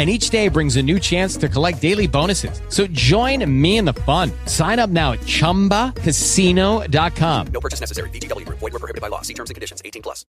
and 0.00 0.08
each 0.08 0.30
day 0.30 0.48
brings 0.48 0.76
a 0.76 0.82
new 0.82 0.98
chance 0.98 1.36
to 1.36 1.46
collect 1.46 1.82
daily 1.82 2.06
bonuses. 2.06 2.62
So 2.70 2.86
join 2.86 3.44
me 3.44 3.76
in 3.76 3.84
the 3.84 3.92
fun. 3.92 4.32
Sign 4.46 4.78
up 4.78 4.88
now 4.88 5.12
at 5.12 5.20
ChumbaCasino.com. 5.20 7.46
No 7.52 7.60
purchase 7.60 7.80
necessary. 7.80 8.08
VGW. 8.08 8.48
Void 8.48 8.72
were 8.72 8.78
prohibited 8.78 9.02
by 9.02 9.08
law. 9.08 9.20
See 9.20 9.34
terms 9.34 9.50
and 9.50 9.56
conditions. 9.56 9.82
18 9.84 10.00
plus. 10.00 10.24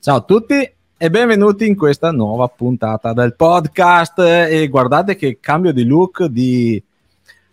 Ciao 0.00 0.16
a 0.16 0.20
tutti 0.20 0.68
e 0.98 1.10
benvenuti 1.10 1.66
in 1.66 1.76
questa 1.76 2.10
nuova 2.10 2.48
puntata 2.48 3.12
del 3.12 3.36
podcast 3.36 4.18
e 4.18 4.66
guardate 4.68 5.14
che 5.14 5.38
cambio 5.40 5.72
di 5.72 5.84
look 5.84 6.24
di, 6.24 6.82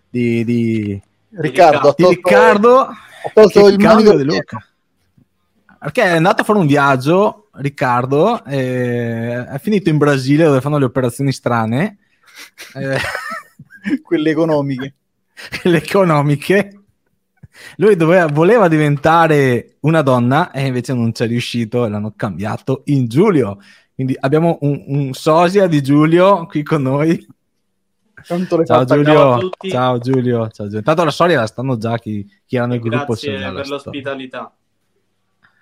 di, 0.10 0.44
di 0.44 1.02
Riccardo, 1.34 1.94
di 1.96 2.06
Riccardo? 2.08 2.80
ha 2.80 3.32
tolto 3.34 3.68
il 3.68 3.78
cambio 3.78 4.18
di 4.18 4.24
look 4.24 4.70
perché 5.82 6.04
è 6.04 6.10
andato 6.10 6.44
a 6.44 6.46
fare 6.46 6.60
un 6.60 6.68
viaggio 6.68 7.48
Riccardo 7.54 8.46
e 8.46 9.46
è 9.46 9.60
finito 9.60 9.90
in 9.90 9.98
Brasile 9.98 10.44
dove 10.44 10.62
fanno 10.62 10.78
le 10.78 10.86
operazioni 10.86 11.32
strane. 11.32 11.98
Eh, 12.76 12.98
quelle 14.04 14.30
economiche. 14.30 14.94
Le 15.64 15.78
economiche. 15.78 16.80
Lui 17.78 17.96
doveva, 17.96 18.28
voleva 18.28 18.68
diventare 18.68 19.78
una 19.82 20.04
donna 20.04 20.52
e 20.52 20.68
invece 20.68 20.94
non 20.94 21.14
ci 21.16 21.24
è 21.24 21.28
riuscito 21.28 21.84
e 21.84 21.90
l'hanno 21.90 22.14
cambiato 22.16 22.84
in 22.86 23.08
Giulio. 23.08 23.58
Quindi 23.96 24.16
abbiamo 24.20 24.60
un, 24.62 24.84
un 24.86 25.14
sosia 25.14 25.66
di 25.66 25.82
Giulio 25.82 26.46
qui 26.46 26.62
con 26.62 26.84
noi 26.84 27.28
ciao 28.24 28.86
Giulio. 28.86 29.50
ciao 29.70 30.00
Giulio, 30.00 30.50
ciao 30.50 30.66
Giulio. 30.66 30.78
Intanto 30.78 31.04
la 31.04 31.12
storia 31.12 31.40
la 31.40 31.48
stanno 31.48 31.78
già 31.78 31.98
chi, 31.98 32.26
chi 32.46 32.56
erano 32.56 32.76
il 32.76 32.80
gruppo. 32.80 33.14
Grazie 33.14 33.52
per 33.52 33.68
l'ospitalità. 33.68 34.54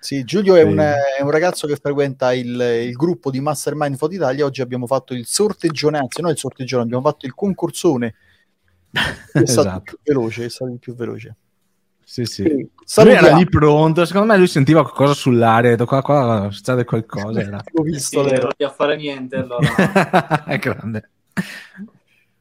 Sì, 0.00 0.24
Giulio 0.24 0.54
è, 0.56 0.62
un, 0.62 0.78
è, 0.78 1.20
un, 1.20 1.30
ragazzo 1.30 1.66
che 1.66 1.76
frequenta 1.76 2.32
il, 2.32 2.58
il 2.86 2.92
gruppo 2.92 3.30
di 3.30 3.38
Mastermind 3.40 3.96
Foto 3.96 4.14
Italia. 4.14 4.46
Oggi 4.46 4.62
abbiamo 4.62 4.86
fatto 4.86 5.12
il 5.12 5.26
sorteggione, 5.26 5.98
anzi, 5.98 6.22
non 6.22 6.30
il 6.30 6.38
sorteggione, 6.38 6.84
abbiamo 6.84 7.02
fatto 7.02 7.26
il 7.26 7.34
concursone. 7.34 8.14
È 8.90 9.44
stato 9.44 9.44
esatto. 9.44 9.76
il 9.76 9.82
più 9.82 9.98
veloce, 10.02 10.44
è 10.46 10.48
stato 10.48 10.72
il 10.72 10.78
più 10.78 10.94
veloce. 10.96 11.36
Sì, 12.02 12.24
sì. 12.24 12.42
Lui 12.42 13.12
era 13.12 13.36
lì 13.36 13.48
pronto, 13.48 14.04
secondo 14.04 14.32
me 14.32 14.36
lui 14.36 14.48
sentiva 14.48 14.82
qualcosa 14.82 15.14
sull'aria, 15.14 15.70
detto 15.70 15.84
qua, 15.84 16.02
qua 16.02 16.48
succede 16.50 16.84
qualcosa. 16.84 17.40
Era. 17.40 17.62
Ho 17.74 17.82
visto, 17.82 18.26
sì, 18.26 18.34
non 18.34 18.50
a 18.58 18.70
fare 18.70 18.96
niente 18.96 19.36
allora. 19.36 20.44
è 20.44 20.58
grande. 20.58 21.10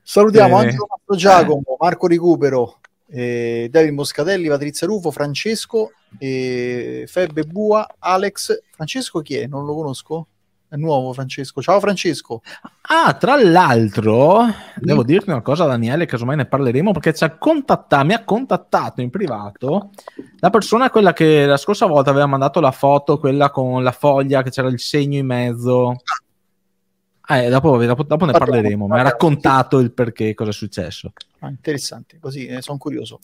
Salutiamo 0.09 0.59
eh. 0.59 0.64
Angelo 0.64 0.88
Mastro 0.90 1.16
Giacomo, 1.16 1.78
Marco 1.78 2.08
Recupero, 2.08 2.80
eh, 3.12 3.68
David 3.70 3.94
Moscatelli, 3.94 4.47
Patrizia 4.47 4.88
Rufo, 4.88 5.12
Francesco, 5.12 5.92
eh, 6.18 7.03
Febbe 7.06 7.44
Bua, 7.44 7.88
Alex. 8.00 8.59
Francesco 8.72 9.22
chi 9.22 9.36
è? 9.36 9.46
Non 9.46 9.68
lo 9.68 9.75
conosco. 9.75 10.25
È 10.68 10.75
nuovo 10.78 11.14
Francesco. 11.14 11.62
Ciao 11.62 11.80
Francesco. 11.80 12.42
Ah, 12.90 13.14
tra 13.14 13.40
l'altro, 13.40 14.48
devo 14.78 15.03
dirti 15.03 15.30
una 15.30 15.44
cosa, 15.44 15.68
Daniele, 15.68 16.08
casomai 16.08 16.38
ne 16.38 16.48
parleremo 16.48 16.92
perché 16.92 17.14
ci 17.14 17.24
ha 17.24 17.38
contattato, 17.38 18.03
mi 18.03 18.14
ha 18.14 18.24
contattato 18.24 19.02
in 19.02 19.12
privato 19.12 19.92
la 20.40 20.50
persona 20.50 20.90
quella 20.90 21.14
che 21.14 21.46
la 21.46 21.58
scorsa 21.58 21.86
volta 21.86 22.09
aveva 22.09 22.25
mandato 22.25 22.59
la 22.59 22.72
foto, 22.72 23.19
quella 23.19 23.52
con 23.52 23.84
la 23.84 23.92
foglia 23.92 24.42
che 24.42 24.50
c'era 24.50 24.69
il 24.69 24.80
segno 24.80 25.19
in 25.19 25.28
mezzo. 25.28 25.98
Eh, 27.32 27.48
dopo, 27.48 27.78
dopo, 27.86 28.02
dopo, 28.02 28.26
ne 28.26 28.32
parleremo, 28.32 28.88
mi 28.88 28.98
ha 28.98 29.04
raccontato 29.04 29.78
il 29.78 29.92
perché, 29.92 30.34
cosa 30.34 30.50
è 30.50 30.54
successo. 30.54 31.14
Ah, 31.42 31.50
interessante, 31.50 32.18
così 32.18 32.48
eh, 32.48 32.64
sono 32.64 32.80
curioso. 32.80 33.20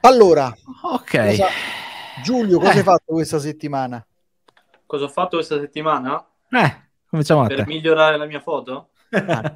Allora, 0.00 0.52
ok. 0.82 1.26
Cosa... 1.26 1.46
Giulio, 2.24 2.58
cosa 2.58 2.72
eh. 2.72 2.78
hai 2.78 2.82
fatto 2.82 3.12
questa 3.12 3.38
settimana? 3.38 4.04
Cosa 4.86 5.04
ho 5.04 5.08
fatto 5.08 5.36
questa 5.36 5.60
settimana? 5.60 6.26
Eh, 6.50 6.88
cominciamo 7.08 7.42
a 7.42 7.46
Per 7.46 7.58
te. 7.58 7.66
migliorare 7.66 8.16
la 8.16 8.26
mia 8.26 8.40
foto? 8.40 8.88
Ah. 9.10 9.54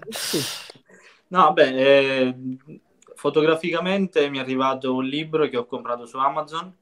No, 1.26 1.52
beh, 1.52 1.74
eh, 1.74 2.36
fotograficamente 3.16 4.28
mi 4.30 4.38
è 4.38 4.42
arrivato 4.42 4.94
un 4.94 5.04
libro 5.04 5.48
che 5.48 5.56
ho 5.56 5.66
comprato 5.66 6.06
su 6.06 6.18
Amazon. 6.18 6.72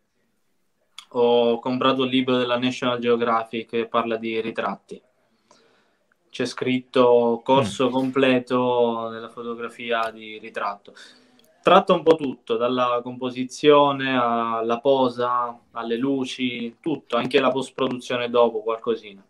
Ho 1.14 1.58
comprato 1.60 2.02
un 2.02 2.08
libro 2.08 2.36
della 2.36 2.58
National 2.58 2.98
Geographic 2.98 3.70
che 3.70 3.88
parla 3.88 4.18
di 4.18 4.38
ritratti 4.42 5.00
c'è 6.32 6.46
scritto 6.46 7.42
corso 7.44 7.88
mm. 7.88 7.92
completo 7.92 9.08
della 9.10 9.28
fotografia 9.28 10.10
di 10.10 10.38
ritratto. 10.38 10.94
Tratta 11.62 11.92
un 11.92 12.02
po' 12.02 12.14
tutto, 12.16 12.56
dalla 12.56 13.00
composizione 13.02 14.16
alla 14.16 14.80
posa, 14.80 15.60
alle 15.72 15.98
luci, 15.98 16.78
tutto, 16.80 17.18
anche 17.18 17.38
la 17.38 17.50
post-produzione 17.50 18.30
dopo, 18.30 18.62
qualcosina. 18.62 19.22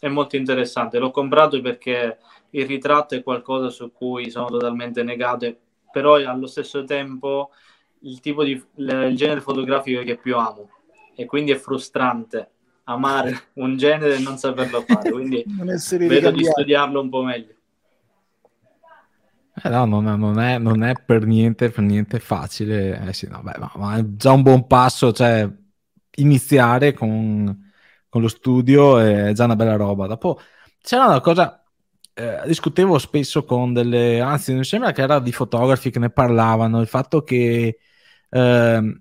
È 0.00 0.08
molto 0.08 0.36
interessante. 0.36 0.98
L'ho 0.98 1.10
comprato 1.10 1.60
perché 1.60 2.16
il 2.50 2.66
ritratto 2.66 3.14
è 3.14 3.22
qualcosa 3.22 3.68
su 3.68 3.92
cui 3.92 4.30
sono 4.30 4.46
totalmente 4.46 5.02
negato, 5.02 5.54
però 5.92 6.14
allo 6.14 6.46
stesso 6.46 6.82
tempo 6.84 7.50
il 8.00 8.20
tipo 8.20 8.42
di 8.42 8.52
il 8.76 9.12
genere 9.14 9.42
fotografico 9.42 10.02
che 10.02 10.16
più 10.16 10.34
amo 10.38 10.70
e 11.14 11.26
quindi 11.26 11.50
è 11.50 11.56
frustrante 11.56 12.52
amare 12.88 13.48
un 13.54 13.76
genere 13.76 14.16
e 14.16 14.20
non 14.20 14.38
saperlo 14.38 14.82
fare, 14.82 15.10
quindi 15.10 15.44
vedo 15.98 16.30
di 16.30 16.44
studiarlo 16.44 17.00
un 17.00 17.08
po' 17.08 17.22
meglio. 17.22 17.54
Eh 19.62 19.68
no, 19.68 19.84
non, 19.84 20.04
non, 20.04 20.38
è, 20.38 20.58
non, 20.58 20.82
è, 20.84 20.94
per 20.94 21.26
niente, 21.26 21.70
per 21.70 21.82
niente 21.82 22.18
facile. 22.20 23.08
Eh 23.08 23.12
sì, 23.12 23.26
no, 23.28 23.42
beh, 23.42 23.58
ma, 23.58 23.72
ma, 23.74 23.96
è 23.96 24.04
già 24.04 24.32
un 24.32 24.42
buon 24.42 24.66
passo, 24.66 25.12
cioè 25.12 25.48
iniziare 26.16 26.92
con, 26.92 27.72
con, 28.08 28.22
lo 28.22 28.28
studio 28.28 28.98
è 28.98 29.32
già 29.32 29.44
una 29.44 29.56
bella 29.56 29.76
roba. 29.76 30.06
Dopo 30.06 30.40
c'era 30.80 31.06
una 31.06 31.20
cosa, 31.20 31.64
eh, 32.14 32.40
discutevo 32.46 32.98
spesso 32.98 33.44
con 33.44 33.72
delle, 33.72 34.20
anzi 34.20 34.54
mi 34.54 34.64
sembra 34.64 34.92
che 34.92 35.02
era 35.02 35.18
di 35.18 35.32
fotografi 35.32 35.90
che 35.90 35.98
ne 35.98 36.10
parlavano, 36.10 36.80
il 36.80 36.86
fatto 36.86 37.22
che 37.22 37.78
eh, 38.30 39.00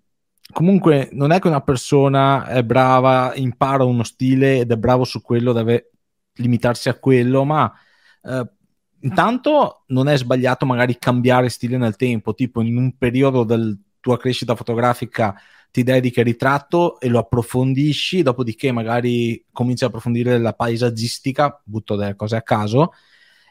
comunque 0.57 1.09
non 1.11 1.31
è 1.31 1.39
che 1.39 1.47
una 1.47 1.61
persona 1.61 2.47
è 2.47 2.63
brava, 2.63 3.31
impara 3.35 3.83
uno 3.83 4.01
stile 4.01 4.57
ed 4.57 4.71
è 4.71 4.75
bravo 4.75 5.03
su 5.03 5.21
quello, 5.21 5.53
deve 5.53 5.91
limitarsi 6.37 6.89
a 6.89 6.95
quello, 6.95 7.43
ma 7.43 7.71
eh, 8.23 8.49
intanto 9.01 9.83
non 9.89 10.07
è 10.07 10.17
sbagliato 10.17 10.65
magari 10.65 10.97
cambiare 10.97 11.49
stile 11.49 11.77
nel 11.77 11.95
tempo, 11.95 12.33
tipo 12.33 12.61
in 12.61 12.75
un 12.75 12.97
periodo 12.97 13.43
della 13.43 13.71
tua 13.99 14.17
crescita 14.17 14.55
fotografica 14.55 15.39
ti 15.69 15.83
dedichi 15.83 16.21
al 16.21 16.25
ritratto 16.25 16.99
e 16.99 17.07
lo 17.07 17.19
approfondisci, 17.19 18.23
dopodiché 18.23 18.71
magari 18.71 19.45
cominci 19.51 19.83
a 19.83 19.87
approfondire 19.87 20.39
la 20.39 20.53
paesaggistica, 20.53 21.61
butto 21.63 21.95
delle 21.95 22.15
cose 22.15 22.35
a 22.35 22.41
caso, 22.41 22.93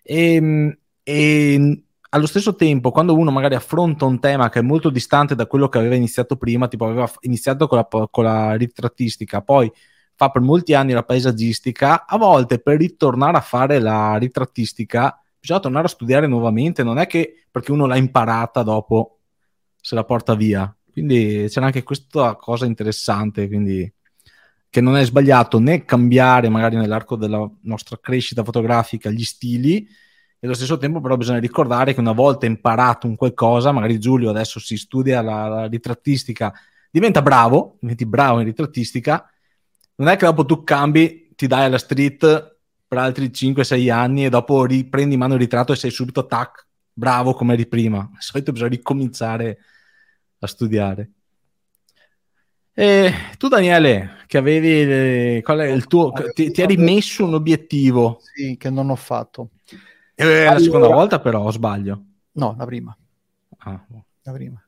e, 0.03 0.35
ehm, 0.35 0.77
e 1.05 1.85
allo 2.11 2.27
stesso 2.27 2.55
tempo, 2.55 2.91
quando 2.91 3.17
uno 3.17 3.31
magari 3.31 3.55
affronta 3.55 4.05
un 4.05 4.21
tema 4.21 4.49
che 4.49 4.61
è 4.61 4.63
molto 4.63 4.91
distante 4.91 5.35
da 5.35 5.47
quello 5.47 5.69
che 5.69 5.79
aveva 5.79 5.95
iniziato 5.95 6.37
prima, 6.37 6.69
tipo 6.69 6.87
aveva 6.87 7.11
iniziato 7.21 7.67
con 7.67 7.79
la, 7.79 8.09
con 8.11 8.25
la 8.25 8.55
ritrattistica, 8.55 9.43
poi 9.43 9.71
fa 10.15 10.31
per 10.31 10.43
molti 10.43 10.75
anni 10.75 10.93
la 10.93 11.03
paesaggistica, 11.03 12.07
a 12.07 12.17
volte 12.17 12.59
per 12.59 12.79
ritornare 12.79 13.37
a 13.37 13.43
fare 13.43 13.79
la 13.79 14.17
ritrattistica 14.17 15.21
bisogna 15.47 15.61
tornare 15.61 15.87
a 15.87 15.91
studiare 15.91 16.27
nuovamente, 16.27 16.83
non 16.83 16.99
è 16.99 17.07
che 17.07 17.45
perché 17.51 17.71
uno 17.71 17.87
l'ha 17.87 17.97
imparata 17.97 18.63
dopo 18.63 19.21
se 19.81 19.95
la 19.95 20.05
porta 20.05 20.35
via. 20.35 20.75
Quindi 20.91 21.47
c'era 21.49 21.67
anche 21.67 21.85
questa 21.85 22.35
cosa 22.35 22.67
interessante, 22.67 23.47
quindi 23.47 23.91
che 24.69 24.81
non 24.81 24.97
è 24.97 25.05
sbagliato 25.05 25.61
né 25.61 25.85
cambiare 25.85 26.49
magari 26.49 26.77
nell'arco 26.77 27.17
della 27.17 27.49
nostra 27.63 27.99
crescita 28.01 28.43
fotografica 28.43 29.11
gli 29.11 29.23
stili, 29.23 29.87
allo 30.47 30.55
stesso 30.55 30.79
tempo 30.79 31.01
però 31.01 31.17
bisogna 31.17 31.39
ricordare 31.39 31.95
che 31.95 32.01
una 32.01 32.13
volta 32.13 32.47
imparato 32.47 33.07
un 33.07 33.17
qualcosa, 33.17 33.73
magari 33.73 33.99
Giulio 33.99 34.31
adesso 34.31 34.59
si 34.59 34.77
studia 34.77 35.21
la, 35.23 35.49
la 35.49 35.67
ritrattistica, 35.67 36.53
diventa 36.91 37.23
bravo, 37.23 37.77
diventi 37.81 38.07
bravo 38.07 38.41
in 38.41 38.47
ritrattistica, 38.47 39.31
non 39.97 40.09
è 40.09 40.17
che 40.17 40.27
dopo 40.27 40.45
tu 40.45 40.65
cambi, 40.65 41.33
ti 41.35 41.47
dai 41.47 41.65
alla 41.65 41.79
street 41.79 42.57
per 42.89 42.99
altri 42.99 43.33
5-6 43.33 43.91
anni 43.91 44.25
e 44.25 44.31
dopo 44.31 44.65
riprendi 44.65 45.15
in 45.15 45.21
mano 45.21 45.35
il 45.35 45.41
ritratto 45.41 45.73
e 45.73 45.77
sei 45.77 45.91
subito 45.91 46.27
tac, 46.27 46.67
bravo 46.93 47.35
come 47.35 47.55
eri 47.55 47.67
prima. 47.67 48.09
Di 48.11 48.19
solito 48.21 48.53
bisogna 48.53 48.71
ricominciare 48.71 49.59
a 50.39 50.47
studiare. 50.47 51.11
E 52.79 53.13
tu 53.39 53.49
Daniele, 53.49 54.19
che 54.27 54.37
avevi 54.37 54.85
le- 54.85 55.41
qual 55.43 55.61
è 55.61 55.67
il 55.67 55.87
tuo 55.87 56.13
ti, 56.35 56.51
ti 56.51 56.61
eri 56.61 56.77
messo 56.77 57.25
un 57.25 57.33
obiettivo? 57.33 58.21
Sì, 58.21 58.57
che 58.59 58.69
non 58.69 58.91
ho 58.91 58.97
fatto. 58.97 59.49
Eh, 60.19 60.25
la 60.25 60.51
Allora- 60.51 60.59
seconda 60.59 60.89
volta 60.89 61.21
però 61.21 61.43
o 61.43 61.51
sbaglio? 61.51 62.03
No, 62.33 62.55
la 62.59 62.65
prima. 62.65 62.97
Ah, 63.59 63.85
boh. 63.87 64.05
La 64.23 64.33
prima. 64.33 64.61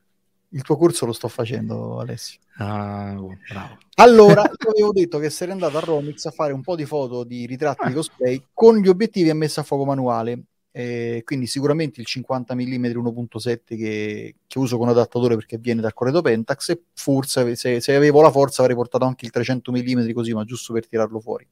Il 0.51 0.61
tuo 0.61 0.77
corso 0.77 1.05
lo 1.05 1.11
sto 1.13 1.27
facendo, 1.27 1.99
Alessio. 1.99 2.39
Ah, 2.57 3.13
boh, 3.15 3.35
bravo. 3.49 3.77
Allora, 3.95 4.41
io 4.63 4.69
avevo 4.69 4.91
detto 4.91 5.17
che 5.19 5.29
sarei 5.29 5.53
andato 5.53 5.77
a 5.77 5.81
Romix 5.81 6.25
a 6.25 6.31
fare 6.31 6.53
un 6.53 6.61
po' 6.61 6.75
di 6.75 6.85
foto 6.85 7.23
di 7.23 7.45
ritratti 7.45 7.87
di 7.87 7.93
cosplay 7.93 8.43
con 8.53 8.77
gli 8.77 8.87
obiettivi 8.87 9.29
a 9.29 9.35
messa 9.35 9.61
a 9.61 9.63
fuoco 9.63 9.85
manuale. 9.85 10.43
Eh, 10.71 11.23
quindi 11.25 11.47
sicuramente 11.47 11.99
il 11.99 12.05
50 12.05 12.53
mm 12.53 12.85
1.7 12.85 13.59
che, 13.65 14.35
che 14.45 14.59
uso 14.59 14.77
con 14.77 14.87
adattatore 14.87 15.33
perché 15.33 15.57
viene 15.57 15.81
dal 15.81 15.95
corredo 15.95 16.21
Pentax 16.21 16.69
e 16.69 16.81
forse 16.93 17.55
se, 17.55 17.81
se 17.81 17.95
avevo 17.95 18.21
la 18.21 18.29
forza 18.29 18.61
avrei 18.61 18.75
portato 18.75 19.03
anche 19.03 19.25
il 19.25 19.31
300 19.31 19.71
mm 19.71 20.11
così 20.11 20.31
ma 20.31 20.45
giusto 20.45 20.71
per 20.71 20.87
tirarlo 20.87 21.19
fuori 21.19 21.45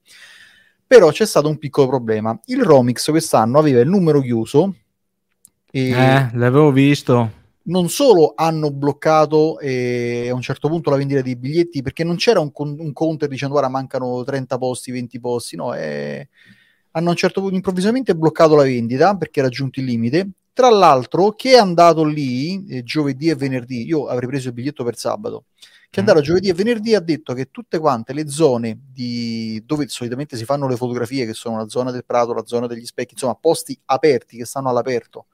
però 0.87 1.11
c'è 1.11 1.25
stato 1.25 1.49
un 1.49 1.57
piccolo 1.57 1.87
problema 1.87 2.39
il 2.45 2.63
Romix 2.63 3.09
quest'anno 3.09 3.59
aveva 3.59 3.81
il 3.81 3.89
numero 3.89 4.21
chiuso 4.21 4.73
e 5.71 5.83
Eh, 5.89 6.29
l'avevo 6.33 6.71
visto. 6.71 7.31
non 7.63 7.89
solo 7.89 8.31
hanno 8.35 8.71
bloccato 8.71 9.59
eh, 9.59 10.29
a 10.29 10.33
un 10.33 10.41
certo 10.41 10.69
punto 10.69 10.89
la 10.89 10.95
vendita 10.95 11.21
dei 11.21 11.35
biglietti 11.35 11.81
perché 11.81 12.05
non 12.05 12.15
c'era 12.15 12.39
un, 12.39 12.51
con- 12.53 12.77
un 12.79 12.93
counter 12.93 13.27
dicendo 13.27 13.55
guarda 13.55 13.69
mancano 13.69 14.23
30 14.23 14.57
posti, 14.57 14.91
20 14.91 15.19
posti, 15.19 15.57
no, 15.57 15.73
eh, 15.73 16.29
hanno 16.91 17.07
a 17.07 17.11
un 17.11 17.17
certo 17.17 17.41
punto 17.41 17.55
improvvisamente 17.55 18.15
bloccato 18.15 18.55
la 18.55 18.63
vendita 18.63 19.15
perché 19.17 19.41
era 19.41 19.49
giunto 19.49 19.79
il 19.81 19.85
limite. 19.85 20.29
Tra 20.53 20.69
l'altro, 20.69 21.31
chi 21.33 21.49
è 21.51 21.57
andato 21.57 22.03
lì 22.05 22.65
eh, 22.67 22.83
giovedì 22.83 23.29
e 23.29 23.35
venerdì, 23.35 23.85
io 23.85 24.07
avrei 24.07 24.29
preso 24.29 24.47
il 24.47 24.53
biglietto 24.53 24.83
per 24.85 24.97
sabato, 24.97 25.45
che 25.89 25.97
è 25.97 25.99
andato 25.99 26.21
giovedì 26.21 26.49
e 26.49 26.53
venerdì 26.53 26.95
ha 26.95 26.99
detto 26.99 27.33
che 27.33 27.49
tutte 27.49 27.79
quante 27.79 28.13
le 28.13 28.27
zone 28.29 28.77
di, 28.91 29.61
dove 29.65 29.87
solitamente 29.87 30.35
si 30.37 30.45
fanno 30.45 30.67
le 30.67 30.75
fotografie, 30.75 31.25
che 31.25 31.33
sono 31.33 31.57
la 31.57 31.67
zona 31.69 31.91
del 31.91 32.05
prato, 32.05 32.33
la 32.33 32.45
zona 32.45 32.67
degli 32.67 32.85
specchi, 32.85 33.13
insomma, 33.13 33.35
posti 33.35 33.77
aperti 33.85 34.37
che 34.37 34.45
stanno 34.45 34.69
all'aperto, 34.69 35.27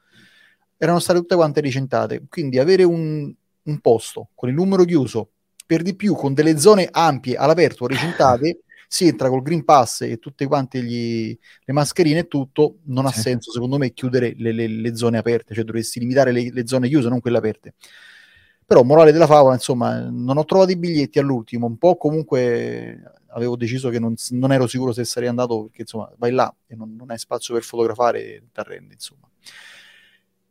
erano 0.77 0.99
state 0.99 1.19
tutte 1.19 1.35
quante 1.35 1.61
licentate. 1.61 2.23
Quindi 2.29 2.59
avere 2.59 2.83
un, 2.83 3.33
un 3.63 3.79
posto 3.79 4.29
con 4.35 4.49
il 4.49 4.55
numero 4.55 4.83
chiuso, 4.85 5.29
per 5.65 5.81
di 5.81 5.95
più 5.95 6.13
con 6.15 6.33
delle 6.33 6.57
zone 6.59 6.87
ampie 6.91 7.35
all'aperto, 7.35 7.87
recintate, 7.87 8.59
si 8.87 9.07
entra 9.07 9.27
col 9.27 9.41
Green 9.41 9.65
Pass 9.65 10.01
e 10.01 10.19
tutte 10.19 10.45
quante 10.45 10.83
gli- 10.83 11.35
le 11.65 11.73
mascherine 11.73 12.19
e 12.19 12.27
tutto, 12.27 12.77
non 12.85 13.07
ha 13.07 13.11
Sì. 13.11 13.21
senso 13.21 13.51
secondo 13.51 13.77
me 13.79 13.91
chiudere 13.91 14.33
le, 14.37 14.51
le- 14.51 14.67
le 14.67 14.95
zone 14.95 15.17
aperte, 15.17 15.55
cioè 15.55 15.63
dovresti 15.63 15.99
limitare 15.99 16.31
le, 16.31 16.51
le 16.51 16.67
zone 16.67 16.87
chiuse, 16.87 17.09
non 17.09 17.19
quelle 17.19 17.37
aperte. 17.39 17.73
Però, 18.73 18.83
morale 18.83 19.11
della 19.11 19.27
favola, 19.27 19.53
insomma, 19.53 19.99
non 20.09 20.35
ho 20.35 20.45
trovato 20.45 20.71
i 20.71 20.75
biglietti 20.77 21.19
all'ultimo, 21.19 21.67
un 21.67 21.77
po' 21.77 21.95
comunque 21.95 23.03
avevo 23.27 23.55
deciso 23.55 23.89
che 23.89 23.99
non, 23.99 24.15
non 24.31 24.51
ero 24.51 24.65
sicuro 24.65 24.91
se 24.91 25.05
sarei 25.05 25.29
andato, 25.29 25.65
perché 25.65 25.81
insomma, 25.81 26.11
vai 26.17 26.31
là 26.31 26.51
e 26.65 26.75
non, 26.75 26.95
non 26.95 27.11
hai 27.11 27.19
spazio 27.19 27.53
per 27.53 27.61
fotografare 27.61 28.45
ti 28.51 28.59
arrendi, 28.59 28.95
insomma. 28.95 29.29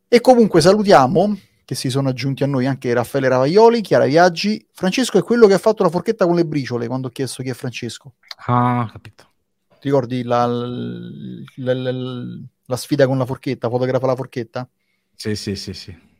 E 0.07 0.21
comunque 0.21 0.61
salutiamo 0.61 1.37
che 1.65 1.75
si 1.75 1.89
sono 1.89 2.07
aggiunti 2.07 2.43
a 2.43 2.47
noi 2.47 2.65
anche 2.65 2.93
Raffaele 2.93 3.27
Ravaioli, 3.27 3.81
Chiara 3.81 4.05
Viaggi. 4.05 4.65
Francesco 4.71 5.17
è 5.17 5.23
quello 5.23 5.45
che 5.47 5.55
ha 5.55 5.57
fatto 5.57 5.83
la 5.83 5.89
forchetta 5.89 6.25
con 6.25 6.35
le 6.35 6.45
briciole 6.45 6.87
quando 6.87 7.07
ho 7.07 7.11
chiesto 7.11 7.43
chi 7.43 7.49
è 7.49 7.53
Francesco. 7.53 8.13
Ah, 8.47 8.87
capito. 8.89 9.25
Ti 9.67 9.89
ricordi 9.89 10.23
la, 10.23 10.45
la- 10.45 11.73
la- 11.73 12.39
la 12.67 12.77
sfida 12.77 13.05
con 13.05 13.17
la 13.17 13.25
forchetta? 13.25 13.69
Fotografa 13.69 14.05
la 14.05 14.15
forchetta? 14.15 14.69
Sì, 15.15 15.35
sì, 15.35 15.55
sì, 15.55 15.73
sì. 15.73 16.12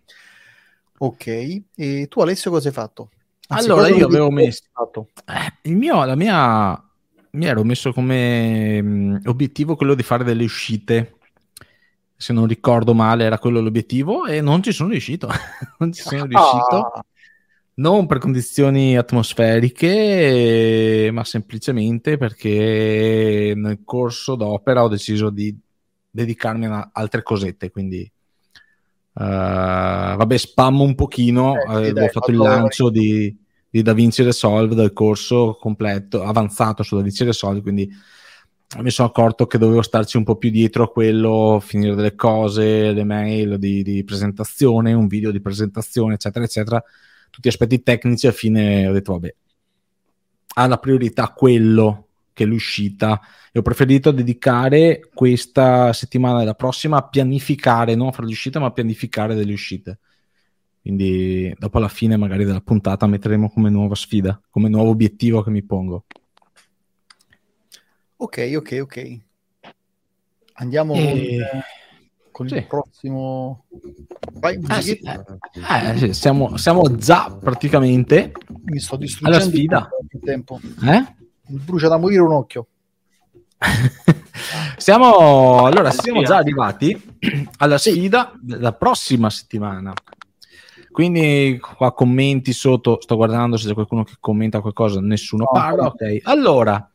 Ok. 0.97 1.63
E 1.75 2.07
tu 2.09 2.21
Alessio 2.21 2.51
cosa 2.51 2.67
hai 2.67 2.73
fatto? 2.73 3.09
Allora, 3.47 3.83
cosa 3.83 3.95
io 3.95 4.05
avevo 4.05 4.31
messo-? 4.31 4.63
Eh, 5.25 5.69
il 5.69 5.75
mio, 5.75 6.03
la 6.05 6.15
mia, 6.15 6.81
mi 7.31 7.45
ero 7.45 7.63
messo 7.63 7.91
come 7.93 8.81
mh, 8.81 9.21
obiettivo 9.25 9.75
quello 9.75 9.95
di 9.95 10.03
fare 10.03 10.23
delle 10.23 10.43
uscite. 10.43 11.17
Se 12.15 12.31
non 12.31 12.47
ricordo 12.47 12.93
male, 12.93 13.25
era 13.25 13.37
quello 13.37 13.59
l'obiettivo 13.59 14.25
e 14.25 14.39
non 14.39 14.63
ci 14.63 14.71
sono 14.71 14.89
riuscito. 14.89 15.27
non 15.79 15.91
ci 15.91 16.01
sono 16.01 16.25
riuscito. 16.25 16.77
Ah, 16.77 17.05
Non 17.75 18.05
per 18.05 18.19
condizioni 18.19 18.95
atmosferiche, 18.97 21.09
ma 21.11 21.23
semplicemente 21.25 22.17
perché 22.17 23.53
nel 23.55 23.79
corso 23.83 24.35
d'opera 24.35 24.83
ho 24.83 24.87
deciso 24.87 25.29
di 25.29 25.57
dedicarmi 26.09 26.67
a 26.67 26.91
altre 26.93 27.23
cosette. 27.23 27.71
Quindi, 27.71 28.09
eh, 29.15 30.15
vabbè, 30.17 30.37
spammo 30.37 30.83
un 30.83 30.95
pochino. 30.95 31.55
Eh, 31.55 31.59
sì, 31.61 31.67
avevo 31.67 31.93
dai, 31.93 32.09
fatto 32.09 32.31
il 32.31 32.37
lancio 32.37 32.89
di, 32.89 33.35
di 33.69 33.81
DaVinci 33.81 34.23
Resolve 34.23 34.75
del 34.75 34.93
corso 34.93 35.57
completo, 35.59 36.23
avanzato 36.23 36.83
su 36.83 36.95
DaVinci 36.95 37.23
Resolve. 37.23 37.61
Quindi 37.61 37.89
mi 38.79 38.89
sono 38.89 39.07
accorto 39.07 39.45
che 39.45 39.57
dovevo 39.57 39.81
starci 39.81 40.17
un 40.17 40.23
po' 40.23 40.35
più 40.35 40.49
dietro 40.49 40.83
a 40.83 40.89
quello, 40.89 41.61
finire 41.63 41.95
delle 41.95 42.15
cose, 42.15 42.91
le 42.91 43.03
mail 43.03 43.57
di, 43.59 43.83
di 43.83 44.03
presentazione, 44.03 44.93
un 44.93 45.07
video 45.07 45.31
di 45.31 45.41
presentazione, 45.41 46.15
eccetera, 46.15 46.45
eccetera 46.45 46.83
tutti 47.33 47.47
aspetti 47.47 47.81
tecnici, 47.81 48.27
alla 48.27 48.35
fine 48.35 48.87
ho 48.87 48.93
detto, 48.93 49.13
vabbè, 49.13 49.35
ha 50.55 50.67
la 50.67 50.77
priorità 50.77 51.29
quello 51.29 52.09
che 52.33 52.45
l'uscita 52.45 53.19
e 53.51 53.59
ho 53.59 53.61
preferito 53.61 54.11
dedicare 54.11 55.09
questa 55.13 55.93
settimana 55.93 56.41
e 56.41 56.45
la 56.45 56.55
prossima 56.55 56.97
a 56.97 57.07
pianificare, 57.07 57.95
non 57.95 58.07
a 58.07 58.11
fare 58.11 58.27
l'uscita, 58.27 58.59
ma 58.59 58.67
a 58.67 58.71
pianificare 58.71 59.35
delle 59.35 59.53
uscite. 59.53 59.99
Quindi 60.81 61.53
dopo 61.57 61.79
la 61.79 61.87
fine 61.87 62.17
magari 62.17 62.43
della 62.43 62.59
puntata 62.59 63.07
metteremo 63.07 63.49
come 63.49 63.69
nuova 63.69 63.95
sfida, 63.95 64.41
come 64.49 64.67
nuovo 64.69 64.89
obiettivo 64.89 65.41
che 65.41 65.49
mi 65.49 65.63
pongo. 65.63 66.05
ok, 68.17 68.53
ok, 68.57 68.79
ok. 68.81 69.19
Andiamo 70.55 70.93
E- 70.93 71.37
con, 71.51 71.61
con 72.31 72.47
sì. 72.47 72.55
il 72.55 72.65
prossimo. 72.67 73.65
Vai, 74.33 74.55
Eh, 74.55 74.81
sì, 74.81 74.99
eh, 75.01 75.97
sì, 75.97 76.13
siamo, 76.13 76.57
siamo 76.57 76.95
già 76.95 77.31
praticamente 77.31 78.31
Mi 78.65 78.79
sto 78.79 78.95
distruggendo 78.97 79.31
alla 79.33 79.39
sfida. 79.39 79.89
il 80.11 80.19
tempo. 80.23 80.59
eh? 80.85 81.22
Mi 81.53 81.59
brucia 81.59 81.87
da 81.87 81.97
morire 81.97 82.21
un 82.21 82.31
occhio. 82.31 82.67
siamo 84.77 85.65
allora 85.65 85.91
siamo 85.91 86.23
già 86.23 86.37
arrivati 86.37 86.99
alla 87.57 87.77
sfida 87.77 88.33
della 88.41 88.73
prossima 88.73 89.29
settimana. 89.29 89.93
Quindi 90.91 91.59
qua 91.59 91.93
commenti 91.93 92.53
sotto 92.53 92.97
sto 92.99 93.15
guardando 93.15 93.57
se 93.57 93.67
c'è 93.67 93.73
qualcuno 93.75 94.03
che 94.03 94.13
commenta 94.19 94.61
qualcosa 94.61 94.99
nessuno 94.99 95.43
No, 95.43 95.59
parla 95.59 95.85
ok. 95.85 96.21
Allora 96.23 96.91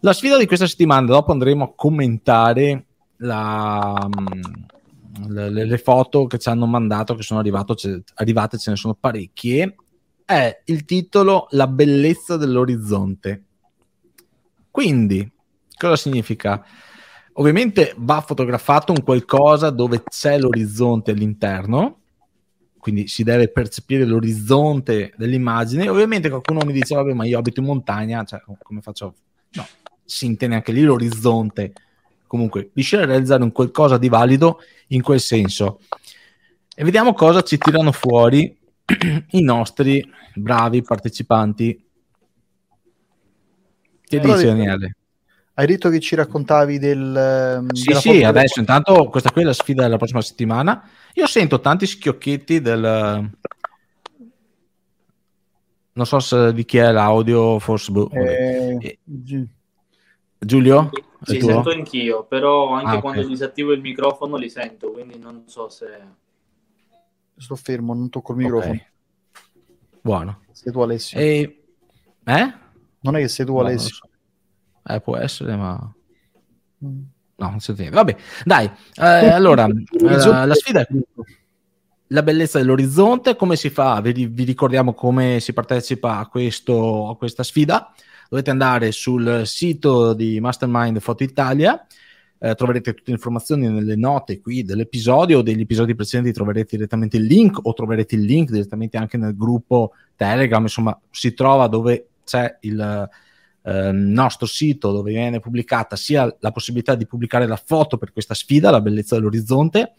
la 0.00 0.12
sfida 0.12 0.36
di 0.36 0.46
questa 0.46 0.66
settimana 0.66 1.06
dopo 1.06 1.32
andremo 1.32 1.64
a 1.64 1.72
commentare 1.74 2.84
la, 3.16 4.06
mm, 4.06 5.28
le, 5.28 5.64
le- 5.64 5.78
foto 5.78 6.26
che 6.26 6.38
ci 6.38 6.50
hanno 6.50 6.66
mandato 6.66 7.14
che 7.14 7.22
sono 7.22 7.40
arrivato, 7.40 7.74
arrivate 8.14 8.58
ce 8.58 8.70
ne 8.70 8.76
sono 8.76 8.94
parecchie 8.94 9.74
è 10.28 10.62
il 10.66 10.84
titolo 10.84 11.46
La 11.50 11.66
bellezza 11.66 12.36
dell'orizzonte 12.36 13.44
quindi 14.78 15.28
cosa 15.76 15.96
significa? 15.96 16.64
Ovviamente 17.32 17.94
va 17.96 18.20
fotografato 18.20 18.92
un 18.92 19.02
qualcosa 19.02 19.70
dove 19.70 20.04
c'è 20.04 20.38
l'orizzonte 20.38 21.10
all'interno, 21.10 22.02
quindi 22.78 23.08
si 23.08 23.24
deve 23.24 23.48
percepire 23.48 24.04
l'orizzonte 24.04 25.14
dell'immagine. 25.16 25.88
Ovviamente 25.88 26.28
qualcuno 26.28 26.60
mi 26.64 26.72
dice, 26.72 26.94
vabbè, 26.94 27.12
ma 27.12 27.24
io 27.24 27.38
abito 27.38 27.58
in 27.58 27.66
montagna, 27.66 28.22
cioè 28.22 28.40
come 28.62 28.80
faccio? 28.80 29.14
No, 29.54 29.66
si 30.04 30.26
intende 30.26 30.54
anche 30.54 30.70
lì 30.70 30.82
l'orizzonte. 30.82 31.72
Comunque, 32.28 32.70
riuscire 32.72 33.02
a 33.02 33.06
realizzare 33.06 33.42
un 33.42 33.50
qualcosa 33.50 33.98
di 33.98 34.08
valido 34.08 34.60
in 34.88 35.02
quel 35.02 35.18
senso. 35.18 35.80
E 36.72 36.84
vediamo 36.84 37.14
cosa 37.14 37.42
ci 37.42 37.58
tirano 37.58 37.90
fuori 37.90 38.56
i 39.32 39.42
nostri 39.42 40.04
bravi 40.34 40.82
partecipanti. 40.82 41.86
Che 44.08 44.20
dici, 44.20 44.46
Daniele? 44.46 44.96
Hai 45.54 45.66
detto 45.66 45.90
che 45.90 46.00
ci 46.00 46.14
raccontavi 46.14 46.78
del. 46.78 47.16
ehm, 47.16 47.68
Sì, 47.74 47.92
sì, 47.94 48.22
adesso 48.24 48.60
intanto 48.60 49.08
questa 49.08 49.30
qui 49.30 49.42
è 49.42 49.44
la 49.44 49.52
sfida 49.52 49.82
della 49.82 49.96
prossima 49.96 50.22
settimana. 50.22 50.88
Io 51.14 51.26
sento 51.26 51.60
tanti 51.60 51.86
schiocchetti 51.86 52.60
del... 52.60 53.30
Non 55.92 56.06
so 56.06 56.20
se 56.20 56.52
di 56.52 56.64
chi 56.64 56.78
è 56.78 56.92
l'audio, 56.92 57.58
forse... 57.58 57.90
boh. 57.90 58.08
Eh, 58.10 58.78
Eh, 58.80 58.98
gi- 59.02 59.48
Giulio? 60.38 60.90
Sì, 61.24 61.40
sento 61.40 61.70
anch'io, 61.70 62.24
però 62.24 62.70
anche 62.72 62.96
Ah, 62.96 63.00
quando 63.00 63.26
disattivo 63.26 63.72
il 63.72 63.80
microfono 63.80 64.36
li 64.36 64.48
sento, 64.48 64.92
quindi 64.92 65.18
non 65.18 65.42
so 65.46 65.68
se... 65.68 66.26
sto 67.38 67.56
fermo, 67.56 67.94
non 67.94 68.08
tocco 68.10 68.32
il 68.32 68.38
microfono. 68.38 68.72
Ok. 68.74 68.86
Buono. 70.00 70.40
Sei 70.52 70.72
tu 70.72 70.80
Alessio. 70.80 71.18
E... 71.18 71.62
Eh? 72.24 72.54
Non 73.00 73.16
è 73.16 73.20
che 73.20 73.28
sei 73.28 73.46
tu 73.46 73.54
No, 73.54 73.60
Alessio. 73.60 73.94
so. 73.94 74.08
Eh, 74.94 75.00
può 75.00 75.16
essere, 75.16 75.56
ma... 75.56 75.94
Mm. 76.84 77.02
No, 77.36 77.50
non 77.50 77.60
si 77.60 77.74
sente. 77.74 77.90
Vabbè, 77.90 78.16
dai. 78.44 78.68
eh, 78.96 79.28
allora, 79.28 79.66
eh, 79.70 80.46
la 80.46 80.54
sfida 80.54 80.80
è 80.80 80.86
la 82.08 82.22
bellezza 82.22 82.58
dell'orizzonte. 82.58 83.36
Come 83.36 83.56
si 83.56 83.70
fa? 83.70 84.00
Vi, 84.00 84.26
vi 84.26 84.44
ricordiamo 84.44 84.94
come 84.94 85.40
si 85.40 85.52
partecipa 85.52 86.18
a, 86.18 86.26
questo, 86.26 87.08
a 87.08 87.16
questa 87.16 87.42
sfida. 87.42 87.92
Dovete 88.28 88.50
andare 88.50 88.92
sul 88.92 89.42
sito 89.44 90.12
di 90.12 90.40
Mastermind 90.40 90.98
Foto 91.00 91.22
Italia. 91.22 91.86
Eh, 92.40 92.54
troverete 92.54 92.94
tutte 92.94 93.10
le 93.10 93.16
informazioni 93.16 93.68
nelle 93.68 93.96
note 93.96 94.40
qui 94.40 94.62
dell'episodio 94.62 95.38
o 95.38 95.42
degli 95.42 95.60
episodi 95.60 95.94
precedenti 95.94 96.32
troverete 96.32 96.76
direttamente 96.76 97.16
il 97.16 97.24
link 97.24 97.58
o 97.62 97.72
troverete 97.72 98.14
il 98.14 98.22
link 98.22 98.50
direttamente 98.50 98.96
anche 98.96 99.16
nel 99.16 99.36
gruppo 99.36 99.92
Telegram 100.14 100.62
insomma 100.62 100.98
si 101.10 101.34
trova 101.34 101.66
dove 101.66 102.08
c'è 102.24 102.58
il 102.60 103.08
eh, 103.62 103.90
nostro 103.92 104.46
sito 104.46 104.92
dove 104.92 105.10
viene 105.10 105.40
pubblicata 105.40 105.96
sia 105.96 106.34
la 106.40 106.52
possibilità 106.52 106.94
di 106.94 107.06
pubblicare 107.06 107.46
la 107.46 107.60
foto 107.62 107.98
per 107.98 108.12
questa 108.12 108.34
sfida, 108.34 108.70
la 108.70 108.80
bellezza 108.80 109.16
dell'orizzonte, 109.16 109.94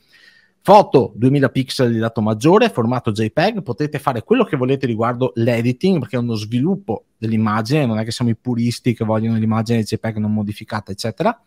foto 0.61 1.11
2000 1.15 1.49
pixel 1.49 1.91
di 1.91 1.99
dato 1.99 2.21
maggiore, 2.21 2.69
formato 2.69 3.11
JPEG, 3.11 3.61
potete 3.61 3.99
fare 3.99 4.23
quello 4.23 4.43
che 4.43 4.57
volete 4.57 4.85
riguardo 4.85 5.31
l'editing 5.35 5.99
perché 5.99 6.15
è 6.15 6.19
uno 6.19 6.35
sviluppo 6.35 7.05
dell'immagine, 7.17 7.85
non 7.85 7.99
è 7.99 8.03
che 8.03 8.11
siamo 8.11 8.31
i 8.31 8.35
puristi 8.35 8.93
che 8.93 9.05
vogliono 9.05 9.37
l'immagine 9.37 9.83
JPEG 9.83 10.17
non 10.17 10.33
modificata, 10.33 10.91
eccetera. 10.91 11.37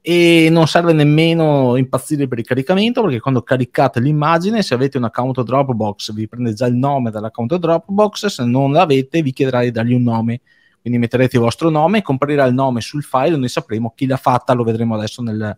E 0.00 0.48
non 0.50 0.68
serve 0.68 0.92
nemmeno 0.92 1.76
impazzire 1.76 2.28
per 2.28 2.38
il 2.38 2.44
caricamento 2.44 3.02
perché 3.02 3.18
quando 3.18 3.42
caricate 3.42 4.00
l'immagine, 4.00 4.62
se 4.62 4.74
avete 4.74 4.98
un 4.98 5.04
account 5.04 5.42
Dropbox, 5.42 6.12
vi 6.12 6.28
prende 6.28 6.52
già 6.52 6.66
il 6.66 6.76
nome 6.76 7.10
dall'account 7.10 7.56
Dropbox, 7.56 8.26
se 8.26 8.44
non 8.44 8.72
l'avete, 8.72 9.22
vi 9.22 9.32
chiederà 9.32 9.62
di 9.62 9.72
dargli 9.72 9.94
un 9.94 10.02
nome 10.02 10.40
quindi 10.86 11.02
metterete 11.02 11.34
il 11.34 11.42
vostro 11.42 11.68
nome, 11.68 12.00
comparirà 12.00 12.44
il 12.44 12.54
nome 12.54 12.80
sul 12.80 13.02
file 13.02 13.34
e 13.34 13.36
noi 13.36 13.48
sapremo 13.48 13.92
chi 13.96 14.06
l'ha 14.06 14.16
fatta, 14.16 14.52
lo 14.52 14.62
vedremo 14.62 14.94
adesso 14.94 15.20
nel- 15.20 15.56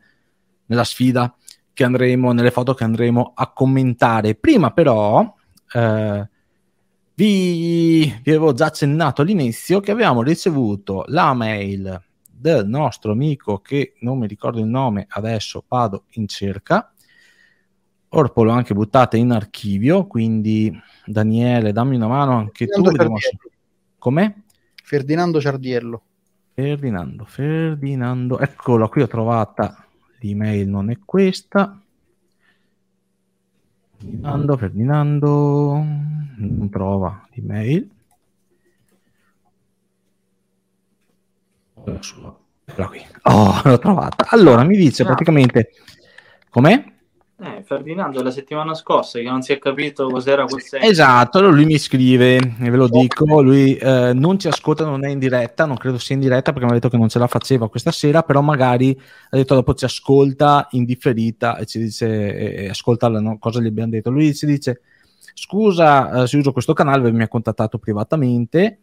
nella 0.65 0.85
sfida 0.85 1.37
che 1.75 1.85
andremo, 1.85 2.33
nelle 2.33 2.51
foto 2.51 2.73
che 2.73 2.85
andremo 2.85 3.33
a 3.35 3.53
commentare. 3.53 4.37
Prima 4.37 4.71
però 4.71 5.35
eh, 5.75 6.29
vi, 7.15 8.05
vi 8.23 8.31
avevo 8.31 8.55
già 8.55 8.67
accennato 8.67 9.21
all'inizio 9.21 9.81
che 9.81 9.91
avevamo 9.91 10.23
ricevuto 10.23 11.05
la 11.09 11.35
mail 11.35 12.03
del 12.39 12.67
nostro 12.69 13.13
amico 13.13 13.59
che 13.59 13.95
non 14.01 14.19
mi 14.19 14.27
ricordo 14.27 14.59
il 14.61 14.67
nome, 14.67 15.07
adesso 15.09 15.65
vado 15.67 16.05
in 16.11 16.29
cerca. 16.29 16.93
Orpo 18.11 18.43
l'ho 18.43 18.53
anche 18.53 18.75
buttata 18.75 19.17
in 19.17 19.33
archivio, 19.33 20.07
quindi 20.07 20.73
Daniele 21.05 21.73
dammi 21.73 21.97
una 21.97 22.07
mano 22.07 22.33
anche 22.33 22.67
tu. 22.67 22.83
Ferdinando 22.83 22.91
vediamo 22.91 23.19
Ciardiello. 23.19 23.57
Com'è? 23.99 24.35
Ferdinando 24.83 25.41
Ciardiello. 25.41 26.03
Ferdinando, 26.55 27.25
Ferdinando, 27.25 28.39
eccolo 28.39 28.89
qui 28.89 29.03
ho 29.03 29.07
trovata 29.07 29.85
l'email, 30.21 30.69
non 30.69 30.91
è 30.91 30.99
questa. 31.05 31.81
Ferdinando, 33.97 34.57
Ferdinando, 34.57 35.85
non 36.37 36.69
trova 36.71 37.27
l'email. 37.33 37.89
Eccola 41.95 42.89
qui. 42.89 43.01
Oh, 43.23 43.61
l'ho 43.65 43.79
trovata. 43.79 44.27
Allora, 44.31 44.63
mi 44.65 44.77
dice 44.77 45.05
praticamente 45.05 45.71
com'è? 46.51 46.97
Eh, 47.41 47.63
Ferdinando 47.65 48.21
la 48.21 48.33
settimana 48.33 48.75
scorsa 48.75 49.21
che 49.21 49.25
non 49.29 49.43
si 49.43 49.53
è 49.53 49.61
capito 49.61 50.09
cos'era 50.09 50.45
quel 50.45 50.61
segno. 50.61 50.85
Esatto, 50.85 51.39
allora 51.39 51.55
lui 51.55 51.67
mi 51.67 51.79
scrive, 51.79 52.35
e 52.37 52.69
ve 52.69 52.77
lo 52.77 52.89
dico, 52.89 53.41
lui 53.41 53.77
eh, 53.77 54.13
non 54.13 54.41
ci 54.41 54.49
ascolta, 54.49 54.85
non 54.85 55.05
è 55.05 55.09
in 55.09 55.21
diretta, 55.21 55.65
non 55.65 55.77
credo 55.77 55.99
sia 55.99 56.17
in 56.17 56.21
diretta 56.21 56.51
perché 56.51 56.65
mi 56.67 56.73
ha 56.73 56.75
detto 56.75 56.89
che 56.89 56.97
non 56.97 57.09
ce 57.09 57.21
la 57.21 57.29
faceva 57.29 57.69
questa 57.69 57.93
sera, 57.93 58.25
però 58.25 58.41
magari 58.41 58.91
ha 59.31 59.37
detto 59.37 59.55
dopo 59.55 59.75
ci 59.75 59.85
ascolta 59.85 60.67
in 60.73 60.85
differita 60.85 61.59
e 61.59 61.67
ci 61.67 61.79
dice, 61.79 62.35
e, 62.37 62.65
e 62.65 62.69
ascolta 62.71 63.09
la- 63.09 63.21
no, 63.21 63.39
cosa 63.39 63.61
gli 63.61 63.67
abbiamo 63.69 63.91
detto. 63.91 64.11
Lui 64.11 64.35
ci 64.35 64.45
dice, 64.45 64.81
scusa 65.33 66.23
eh, 66.23 66.27
se 66.27 66.39
uso 66.39 66.51
questo 66.51 66.73
canale, 66.73 67.13
mi 67.13 67.23
ha 67.23 67.29
contattato 67.29 67.79
privatamente, 67.79 68.81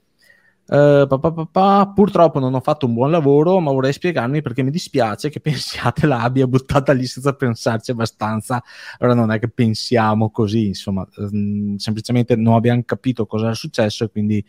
eh, 0.68 1.06
pa, 1.08 1.20
pa, 1.20 1.48
pa, 1.52 1.92
purtroppo 1.94 2.40
non 2.40 2.56
ho 2.56 2.60
fatto 2.60 2.88
un 2.88 2.94
buon 2.94 3.12
lavoro, 3.12 3.60
ma 3.60 3.72
vorrei 3.72 3.94
spiegarmi 3.94 4.42
perché 4.42 4.64
mi 4.64 4.72
dispiace 4.72 5.30
che 5.30 5.40
pensiate 5.42 6.08
la 6.08 6.22
abbia 6.22 6.48
buttata 6.48 6.92
lì 6.92 7.06
senza 7.06 7.34
pensarci 7.34 7.92
abbastanza. 7.92 8.64
Allora 9.00 9.16
non 9.16 9.32
è 9.32 9.40
che 9.40 9.50
pensiamo 9.50 10.32
così, 10.32 10.68
insomma, 10.68 11.08
ehm, 11.18 11.76
semplicemente 11.78 12.36
non 12.36 12.56
abbiamo 12.56 12.82
capito 12.84 13.26
cosa 13.26 13.46
era 13.46 13.54
successo 13.54 14.06
e 14.06 14.10
quindi 14.10 14.44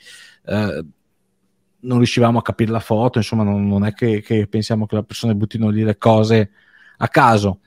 eh, 0.46 0.85
non 1.80 1.99
riuscivamo 1.99 2.38
a 2.38 2.42
capire 2.42 2.70
la 2.73 2.80
foto, 2.80 3.18
insomma, 3.18 3.42
non, 3.42 3.66
non 3.68 3.85
è 3.85 3.92
che, 3.92 4.20
che 4.23 4.46
pensiamo 4.49 4.87
che 4.87 4.96
le 4.96 5.04
persone 5.04 5.35
buttino 5.35 5.68
lì 5.68 5.82
le 5.82 5.99
cose 5.99 6.50
a 6.99 7.08
caso. 7.08 7.61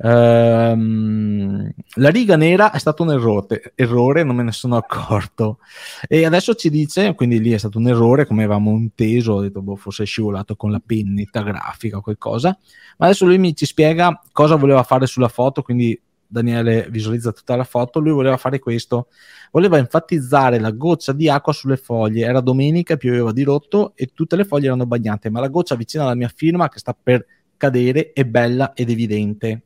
Ehm, 0.00 1.72
la 1.96 2.08
riga 2.10 2.36
nera 2.36 2.70
è 2.70 2.78
stato 2.78 3.02
un 3.02 3.10
errore, 3.10 3.72
errore, 3.74 4.22
non 4.22 4.36
me 4.36 4.44
ne 4.44 4.52
sono 4.52 4.76
accorto. 4.76 5.58
E 6.06 6.24
adesso 6.24 6.54
ci 6.54 6.70
dice, 6.70 7.14
quindi 7.14 7.40
lì 7.40 7.50
è 7.50 7.58
stato 7.58 7.78
un 7.78 7.88
errore, 7.88 8.26
come 8.26 8.44
avevamo 8.44 8.70
inteso, 8.72 9.32
ho 9.34 9.40
detto, 9.40 9.60
boh, 9.60 9.76
forse 9.76 10.04
è 10.04 10.06
scivolato 10.06 10.54
con 10.56 10.70
la 10.70 10.80
pennetta 10.84 11.42
grafica 11.42 11.96
o 11.98 12.00
qualcosa. 12.00 12.56
Ma 12.98 13.06
adesso 13.06 13.26
lui 13.26 13.38
mi 13.38 13.54
ci 13.56 13.66
spiega 13.66 14.20
cosa 14.32 14.54
voleva 14.56 14.82
fare 14.84 15.06
sulla 15.06 15.28
foto, 15.28 15.62
quindi 15.62 16.00
Daniele 16.30 16.88
visualizza 16.90 17.32
tutta 17.32 17.56
la 17.56 17.64
foto, 17.64 18.00
lui 18.00 18.12
voleva 18.12 18.36
fare 18.36 18.58
questo, 18.58 19.08
voleva 19.50 19.78
enfatizzare 19.78 20.58
la 20.60 20.70
goccia 20.72 21.12
di 21.12 21.28
acqua 21.28 21.52
sulle 21.52 21.76
foglie, 21.76 22.26
era 22.26 22.40
domenica, 22.40 22.96
pioveva 22.96 23.32
di 23.32 23.42
rotto 23.42 23.92
e 23.96 24.10
tutte 24.14 24.36
le 24.36 24.44
foglie 24.44 24.66
erano 24.66 24.86
bagnate, 24.86 25.30
ma 25.30 25.40
la 25.40 25.48
goccia 25.48 25.74
vicino 25.74 26.04
alla 26.04 26.14
mia 26.14 26.30
firma 26.32 26.68
che 26.68 26.78
sta 26.78 26.94
per 27.00 27.24
cadere 27.56 28.12
è 28.12 28.24
bella 28.24 28.72
ed 28.74 28.90
evidente. 28.90 29.62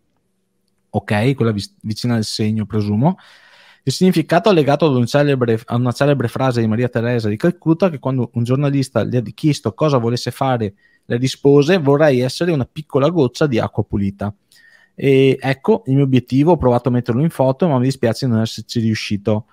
Ok, 0.94 1.34
quella 1.34 1.52
vis- 1.52 1.74
vicina 1.80 2.16
al 2.16 2.24
segno, 2.24 2.66
presumo. 2.66 3.16
Il 3.82 3.92
significato 3.92 4.50
è 4.50 4.52
legato 4.52 4.86
ad 4.86 4.94
un 4.94 5.06
celebre- 5.06 5.60
a 5.64 5.76
una 5.76 5.92
celebre 5.92 6.28
frase 6.28 6.60
di 6.60 6.66
Maria 6.66 6.88
Teresa 6.88 7.28
di 7.28 7.36
Calcutta 7.36 7.88
che 7.88 7.98
quando 7.98 8.30
un 8.34 8.44
giornalista 8.44 9.02
gli 9.02 9.16
ha 9.16 9.22
chiesto 9.22 9.72
cosa 9.72 9.96
volesse 9.96 10.30
fare, 10.30 10.74
le 11.06 11.16
rispose 11.16 11.78
vorrei 11.78 12.20
essere 12.20 12.52
una 12.52 12.68
piccola 12.70 13.08
goccia 13.08 13.46
di 13.46 13.58
acqua 13.58 13.84
pulita. 13.84 14.34
E 14.94 15.38
ecco 15.40 15.82
il 15.86 15.94
mio 15.94 16.04
obiettivo, 16.04 16.52
ho 16.52 16.56
provato 16.58 16.90
a 16.90 16.92
metterlo 16.92 17.22
in 17.22 17.30
foto, 17.30 17.66
ma 17.68 17.78
mi 17.78 17.84
dispiace 17.84 18.26
non 18.26 18.40
esserci 18.42 18.80
riuscito. 18.80 19.46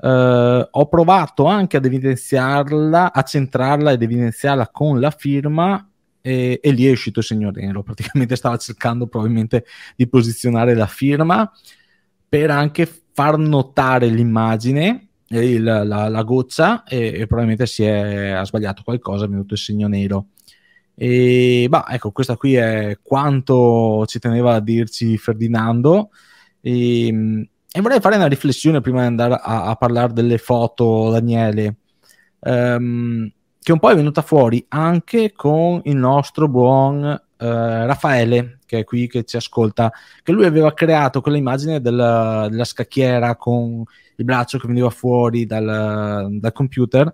Eh, 0.00 0.68
ho 0.70 0.88
provato 0.88 1.44
anche 1.44 1.76
ad 1.76 1.84
evidenziarla, 1.84 3.12
a 3.12 3.22
centrarla 3.22 3.92
ed 3.92 4.02
evidenziarla 4.02 4.68
con 4.70 4.98
la 4.98 5.10
firma 5.12 5.86
e, 6.22 6.60
e 6.62 6.70
lì 6.70 6.86
è 6.86 6.90
uscito 6.92 7.18
il 7.18 7.26
signor 7.26 7.54
Nero. 7.56 7.82
Praticamente 7.82 8.36
stava 8.36 8.56
cercando 8.56 9.06
probabilmente 9.06 9.66
di 9.94 10.08
posizionare 10.08 10.74
la 10.74 10.86
firma 10.86 11.50
per 12.28 12.50
anche 12.50 12.86
far 13.12 13.36
notare 13.36 14.06
l'immagine, 14.06 15.08
il- 15.28 15.62
la, 15.62 16.08
la 16.08 16.22
goccia 16.22 16.84
e, 16.84 17.08
e 17.08 17.26
probabilmente 17.26 17.66
si 17.66 17.82
è 17.84 18.30
ha 18.30 18.44
sbagliato 18.44 18.82
qualcosa, 18.82 19.26
è 19.26 19.28
venuto 19.28 19.52
il 19.54 19.60
segno 19.60 19.88
nero. 19.88 20.28
E 20.94 21.66
bah, 21.68 21.86
ecco, 21.88 22.12
questa 22.12 22.36
qui 22.36 22.54
è 22.54 22.98
quanto 23.02 24.04
ci 24.06 24.18
teneva 24.18 24.54
a 24.54 24.60
dirci 24.60 25.18
Ferdinando. 25.18 26.10
E, 26.60 27.08
e 27.74 27.80
vorrei 27.80 28.00
fare 28.00 28.16
una 28.16 28.26
riflessione 28.26 28.80
prima 28.80 29.00
di 29.00 29.06
andare 29.06 29.34
a, 29.34 29.64
a 29.64 29.74
parlare 29.76 30.12
delle 30.12 30.38
foto, 30.38 31.10
Daniele, 31.10 31.76
ehm, 32.40 33.32
che 33.62 33.72
un 33.72 33.78
po' 33.78 33.90
è 33.90 33.94
venuta 33.94 34.22
fuori 34.22 34.64
anche 34.68 35.32
con 35.32 35.80
il 35.84 35.94
nostro 35.94 36.48
buon 36.48 37.04
eh, 37.04 37.16
Raffaele, 37.86 38.58
che 38.66 38.80
è 38.80 38.84
qui 38.84 39.06
che 39.06 39.22
ci 39.22 39.36
ascolta, 39.36 39.92
che 40.22 40.32
lui 40.32 40.46
aveva 40.46 40.74
creato 40.74 41.20
quell'immagine 41.20 41.80
della, 41.80 42.48
della 42.50 42.64
scacchiera 42.64 43.36
con 43.36 43.84
il 44.16 44.24
braccio 44.24 44.58
che 44.58 44.66
veniva 44.66 44.90
fuori 44.90 45.46
dal, 45.46 46.28
dal 46.32 46.52
computer. 46.52 47.12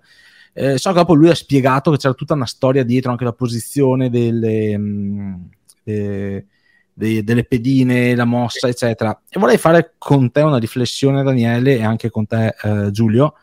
Eh, 0.51 0.79
so 0.79 0.89
che 0.89 0.95
dopo 0.97 1.13
lui 1.13 1.29
ha 1.29 1.35
spiegato 1.35 1.91
che 1.91 1.97
c'era 1.97 2.15
tutta 2.15 2.33
una 2.33 2.47
storia 2.47 2.83
dietro, 2.83 3.11
anche 3.11 3.25
la 3.25 3.33
posizione 3.33 4.09
delle, 4.09 4.75
mh, 4.75 5.49
de- 5.83 6.45
de- 6.91 7.23
delle 7.23 7.43
pedine, 7.43 8.15
la 8.15 8.25
mossa, 8.25 8.67
eccetera. 8.67 9.21
E 9.29 9.39
vorrei 9.39 9.57
fare 9.57 9.93
con 9.99 10.31
te 10.31 10.41
una 10.41 10.57
riflessione, 10.57 11.21
Daniele, 11.21 11.77
e 11.77 11.83
anche 11.83 12.09
con 12.09 12.25
te, 12.25 12.55
eh, 12.63 12.89
Giulio. 12.89 13.35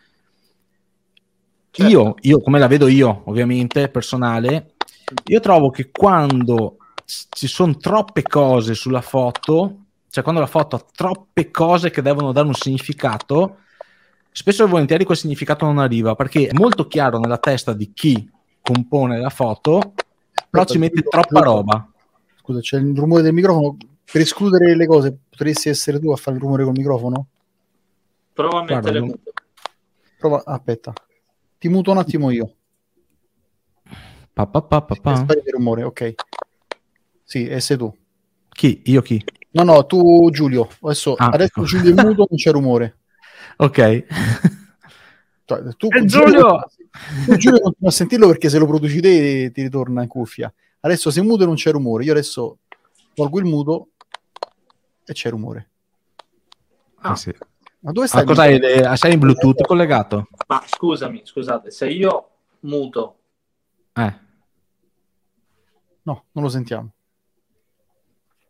Certo. 1.76 1.92
Io, 1.92 2.14
io, 2.23 2.40
come 2.40 2.59
la 2.59 2.68
vedo 2.68 2.88
io, 2.88 3.21
ovviamente, 3.26 3.90
personale, 3.90 4.76
io 5.26 5.40
trovo 5.40 5.68
che 5.68 5.90
quando 5.90 6.78
ci 7.04 7.47
sono 7.47 7.76
troppe 7.76 8.23
cose 8.23 8.73
sulla 8.73 9.02
foto, 9.02 9.80
cioè 10.09 10.23
quando 10.23 10.40
la 10.40 10.47
foto 10.47 10.76
ha 10.76 10.85
troppe 10.90 11.50
cose 11.50 11.90
che 11.90 12.00
devono 12.00 12.33
dare 12.33 12.47
un 12.47 12.54
significato, 12.54 13.59
spesso 14.30 14.64
e 14.64 14.68
volentieri 14.68 15.04
quel 15.04 15.18
significato 15.18 15.66
non 15.66 15.76
arriva 15.76 16.14
perché 16.14 16.47
è 16.47 16.54
molto 16.54 16.87
chiaro 16.87 17.18
nella 17.18 17.37
testa 17.37 17.75
di 17.75 17.92
chi 17.92 18.26
compone 18.62 19.21
la 19.21 19.28
foto, 19.28 19.92
però 20.49 20.64
ci 20.64 20.78
mette 20.78 21.02
troppa 21.02 21.40
roba. 21.40 21.87
Scusa, 22.40 22.61
c'è 22.61 22.78
il 22.78 22.97
rumore 22.97 23.21
del 23.21 23.35
microfono. 23.35 23.76
Per 24.11 24.21
escludere 24.23 24.75
le 24.75 24.87
cose, 24.87 25.14
potresti 25.28 25.68
essere 25.68 26.00
tu 26.00 26.11
a 26.11 26.16
fare 26.16 26.37
il 26.37 26.42
rumore 26.42 26.64
col 26.64 26.73
microfono? 26.75 27.26
Prova 28.33 28.61
a 28.61 28.62
mettere 28.62 29.00
Guarda. 29.00 29.18
Prova, 30.16 30.42
aspetta. 30.47 30.95
Ti 31.58 31.68
muto 31.68 31.90
un 31.90 31.98
attimo 31.98 32.30
io. 32.30 32.54
Pa, 34.32 34.46
pa, 34.46 34.60
pa, 34.62 34.82
pa, 34.82 35.16
sparire 35.16 35.46
il 35.46 35.54
rumore, 35.54 35.82
ok. 35.82 36.14
Sì, 37.25 37.46
e 37.46 37.60
sei 37.60 37.76
tu. 37.78 37.94
Chi? 38.50 38.82
Io 38.86 39.00
chi? 39.00 39.25
No, 39.52 39.62
no, 39.62 39.86
tu 39.86 40.28
Giulio. 40.30 40.68
Adesso, 40.82 41.14
Ah, 41.14 41.28
adesso 41.28 41.52
ecco. 41.60 41.64
Giulio 41.64 41.90
è 41.94 42.04
muto, 42.04 42.26
non 42.28 42.36
c'è 42.38 42.50
rumore. 42.50 42.98
Ok. 43.58 44.04
Cioè, 45.46 45.62
tu, 45.76 45.88
Eh, 45.90 46.04
Giulio! 46.04 46.68
tu, 47.25 47.36
Giulio 47.36 47.60
continua 47.60 47.88
a 47.88 47.92
sentirlo 47.92 48.26
perché 48.26 48.50
se 48.50 48.58
lo 48.58 48.66
produci 48.66 49.00
te 49.00 49.50
ti 49.52 49.62
ritorna 49.62 50.02
in 50.02 50.08
cuffia. 50.08 50.52
Adesso 50.80 51.10
sei 51.10 51.22
muto 51.22 51.44
e 51.44 51.46
non 51.46 51.54
c'è 51.54 51.70
rumore. 51.70 52.04
Io 52.04 52.12
adesso 52.12 52.58
tolgo 53.14 53.38
il 53.38 53.44
muto 53.46 53.90
e 55.06 55.12
c'è 55.12 55.30
rumore. 55.30 55.70
Ah, 56.96 57.14
sì. 57.16 57.32
Ma 57.86 57.92
dove 57.92 58.06
Ah, 58.06 58.08
stai? 58.08 58.24
cos'hai? 58.24 58.58
Le- 58.58 58.96
Sei 58.96 59.12
in 59.12 59.20
Bluetooth 59.20 59.62
collegato? 59.62 60.26
Ma 60.48 60.60
scusami, 60.66 61.20
scusate, 61.24 61.70
se 61.70 61.86
io 61.88 62.28
muto, 62.60 63.18
Eh. 63.94 64.12
No, 66.02 66.24
non 66.32 66.44
lo 66.44 66.50
sentiamo. 66.50 66.90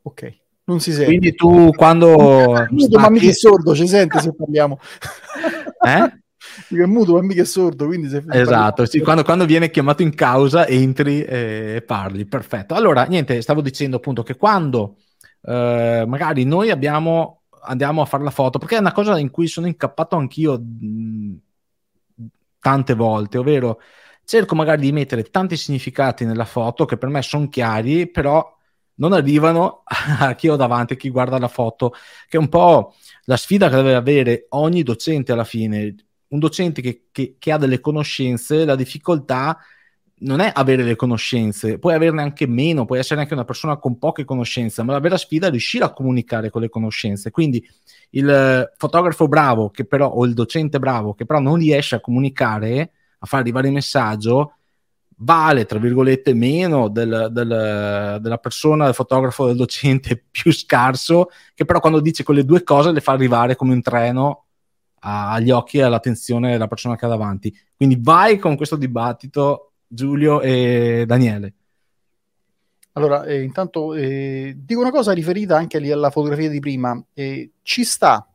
Ok, 0.02 0.36
non 0.64 0.80
si 0.80 0.90
sente. 0.92 1.06
Quindi 1.06 1.34
tu 1.34 1.70
quando... 1.72 2.56
È 2.56 2.66
muto, 2.70 2.98
ma 2.98 3.10
mica 3.10 3.28
è 3.28 3.32
sordo, 3.32 3.74
ci 3.74 3.86
sente 3.86 4.20
se 4.20 4.34
parliamo. 4.34 4.78
Eh? 5.86 6.20
Dico, 6.68 6.82
è 6.82 6.86
muto, 6.86 7.12
ma 7.12 7.20
mica 7.22 7.42
è 7.42 7.44
sordo, 7.44 7.86
quindi 7.86 8.08
se 8.08 8.24
Esatto, 8.28 8.86
sì, 8.86 9.00
quando, 9.00 9.22
quando 9.22 9.44
viene 9.44 9.70
chiamato 9.70 10.02
in 10.02 10.14
causa 10.14 10.66
entri 10.66 11.22
e 11.22 11.82
parli, 11.86 12.24
perfetto. 12.26 12.74
Allora, 12.74 13.04
niente, 13.04 13.40
stavo 13.42 13.60
dicendo 13.60 13.96
appunto 13.98 14.22
che 14.24 14.36
quando 14.36 14.96
eh, 15.42 16.04
magari 16.08 16.44
noi 16.44 16.70
abbiamo, 16.70 17.42
andiamo 17.66 18.02
a 18.02 18.04
fare 18.06 18.24
la 18.24 18.30
foto, 18.30 18.58
perché 18.58 18.76
è 18.76 18.80
una 18.80 18.92
cosa 18.92 19.18
in 19.18 19.30
cui 19.30 19.46
sono 19.48 19.66
incappato 19.66 20.16
anch'io 20.16 20.58
mh, 20.58 21.34
tante 22.60 22.94
volte, 22.94 23.38
ovvero 23.38 23.80
cerco 24.24 24.54
magari 24.54 24.82
di 24.82 24.92
mettere 24.92 25.22
tanti 25.24 25.56
significati 25.56 26.24
nella 26.24 26.44
foto 26.44 26.84
che 26.84 26.96
per 26.96 27.08
me 27.08 27.22
sono 27.22 27.48
chiari, 27.48 28.08
però 28.10 28.54
non 28.94 29.12
arrivano 29.12 29.82
a 30.20 30.34
chi 30.34 30.48
ho 30.48 30.56
davanti, 30.56 30.94
a 30.94 30.96
chi 30.96 31.10
guarda 31.10 31.38
la 31.38 31.48
foto, 31.48 31.90
che 32.28 32.36
è 32.36 32.40
un 32.40 32.48
po' 32.48 32.94
la 33.24 33.36
sfida 33.36 33.68
che 33.68 33.76
deve 33.76 33.94
avere 33.94 34.46
ogni 34.50 34.82
docente 34.82 35.32
alla 35.32 35.44
fine. 35.44 35.94
Un 36.28 36.38
docente 36.40 36.80
che, 36.82 37.06
che- 37.12 37.36
che 37.38 37.52
ha 37.52 37.56
delle 37.58 37.80
conoscenze, 37.80 38.64
la 38.64 38.74
difficoltà 38.74 39.58
non 40.18 40.40
è 40.40 40.50
avere 40.54 40.82
le 40.82 40.96
conoscenze, 40.96 41.78
puoi 41.78 41.94
averne 41.94 42.22
anche 42.22 42.46
meno, 42.46 42.86
puoi 42.86 42.98
essere 42.98 43.20
anche 43.20 43.34
una 43.34 43.44
persona 43.44 43.76
con 43.76 43.98
poche 43.98 44.24
conoscenze, 44.24 44.82
ma 44.82 44.92
la 44.92 45.00
vera 45.00 45.18
sfida 45.18 45.48
è 45.48 45.50
riuscire 45.50 45.84
a 45.84 45.92
comunicare 45.92 46.48
con 46.50 46.62
le 46.62 46.70
conoscenze. 46.70 47.30
Quindi 47.30 47.66
il 48.10 48.28
eh, 48.28 48.72
fotografo 48.76 49.28
bravo, 49.28 49.70
che 49.70 49.84
però, 49.84 50.08
o 50.08 50.24
il 50.24 50.32
docente 50.34 50.78
bravo, 50.78 51.14
che 51.14 51.26
però 51.26 51.38
non 51.40 51.56
riesce 51.56 51.96
a 51.96 52.00
comunicare, 52.00 52.92
a 53.18 53.26
far 53.26 53.40
arrivare 53.40 53.66
il 53.68 53.74
messaggio, 53.74 54.54
vale, 55.18 55.64
tra 55.66 55.78
virgolette, 55.78 56.34
meno 56.34 56.88
del- 56.88 57.28
del- 57.30 58.18
della 58.20 58.38
persona, 58.38 58.84
del 58.86 58.94
fotografo, 58.94 59.46
del 59.46 59.56
docente 59.56 60.24
più 60.30 60.52
scarso, 60.52 61.28
che 61.54 61.64
però 61.64 61.80
quando 61.80 62.00
dice 62.00 62.24
quelle 62.24 62.44
due 62.44 62.62
cose 62.62 62.92
le 62.92 63.00
fa 63.00 63.12
arrivare 63.12 63.56
come 63.56 63.72
un 63.74 63.82
treno 63.82 64.44
agli 65.00 65.50
occhi 65.50 65.78
e 65.78 65.82
all'attenzione 65.82 66.52
della 66.52 66.66
persona 66.68 66.96
che 66.96 67.04
ha 67.04 67.08
davanti. 67.08 67.54
Quindi 67.76 67.98
vai 68.00 68.38
con 68.38 68.56
questo 68.56 68.76
dibattito, 68.76 69.72
Giulio 69.96 70.40
e 70.40 71.02
Daniele. 71.04 71.54
Allora, 72.92 73.24
eh, 73.24 73.42
intanto 73.42 73.94
eh, 73.94 74.54
dico 74.56 74.80
una 74.80 74.92
cosa 74.92 75.12
riferita 75.12 75.56
anche 75.56 75.78
alla 75.90 76.10
fotografia 76.10 76.48
di 76.48 76.60
prima. 76.60 77.02
Eh, 77.12 77.50
ci 77.62 77.84
sta 77.84 78.26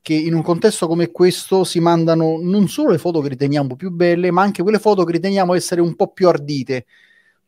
che 0.00 0.14
in 0.14 0.34
un 0.34 0.42
contesto 0.42 0.86
come 0.86 1.10
questo 1.10 1.64
si 1.64 1.80
mandano 1.80 2.38
non 2.40 2.68
solo 2.68 2.90
le 2.90 2.98
foto 2.98 3.20
che 3.20 3.28
riteniamo 3.28 3.76
più 3.76 3.90
belle, 3.90 4.30
ma 4.30 4.42
anche 4.42 4.62
quelle 4.62 4.78
foto 4.78 5.04
che 5.04 5.12
riteniamo 5.12 5.54
essere 5.54 5.80
un 5.80 5.96
po' 5.96 6.12
più 6.12 6.28
ardite, 6.28 6.86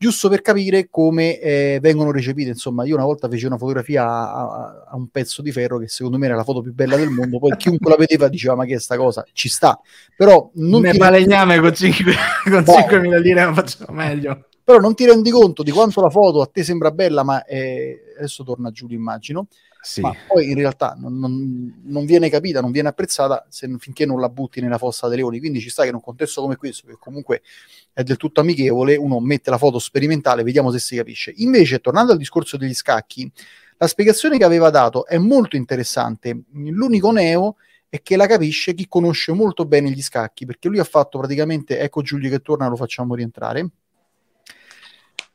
giusto 0.00 0.30
per 0.30 0.40
capire 0.40 0.88
come 0.90 1.38
eh, 1.38 1.78
vengono 1.82 2.10
recepite. 2.10 2.48
Insomma, 2.48 2.84
io 2.86 2.94
una 2.94 3.04
volta 3.04 3.28
feci 3.28 3.44
una 3.44 3.58
fotografia 3.58 4.04
a, 4.04 4.84
a- 4.88 4.96
un 4.96 5.08
pezzo 5.08 5.42
di 5.42 5.52
ferro 5.52 5.78
che 5.78 5.88
secondo 5.88 6.16
me 6.16 6.24
era 6.26 6.36
la 6.36 6.42
foto 6.44 6.62
più 6.62 6.72
bella 6.72 6.96
del 6.96 7.10
mondo, 7.10 7.38
poi 7.38 7.54
chiunque 7.56 7.90
la 7.90 7.96
vedeva 7.96 8.28
diceva 8.28 8.54
ma 8.54 8.64
che 8.64 8.74
è 8.76 8.80
sta 8.80 8.96
cosa? 8.96 9.24
Ci 9.32 9.48
sta. 9.50 9.78
Però 10.16 10.50
non 10.54 10.80
Ne 10.80 10.92
ti 10.92 10.96
balegname 10.98 11.60
con 11.60 11.74
5 11.74 12.12
con 12.50 12.64
Wow. 12.66 12.76
5.000 12.78 13.18
lire 13.20 13.44
non 13.44 13.54
facciamo 13.54 13.92
meglio. 13.92 14.46
però 14.64 14.78
non 14.78 14.94
ti 14.94 15.04
rendi 15.04 15.30
conto 15.30 15.62
di 15.62 15.70
quanto 15.70 16.00
la 16.00 16.10
foto 16.10 16.40
a 16.40 16.46
te 16.50 16.62
sembra 16.64 16.90
bella, 16.90 17.22
ma 17.22 17.44
eh, 17.44 18.14
adesso 18.16 18.42
torna 18.44 18.70
Giulio, 18.70 18.96
immagino. 18.96 19.48
Sì. 19.82 20.02
Ma 20.02 20.14
poi 20.26 20.50
in 20.50 20.56
realtà 20.56 20.94
non, 20.98 21.18
non- 21.18 21.80
non 21.84 22.04
viene 22.04 22.28
capita, 22.28 22.60
non 22.60 22.70
viene 22.70 22.88
apprezzata 22.88 23.46
se, 23.48 23.68
finché 23.78 24.04
non 24.04 24.20
la 24.20 24.28
butti 24.28 24.60
nella 24.60 24.78
fossa 24.78 25.08
dei 25.08 25.16
leoni. 25.16 25.38
Quindi 25.38 25.60
ci 25.60 25.70
sta 25.70 25.82
che 25.82 25.88
in 25.88 25.94
un 25.94 26.00
contesto 26.00 26.42
come 26.42 26.56
questo, 26.56 26.86
che 26.86 26.96
comunque 26.98 27.42
è 27.92 28.02
del 28.02 28.16
tutto 28.16 28.40
amichevole, 28.40 28.96
uno 28.96 29.20
mette 29.20 29.50
la 29.50 29.58
foto 29.58 29.78
sperimentale, 29.78 30.42
vediamo 30.42 30.70
se 30.70 30.78
si 30.78 30.96
capisce. 30.96 31.32
Invece, 31.36 31.80
tornando 31.80 32.12
al 32.12 32.18
discorso 32.18 32.56
degli 32.56 32.74
scacchi, 32.74 33.30
la 33.78 33.86
spiegazione 33.86 34.36
che 34.36 34.44
aveva 34.44 34.68
dato 34.68 35.06
è 35.06 35.16
molto 35.16 35.56
interessante. 35.56 36.42
L'unico 36.52 37.10
neo 37.12 37.56
è 37.88 38.02
che 38.02 38.16
la 38.16 38.26
capisce 38.26 38.74
chi 38.74 38.86
conosce 38.86 39.32
molto 39.32 39.64
bene 39.64 39.90
gli 39.90 40.02
scacchi, 40.02 40.44
perché 40.44 40.68
lui 40.68 40.78
ha 40.78 40.84
fatto 40.84 41.18
praticamente, 41.18 41.78
ecco 41.78 42.02
Giulio 42.02 42.28
che 42.28 42.40
torna, 42.40 42.68
lo 42.68 42.76
facciamo 42.76 43.14
rientrare. 43.14 43.68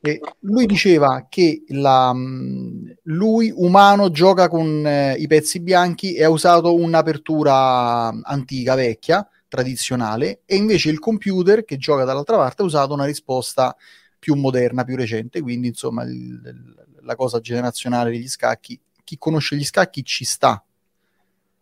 E 0.06 0.20
lui 0.40 0.66
diceva 0.66 1.26
che 1.28 1.64
la, 1.68 2.12
mh, 2.12 2.98
lui 3.04 3.52
umano 3.54 4.10
gioca 4.10 4.48
con 4.48 4.86
eh, 4.86 5.14
i 5.18 5.26
pezzi 5.26 5.60
bianchi 5.60 6.14
e 6.14 6.22
ha 6.24 6.30
usato 6.30 6.74
un'apertura 6.74 8.08
antica, 8.22 8.74
vecchia, 8.74 9.28
tradizionale, 9.48 10.42
e 10.44 10.56
invece 10.56 10.90
il 10.90 10.98
computer 10.98 11.64
che 11.64 11.76
gioca 11.76 12.04
dall'altra 12.04 12.36
parte 12.36 12.62
ha 12.62 12.64
usato 12.64 12.94
una 12.94 13.04
risposta 13.04 13.76
più 14.18 14.34
moderna, 14.34 14.84
più 14.84 14.96
recente, 14.96 15.40
quindi 15.40 15.68
insomma 15.68 16.02
il- 16.04 16.74
la 17.02 17.14
cosa 17.16 17.40
generazionale 17.40 18.10
degli 18.10 18.28
scacchi, 18.28 18.78
chi 19.04 19.16
conosce 19.18 19.56
gli 19.56 19.64
scacchi 19.64 20.04
ci 20.04 20.24
sta, 20.24 20.62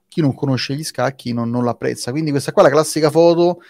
chi 0.09 0.20
non 0.20 0.35
conosce 0.35 0.74
gli 0.74 0.85
scacchi 0.85 1.33
non, 1.33 1.50
non 1.50 1.64
l'apprezza, 1.64 2.11
quindi 2.11 2.30
questa 2.30 2.52
qua 2.52 2.62
è 2.62 2.66
la 2.66 2.72
classica 2.72 3.11
foto 3.11 3.61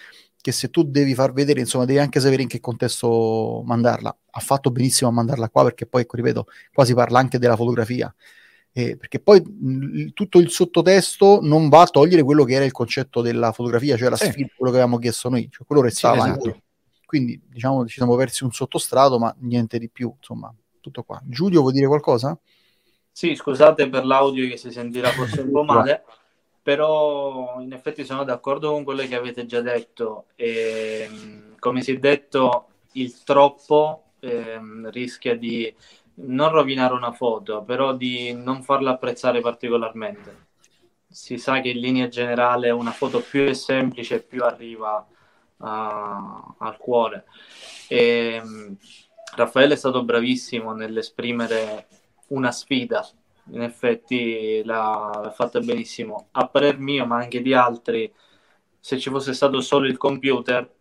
che 0.45 0.51
se 0.51 0.69
tu 0.69 0.83
devi 0.83 1.15
far 1.15 1.33
vedere, 1.33 1.59
insomma, 1.59 1.85
devi 1.85 1.97
anche 1.97 2.19
sapere 2.19 2.43
in 2.43 2.47
che 2.47 2.59
contesto 2.59 3.63
mandarla. 3.65 4.15
Ha 4.29 4.39
fatto 4.39 4.69
benissimo 4.69 5.09
a 5.09 5.13
mandarla 5.13 5.49
qua 5.49 5.63
perché 5.63 5.87
poi, 5.87 6.01
ecco, 6.03 6.17
ripeto, 6.17 6.45
qua 6.71 6.85
si 6.85 6.93
parla 6.93 7.17
anche 7.17 7.39
della 7.39 7.55
fotografia. 7.55 8.13
Eh, 8.71 8.95
perché 8.95 9.19
poi 9.19 9.41
mh, 9.41 10.09
tutto 10.13 10.37
il 10.37 10.51
sottotesto 10.51 11.39
non 11.41 11.67
va 11.69 11.81
a 11.81 11.85
togliere 11.87 12.21
quello 12.21 12.43
che 12.43 12.53
era 12.53 12.63
il 12.63 12.71
concetto 12.73 13.21
della 13.21 13.51
fotografia, 13.53 13.97
cioè 13.97 14.07
la 14.09 14.17
Sì. 14.17 14.25
sfida, 14.29 14.49
quello 14.55 14.71
che 14.71 14.77
avevamo 14.79 14.99
chiesto 14.99 15.29
noi, 15.29 15.47
cioè 15.49 15.65
quello 15.65 15.81
restava 15.81 16.21
Sì, 16.21 16.29
esatto. 16.29 16.61
Quindi 17.07 17.41
diciamo 17.43 17.87
ci 17.87 17.95
siamo 17.95 18.15
persi 18.15 18.43
un 18.43 18.51
sottostrato, 18.51 19.17
ma 19.17 19.35
niente 19.39 19.79
di 19.79 19.89
più, 19.89 20.13
insomma, 20.15 20.53
tutto 20.79 21.01
qua. 21.01 21.19
Giulio, 21.25 21.61
vuoi 21.61 21.73
dire 21.73 21.87
qualcosa? 21.87 22.37
Sì, 23.11 23.33
scusate 23.33 23.89
per 23.89 24.05
l'audio 24.05 24.47
che 24.47 24.57
si 24.57 24.69
sentirà 24.69 25.09
forse 25.09 25.41
un 25.41 25.49
po' 25.49 25.63
male, 25.73 26.03
però 26.65 27.61
in 27.61 27.73
effetti 27.73 28.03
sono 28.03 28.23
d'accordo 28.23 28.71
con 28.71 28.83
quello 28.83 29.05
che 29.05 29.13
avete 29.15 29.45
già 29.45 29.61
detto. 29.61 30.25
E, 30.35 31.07
mh, 31.07 31.59
come 31.59 31.81
si 31.83 31.91
è 31.93 31.97
detto, 31.99 32.69
il 32.93 33.21
troppo 33.23 34.13
ehm, 34.19 34.89
rischia 34.89 35.35
di 35.37 35.71
non 36.15 36.49
rovinare 36.49 36.93
una 36.95 37.11
foto, 37.11 37.61
però 37.63 37.93
di 37.95 38.33
non 38.33 38.63
farla 38.63 38.91
apprezzare 38.91 39.41
particolarmente. 39.41 40.43
Si 41.07 41.37
sa 41.37 41.61
che 41.61 41.69
in 41.69 41.79
linea 41.79 42.07
generale 42.07 42.71
una 42.71 42.91
foto 42.91 43.21
più 43.21 43.45
è 43.45 43.53
semplice, 43.53 44.21
più 44.23 44.43
arriva 44.43 45.05
a- 45.57 46.55
al 46.57 46.77
cuore. 46.77 47.25
E, 47.87 48.41
mh, 48.43 48.77
Raffaele 49.35 49.73
è 49.75 49.77
stato 49.77 50.03
bravissimo 50.03 50.73
nell'esprimere 50.73 51.87
una 52.29 52.51
sfida. 52.51 53.07
In 53.51 53.61
effetti 53.61 54.63
l'ha, 54.63 55.19
l'ha 55.23 55.31
fatta 55.31 55.59
benissimo. 55.59 56.29
A 56.31 56.47
parer 56.47 56.79
mio, 56.79 57.05
ma 57.05 57.17
anche 57.17 57.41
di 57.41 57.53
altri, 57.53 58.11
se 58.79 58.97
ci 58.97 59.09
fosse 59.09 59.33
stato 59.33 59.61
solo 59.61 59.85
il 59.87 59.97
computer, 59.97 60.73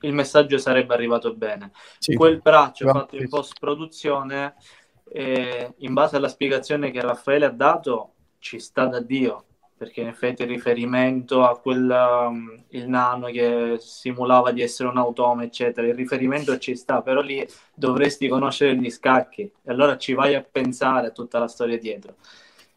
il 0.00 0.12
messaggio 0.12 0.58
sarebbe 0.58 0.94
arrivato 0.94 1.34
bene. 1.34 1.72
Sì. 1.98 2.14
Quel 2.14 2.40
braccio 2.40 2.86
Va- 2.86 2.92
fatto 2.92 3.16
in 3.16 3.28
post-produzione, 3.28 4.54
eh, 5.12 5.74
in 5.78 5.92
base 5.92 6.16
alla 6.16 6.28
spiegazione 6.28 6.90
che 6.90 7.00
Raffaele 7.00 7.46
ha 7.46 7.50
dato, 7.50 8.14
ci 8.38 8.58
sta 8.58 8.86
da 8.86 9.00
Dio, 9.00 9.44
perché 9.80 10.02
in 10.02 10.08
effetti 10.08 10.42
il 10.42 10.48
riferimento 10.48 11.42
a 11.42 11.58
quel 11.58 11.88
um, 11.88 12.64
il 12.68 12.86
nano 12.86 13.28
che 13.28 13.78
simulava 13.80 14.52
di 14.52 14.60
essere 14.60 14.90
un 14.90 14.98
automa, 14.98 15.42
eccetera, 15.42 15.86
il 15.86 15.94
riferimento 15.94 16.58
ci 16.58 16.76
sta, 16.76 17.00
però 17.00 17.22
lì 17.22 17.48
dovresti 17.74 18.28
conoscere 18.28 18.76
gli 18.76 18.90
scacchi 18.90 19.40
e 19.40 19.70
allora 19.70 19.96
ci 19.96 20.12
vai 20.12 20.34
a 20.34 20.42
pensare 20.42 21.06
a 21.06 21.10
tutta 21.12 21.38
la 21.38 21.48
storia 21.48 21.78
dietro. 21.78 22.16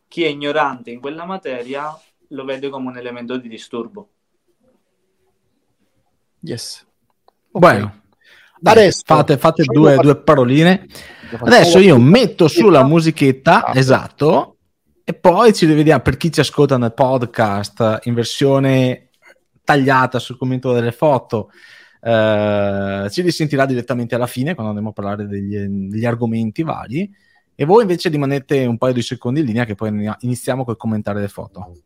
Chi 0.07 0.23
è 0.23 0.27
ignorante 0.27 0.91
in 0.91 1.01
quella 1.01 1.25
materia 1.25 1.93
lo 2.29 2.45
vede 2.45 2.69
come 2.69 2.87
un 2.87 2.97
elemento 2.97 3.35
di 3.35 3.49
disturbo. 3.49 4.07
Yes. 6.39 6.87
Bueno, 7.51 8.03
dai, 8.57 8.75
Adesso 8.75 9.01
fate, 9.05 9.37
fate 9.37 9.63
due, 9.65 9.97
due 9.97 10.15
paroline. 10.15 10.87
Adesso 11.37 11.79
io 11.79 11.99
metto 11.99 12.47
sulla 12.47 12.85
musichetta, 12.85 13.65
Ah, 13.65 13.77
esatto, 13.77 14.53
e 15.05 15.13
poi 15.13 15.53
ci 15.53 15.65
rivediamo 15.65 16.01
per 16.01 16.17
chi 16.17 16.31
ci 16.31 16.39
ascolta 16.39 16.77
nel 16.77 16.93
podcast 16.93 17.99
in 18.03 18.13
versione 18.13 19.09
tagliata 19.63 20.19
sul 20.19 20.37
commento 20.37 20.73
delle 20.73 20.91
foto. 20.91 21.49
eh, 22.01 23.07
ci 23.09 23.21
risentirà 23.21 23.65
direttamente 23.65 24.15
alla 24.15 24.27
fine 24.27 24.53
quando 24.53 24.71
andremo 24.71 24.89
a 24.89 24.93
parlare 24.93 25.27
degli, 25.27 25.57
degli 25.57 26.05
argomenti 26.05 26.63
vari. 26.63 27.09
E 27.55 27.65
voi 27.65 27.81
invece 27.83 28.09
rimanete 28.09 28.65
un 28.65 28.77
paio 28.77 28.93
di 28.93 29.01
secondi 29.01 29.41
in 29.41 29.45
linea 29.45 29.65
che 29.65 29.75
poi 29.75 30.11
iniziamo 30.19 30.65
col 30.65 30.75
commentare 30.75 31.21
le 31.21 31.27
foto. 31.27 31.77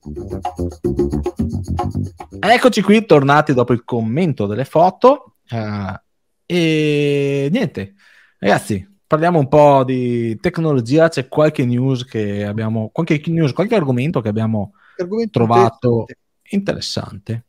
Eccoci 2.39 2.82
qui, 2.82 3.06
tornati 3.06 3.53
dopo 3.53 3.73
il 3.73 3.84
commento 3.84 4.45
delle 4.45 4.65
foto. 4.65 5.36
eh, 5.49 6.01
e 6.45 7.49
niente, 7.51 7.95
ragazzi, 8.39 8.97
parliamo 9.08 9.39
un 9.39 9.48
po' 9.48 9.84
di 9.84 10.38
tecnologia. 10.39 11.08
C'è 11.08 11.28
qualche 11.28 11.65
news 11.65 12.04
che 12.06 12.46
abbiamo, 12.46 12.89
qualche 12.91 13.22
news, 13.28 13.54
qualche 13.54 13.76
argomento 13.76 14.22
che 14.22 14.30
abbiamo 14.30 14.74
argomento 14.98 15.32
trovato 15.32 16.06
interessante. 16.50 17.46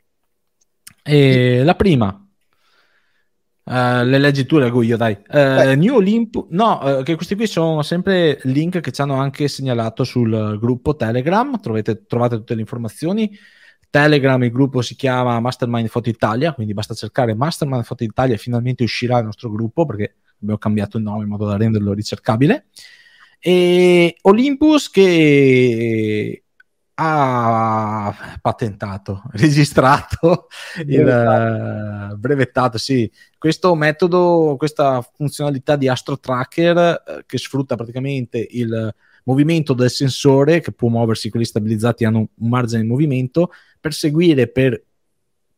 E 1.03 1.63
la 1.65 1.75
prima, 1.75 2.27
eh, 3.65 4.05
le 4.05 4.19
leggi 4.19 4.47
tu, 4.47 4.59
leggo 4.59 4.83
io, 4.83 4.97
dai. 4.97 5.19
Vai. 5.29 5.77
New 5.77 5.97
Olympus, 5.97 6.47
no, 6.51 6.99
eh, 6.99 7.03
che 7.03 7.17
questi 7.17 7.35
qui 7.35 7.47
sono 7.47 7.83
sempre 7.83 8.39
link 8.45 8.81
che 8.81 8.93
ci 8.93 9.01
hanno 9.01 9.15
anche 9.15 9.49
segnalato 9.49 10.05
sul 10.05 10.59
gruppo 10.59 10.97
Telegram. 10.97 11.59
Trovate, 11.61 12.07
trovate 12.07 12.37
tutte 12.37 12.55
le 12.55 12.61
informazioni. 12.61 13.37
Telegram, 13.91 14.43
il 14.43 14.51
gruppo 14.51 14.83
si 14.83 14.95
chiama 14.95 15.41
Mastermind 15.41 15.89
Foto 15.89 16.11
Italia, 16.11 16.53
quindi 16.53 16.75
basta 16.75 16.93
cercare 16.93 17.35
Mastermind 17.35 17.85
Foto 17.85 18.05
Italia 18.05 18.35
e 18.35 18.39
finalmente 18.39 18.83
uscirà 18.83 19.19
il 19.19 19.25
nostro 19.25 19.51
gruppo 19.51 19.87
perché 19.87 20.17
abbiamo 20.41 20.59
cambiato 20.59 20.97
il 20.97 21.03
nome 21.03 21.25
in 21.25 21.29
modo 21.29 21.47
da 21.47 21.57
renderlo 21.57 21.93
ricercabile. 21.93 22.67
E 23.41 24.17
Olympus 24.23 24.91
che 24.91 26.43
ha 27.01 28.39
patentato, 28.41 29.23
registrato, 29.33 30.49
il 30.85 31.09
eh, 31.09 32.17
brevettato, 32.17 32.77
sì, 32.77 33.11
questo 33.39 33.75
metodo, 33.77 34.57
questa 34.59 35.01
funzionalità 35.15 35.77
di 35.77 35.87
Astro 35.87 36.19
Tracker 36.19 36.77
eh, 36.77 37.25
che 37.25 37.39
sfrutta 37.39 37.77
praticamente 37.77 38.45
il 38.51 38.93
movimento 39.25 39.75
del 39.75 39.91
sensore 39.91 40.61
che 40.61 40.73
può 40.73 40.89
muoversi, 40.89 41.31
quelli 41.31 41.45
stabilizzati 41.45 42.05
hanno 42.05 42.31
un 42.35 42.49
margine 42.49 42.83
di 42.83 42.89
movimento 42.89 43.53
per 43.79 43.93
seguire 43.93 44.49
per, 44.49 44.83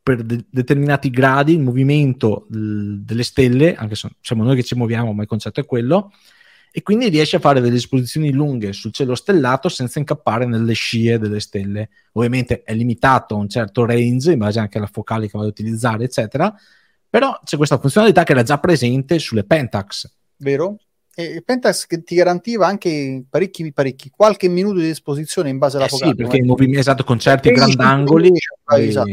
per 0.03 0.23
de- 0.23 0.45
determinati 0.49 1.09
gradi 1.09 1.53
il 1.53 1.59
movimento 1.59 2.47
l- 2.49 2.97
delle 2.97 3.23
stelle, 3.23 3.75
anche 3.75 3.95
se 3.95 4.09
siamo 4.21 4.43
noi 4.43 4.55
che 4.55 4.63
ci 4.63 4.75
muoviamo, 4.75 5.13
ma 5.13 5.21
il 5.21 5.27
concetto 5.27 5.59
è 5.59 5.65
quello, 5.65 6.11
e 6.71 6.81
quindi 6.83 7.09
riesce 7.09 7.35
a 7.35 7.39
fare 7.39 7.59
delle 7.59 7.75
esposizioni 7.75 8.31
lunghe 8.31 8.71
sul 8.71 8.93
cielo 8.93 9.13
stellato 9.13 9.67
senza 9.67 9.99
incappare 9.99 10.45
nelle 10.45 10.73
scie 10.73 11.19
delle 11.19 11.41
stelle. 11.41 11.89
Ovviamente 12.13 12.63
è 12.63 12.73
limitato 12.73 13.35
a 13.35 13.39
un 13.39 13.49
certo 13.49 13.85
range 13.85 14.31
in 14.31 14.37
base 14.39 14.59
anche 14.59 14.77
alla 14.77 14.87
focale 14.87 15.27
che 15.27 15.37
vai 15.37 15.47
a 15.47 15.49
utilizzare, 15.49 16.05
eccetera, 16.05 16.53
però 17.09 17.37
c'è 17.43 17.57
questa 17.57 17.77
funzionalità 17.77 18.23
che 18.23 18.31
era 18.31 18.43
già 18.43 18.57
presente 18.57 19.19
sulle 19.19 19.43
Pentax. 19.43 20.09
vero? 20.37 20.77
E 21.13 21.23
il 21.23 21.43
Pentax 21.43 21.87
che 21.87 22.03
ti 22.03 22.15
garantiva 22.15 22.67
anche 22.67 23.25
parecchi, 23.29 23.73
parecchi, 23.73 24.09
qualche 24.09 24.47
minuto 24.47 24.79
di 24.79 24.89
esposizione 24.89 25.49
in 25.49 25.57
base 25.57 25.75
alla 25.77 25.85
Eh 25.85 25.89
sì, 25.89 25.97
focale. 25.97 26.15
perché 26.15 26.37
i 26.37 26.41
movimenti, 26.41 26.79
esatto, 26.79 27.03
con 27.03 27.19
certi 27.19 27.51
15 27.51 27.75
grandangoli 27.75 28.27
eh, 28.29 28.87
esatto. 28.87 29.09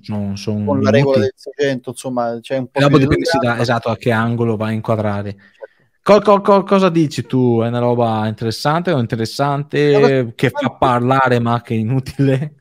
sono, 0.00 0.36
sono 0.36 0.64
con 0.66 0.80
la 0.80 0.90
regola 0.90 1.18
del 1.18 1.32
600, 1.34 1.90
insomma, 1.90 2.38
c'è 2.40 2.58
un 2.58 2.68
po' 2.68 2.80
E 2.80 2.88
di 2.88 2.98
dipende 2.98 3.24
sì, 3.24 3.38
da- 3.38 3.58
esatto 3.58 3.88
a 3.88 3.96
che 3.96 4.12
angolo 4.12 4.56
va 4.56 4.66
a 4.66 4.72
inquadrare. 4.72 5.36
Co- 6.02 6.20
co- 6.20 6.40
co- 6.40 6.62
cosa 6.62 6.88
dici 6.88 7.26
tu? 7.26 7.60
È 7.62 7.66
una 7.66 7.78
roba 7.80 8.26
interessante 8.28 8.92
o 8.92 8.98
interessante 9.00 9.92
Una 9.96 10.32
che 10.34 10.50
fa 10.50 10.70
parlare 10.70 11.40
ma 11.40 11.60
che 11.62 11.74
è 11.74 11.78
inutile? 11.78 12.54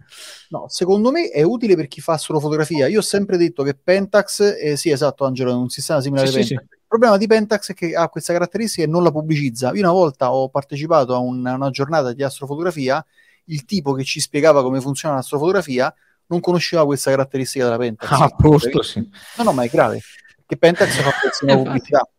No, 0.50 0.66
secondo 0.68 1.12
me 1.12 1.30
è 1.30 1.44
utile 1.44 1.76
per 1.76 1.88
chi 1.88 2.02
fa 2.02 2.14
astrofotografia. 2.14 2.88
Io 2.88 3.00
ho 3.00 3.04
sempre 3.04 3.38
detto 3.38 3.62
che 3.62 3.76
Pentax, 3.76 4.56
eh, 4.60 4.76
sì, 4.78 4.90
esatto, 4.90 5.24
Angelo, 5.26 5.52
è 5.52 5.54
un 5.54 5.70
sistema 5.70 6.02
simile 6.02 6.26
Sì, 6.26 6.28
a 6.42 6.44
sì, 6.44 6.56
Pentax. 6.56 6.79
Il 6.92 6.98
problema 6.98 7.18
di 7.18 7.28
Pentax 7.28 7.70
è 7.70 7.74
che 7.76 7.94
ha 7.94 8.10
questa 8.10 8.34
caratteristica 8.34 8.82
e 8.82 8.90
non 8.90 9.04
la 9.04 9.12
pubblicizza. 9.12 9.70
Io 9.74 9.82
una 9.82 9.92
volta 9.92 10.34
ho 10.34 10.50
partecipato 10.50 11.14
a 11.14 11.20
un- 11.20 11.46
una 11.46 11.70
giornata 11.70 12.14
di 12.14 12.24
astrofotografia, 12.24 13.06
il 13.46 13.64
tipo 13.66 13.94
che 13.94 14.04
ci 14.04 14.20
spiegava 14.20 14.64
come 14.64 14.82
funziona 14.82 15.14
l'astrofotografia 15.14 15.94
non 16.26 16.40
conosceva 16.40 16.86
questa 16.86 17.12
caratteristica 17.12 17.66
della 17.66 17.78
Pentax. 17.78 18.10
Ah, 18.12 18.24
a 18.24 18.30
posto, 18.30 18.82
sì. 18.82 19.08
No, 19.38 19.44
no, 19.44 19.52
ma 19.54 19.64
è 19.66 19.68
grave. 19.70 20.02
Che 20.48 20.58
Pentax 20.58 21.00
fa 21.00 21.12
pessima 21.22 21.56
pubblicità. 21.58 22.10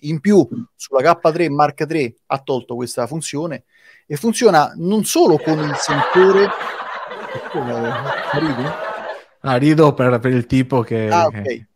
In 0.00 0.18
più, 0.18 0.44
sulla 0.74 1.02
K3 1.02 1.48
Mark 1.48 1.86
III 1.88 2.16
ha 2.26 2.38
tolto 2.40 2.74
questa 2.74 3.06
funzione 3.06 3.62
e 4.08 4.16
funziona 4.16 4.72
non 4.74 5.04
solo 5.04 5.38
con 5.38 5.56
il 5.60 5.76
sensore. 5.76 6.48
Come, 7.52 7.92
ridi? 8.32 8.64
Ah, 9.42 9.56
rido 9.56 9.94
per, 9.94 10.18
per 10.18 10.32
il 10.32 10.46
tipo 10.46 10.80
che... 10.82 11.08
Ah, 11.10 11.26
ok. 11.26 11.66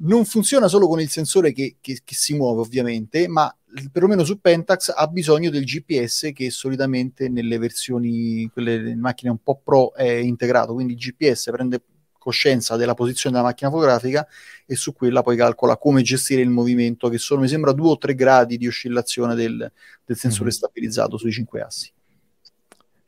Non 0.00 0.24
funziona 0.24 0.68
solo 0.68 0.86
con 0.86 1.00
il 1.00 1.08
sensore 1.08 1.52
che, 1.52 1.76
che- 1.80 2.00
che 2.04 2.14
si 2.14 2.34
muove, 2.34 2.60
ovviamente, 2.60 3.26
ma 3.26 3.52
perlomeno 3.90 4.22
su 4.24 4.40
Pentax 4.40 4.92
ha 4.94 5.06
bisogno 5.08 5.50
del 5.50 5.64
GPS 5.64 6.30
che 6.32 6.50
solitamente 6.50 7.28
nelle 7.28 7.58
versioni, 7.58 8.48
quelle 8.52 8.94
macchine 8.94 9.30
un 9.32 9.42
po' 9.42 9.60
pro, 9.62 9.92
è 9.94 10.08
integrato. 10.08 10.72
Quindi 10.74 10.92
il 10.92 10.98
GPS 11.00 11.50
prende 11.50 11.82
coscienza 12.16 12.76
della 12.76 12.94
posizione 12.94 13.34
della 13.36 13.48
macchina 13.48 13.70
fotografica 13.70 14.26
e 14.66 14.76
su 14.76 14.92
quella 14.92 15.22
poi 15.22 15.36
calcola 15.36 15.76
come 15.76 16.02
gestire 16.02 16.42
il 16.42 16.50
movimento, 16.50 17.08
che 17.08 17.18
sono, 17.18 17.40
mi 17.40 17.48
sembra, 17.48 17.72
due 17.72 17.90
o 17.90 17.98
tre 17.98 18.14
gradi 18.14 18.56
di 18.56 18.66
oscillazione 18.68 19.34
del, 19.34 19.72
del 20.04 20.16
sensore 20.16 20.50
Mhm. 20.50 20.54
stabilizzato 20.54 21.16
sui 21.16 21.32
cinque 21.32 21.60
assi. 21.60 21.90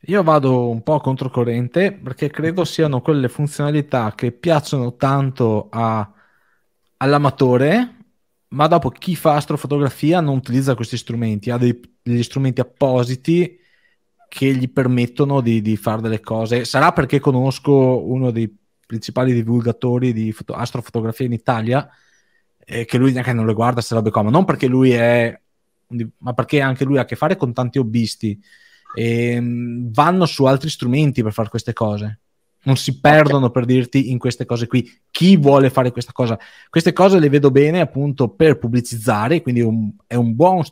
Io 0.05 0.23
vado 0.23 0.67
un 0.69 0.81
po' 0.81 0.99
controcorrente 0.99 1.91
perché 1.93 2.29
credo 2.31 2.65
siano 2.65 3.01
quelle 3.01 3.29
funzionalità 3.29 4.13
che 4.15 4.31
piacciono 4.31 4.95
tanto 4.95 5.67
a- 5.69 6.11
all'amatore, 7.01 7.95
ma 8.49 8.67
dopo 8.67 8.89
chi 8.89 9.15
fa 9.15 9.35
astrofotografia 9.35 10.21
non 10.21 10.37
utilizza 10.37 10.75
questi 10.75 10.97
strumenti, 10.97 11.49
ha 11.49 11.57
dei- 11.57 11.79
degli 12.01 12.23
strumenti 12.23 12.61
appositi 12.61 13.59
che 14.27 14.53
gli 14.53 14.71
permettono 14.71 15.41
di, 15.41 15.61
di 15.61 15.75
fare 15.77 16.01
delle 16.01 16.19
cose. 16.19 16.63
Sarà 16.63 16.93
perché 16.93 17.19
conosco 17.19 18.05
uno 18.05 18.31
dei 18.31 18.55
principali 18.85 19.33
divulgatori 19.33 20.13
di 20.13 20.31
foto- 20.31 20.53
astrofotografia 20.53 21.25
in 21.25 21.33
Italia, 21.33 21.89
eh, 22.63 22.85
che 22.85 22.97
lui 22.97 23.11
neanche 23.11 23.33
non 23.33 23.45
le 23.45 23.53
guarda 23.53 23.75
queste 23.75 23.95
robe 23.95 24.11
qua, 24.11 24.21
non 24.21 24.45
perché 24.45 24.67
lui 24.67 24.91
è, 24.91 25.37
ma 26.19 26.33
perché 26.33 26.61
anche 26.61 26.85
lui 26.85 26.97
ha 26.97 27.01
a 27.01 27.05
che 27.05 27.15
fare 27.15 27.35
con 27.35 27.51
tanti 27.51 27.79
hobbisti 27.79 28.39
e 28.95 29.39
mh, 29.39 29.91
vanno 29.91 30.25
su 30.25 30.45
altri 30.45 30.69
strumenti 30.69 31.23
per 31.23 31.33
fare 31.33 31.49
queste 31.49 31.73
cose. 31.73 32.20
Non 32.63 32.77
si 32.77 32.99
perdono 32.99 33.49
per 33.49 33.65
dirti 33.65 34.11
in 34.11 34.19
queste 34.19 34.45
cose 34.45 34.67
qui. 34.67 34.89
Chi 35.09 35.35
vuole 35.37 35.69
fare 35.69 35.91
questa 35.91 36.11
cosa? 36.11 36.37
Queste 36.69 36.93
cose 36.93 37.19
le 37.19 37.29
vedo 37.29 37.49
bene 37.51 37.79
appunto 37.79 38.29
per 38.29 38.57
pubblicizzare, 38.59 39.41
quindi 39.41 39.61
un- 39.61 39.91
è 40.05 40.15
un 40.15 40.35
buon 40.35 40.63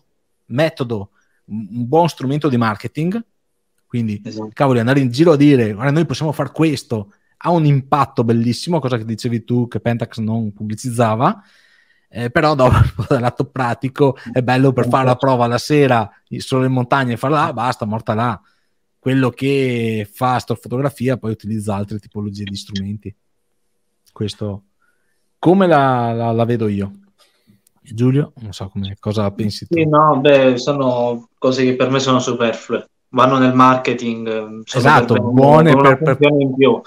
metodo, 0.48 1.12
un 1.46 1.68
un 1.72 1.88
buon 1.88 2.08
strumento 2.10 2.48
di 2.48 2.58
marketing. 2.58 3.24
Quindi, 3.88 4.22
Esatto. 4.24 4.52
cavoli, 4.54 4.80
andare 4.80 5.00
in 5.00 5.10
giro 5.10 5.32
a 5.32 5.36
dire 5.36 5.74
guarda, 5.74 5.92
noi 5.92 6.06
possiamo 6.06 6.32
fare 6.32 6.52
questo 6.52 7.14
ha 7.42 7.52
un 7.52 7.66
impatto 7.66 8.24
bellissimo, 8.24 8.80
cosa 8.80 8.98
che 8.98 9.06
dicevi 9.06 9.44
tu 9.44 9.68
che 9.68 9.80
Pentax 9.80 10.18
non 10.20 10.52
pubblicizzava. 10.54 11.42
Eh, 12.12 12.32
però 12.32 12.56
dopo 12.56 12.74
dal 13.08 13.22
lato 13.22 13.46
pratico 13.46 14.18
è 14.32 14.42
bello 14.42 14.74
per 14.74 14.88
fare 14.88 15.06
la 15.06 15.16
prova 15.16 15.46
la 15.46 15.60
sera 15.60 16.10
solo 16.38 16.66
in 16.66 16.72
montagna 16.72 17.14
e 17.14 17.18
farla, 17.18 17.54
basta, 17.54 17.86
morta 17.86 18.14
là. 18.14 18.40
Quello 19.00 19.30
che 19.30 20.08
fa 20.12 20.36
astrofotografia 20.36 21.18
poi 21.18 21.32
utilizza 21.32 21.74
altre 21.74 22.00
tipologie 22.00 22.44
di 22.44 22.56
strumenti. 22.56 23.16
Questo 24.12 24.64
come 25.40 25.68
la, 25.68 26.12
la- 26.12 26.32
la 26.34 26.46
vedo 26.46 26.68
io. 26.68 26.92
Giulio, 27.82 28.34
non 28.42 28.52
so 28.52 28.68
come, 28.68 28.98
cosa 29.00 29.32
pensi 29.32 29.66
tu. 29.66 29.76
Sì, 29.76 29.88
no, 29.88 30.20
beh, 30.20 30.58
sono 30.58 31.30
cose 31.38 31.64
che 31.64 31.76
per 31.76 31.90
me 31.90 32.00
sono 32.00 32.20
superflue. 32.20 32.88
Vanno 33.12 33.38
nel 33.40 33.54
marketing, 33.56 34.28
eh, 34.28 34.34
sono 34.42 34.64
Esatto, 34.66 35.14
per 35.14 35.24
buone 35.24 35.76
per- 35.76 36.18
per- 36.18 36.18
in 36.38 36.54
più. 36.54 36.80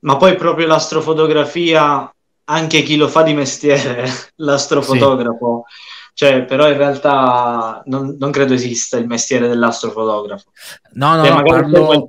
Ma 0.00 0.16
poi 0.16 0.34
proprio 0.36 0.66
l'astrofotografia, 0.66 2.12
anche 2.44 2.82
chi 2.82 2.96
lo 2.96 3.08
fa 3.08 3.22
di 3.22 3.32
mestiere, 3.32 4.04
l'astrofotografo, 4.36 5.64
cioè, 6.16 6.46
però 6.46 6.66
in 6.70 6.78
realtà 6.78 7.82
non, 7.84 8.16
non 8.18 8.30
credo 8.30 8.54
esista 8.54 8.96
il 8.96 9.06
mestiere 9.06 9.48
dell'astrofotografo. 9.48 10.50
No, 10.94 11.14
no, 11.14 11.24
Cioè, 11.24 11.34
no, 11.34 11.42
parlo... 11.42 11.84
poi- 11.84 12.08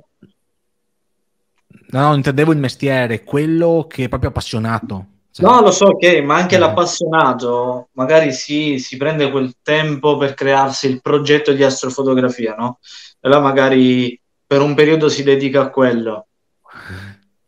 No, 1.90 2.08
no, 2.08 2.14
intendevo 2.14 2.52
il 2.52 2.58
mestiere, 2.58 3.22
quello 3.22 3.84
che 3.86 4.04
è 4.04 4.08
proprio 4.08 4.30
appassionato. 4.30 5.06
Cioè, 5.30 5.44
No, 5.44 5.60
lo 5.60 5.70
so, 5.70 5.88
ok, 5.88 6.22
ma 6.22 6.36
anche 6.36 6.54
Eh. 6.54 6.58
l'appassionato 6.58 7.90
magari 7.92 8.32
si, 8.32 8.78
si 8.78 8.96
prende 8.96 9.30
quel 9.30 9.56
tempo 9.62 10.16
per 10.16 10.32
crearsi 10.32 10.88
il 10.88 11.02
progetto 11.02 11.52
di 11.52 11.62
astrofotografia, 11.62 12.54
no? 12.54 12.78
E 13.20 13.28
allora 13.28 13.40
magari 13.42 14.18
per 14.46 14.62
un 14.62 14.74
periodo 14.74 15.10
si 15.10 15.22
dedica 15.22 15.60
a 15.60 15.68
quello. 15.70 16.28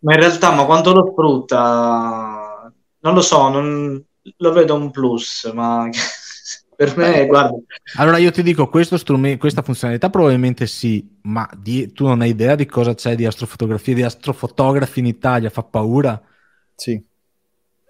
Ma 0.01 0.13
in 0.13 0.21
realtà, 0.21 0.53
ma 0.53 0.67
quanto 0.67 0.93
lo 0.93 1.09
sfrutta? 1.11 2.71
Non 3.01 3.15
lo 3.15 3.23
so, 3.23 3.49
non... 3.49 4.05
lo 4.37 4.53
vedo 4.53 4.75
un 4.75 4.91
plus, 4.91 5.51
ma 5.55 5.89
per 6.81 6.97
me, 6.97 7.27
guarda... 7.27 7.55
Allora 7.97 8.17
io 8.17 8.31
ti 8.31 8.43
dico, 8.43 8.71
questo 8.71 8.97
strumento, 8.97 9.41
questa 9.41 9.61
funzionalità 9.61 10.09
probabilmente 10.09 10.67
sì, 10.67 11.07
ma 11.25 11.47
di... 11.55 11.93
tu 11.93 12.07
non 12.07 12.23
hai 12.23 12.31
idea 12.31 12.55
di 12.55 12.65
cosa 12.65 12.95
c'è 12.95 13.15
di 13.15 13.27
astrofotografia, 13.27 13.95
di 13.95 14.03
astrofotografi 14.03 15.01
in 15.01 15.07
Italia, 15.07 15.51
fa 15.51 15.63
paura? 15.63 16.19
Sì. 16.75 16.99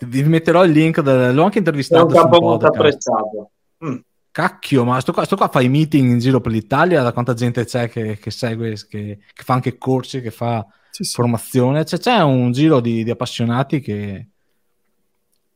Vi 0.01 0.23
metterò 0.25 0.65
il 0.65 0.73
link, 0.73 1.03
del... 1.03 1.33
l'ho 1.33 1.45
anche 1.45 1.57
È 1.57 1.59
intervistato. 1.59 2.05
un 2.05 2.11
su 2.11 2.17
un 2.17 2.23
campo 2.23 2.41
molto 2.41 2.67
apprezzato. 2.67 3.51
Mm. 3.85 3.97
Cacchio, 4.33 4.85
ma 4.85 5.01
sto 5.01 5.13
qua, 5.13 5.25
sto 5.25 5.37
qua 5.37 5.47
fa 5.47 5.61
i 5.61 5.69
meeting 5.69 6.11
in 6.11 6.19
giro 6.19 6.41
per 6.41 6.51
l'Italia, 6.51 7.03
da 7.03 7.13
quanta 7.13 7.35
gente 7.35 7.65
c'è 7.65 7.89
che, 7.89 8.19
che 8.19 8.31
segue, 8.33 8.75
che, 8.89 9.19
che 9.33 9.43
fa 9.45 9.55
anche 9.55 9.79
corsi, 9.79 10.21
che 10.21 10.33
fa 10.33 10.67
Sì, 10.91 11.05
sì. 11.05 11.15
formazione. 11.15 11.85
C'è, 11.85 11.99
c'è 11.99 12.21
un 12.23 12.51
giro 12.51 12.81
di, 12.81 13.05
di 13.05 13.11
appassionati 13.11 13.79
che... 13.79 14.31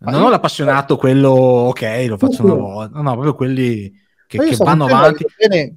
Ma 0.04 0.10
non 0.10 0.22
ho 0.22 0.28
l'appassionato 0.28 0.96
quello, 0.96 1.30
ok, 1.30 2.04
lo 2.08 2.18
faccio 2.18 2.44
una 2.44 2.54
volta, 2.54 3.00
no, 3.00 3.12
proprio 3.12 3.34
quelli 3.34 3.92
che, 4.26 4.38
che 4.38 4.56
vanno 4.56 4.84
avanti. 4.84 5.24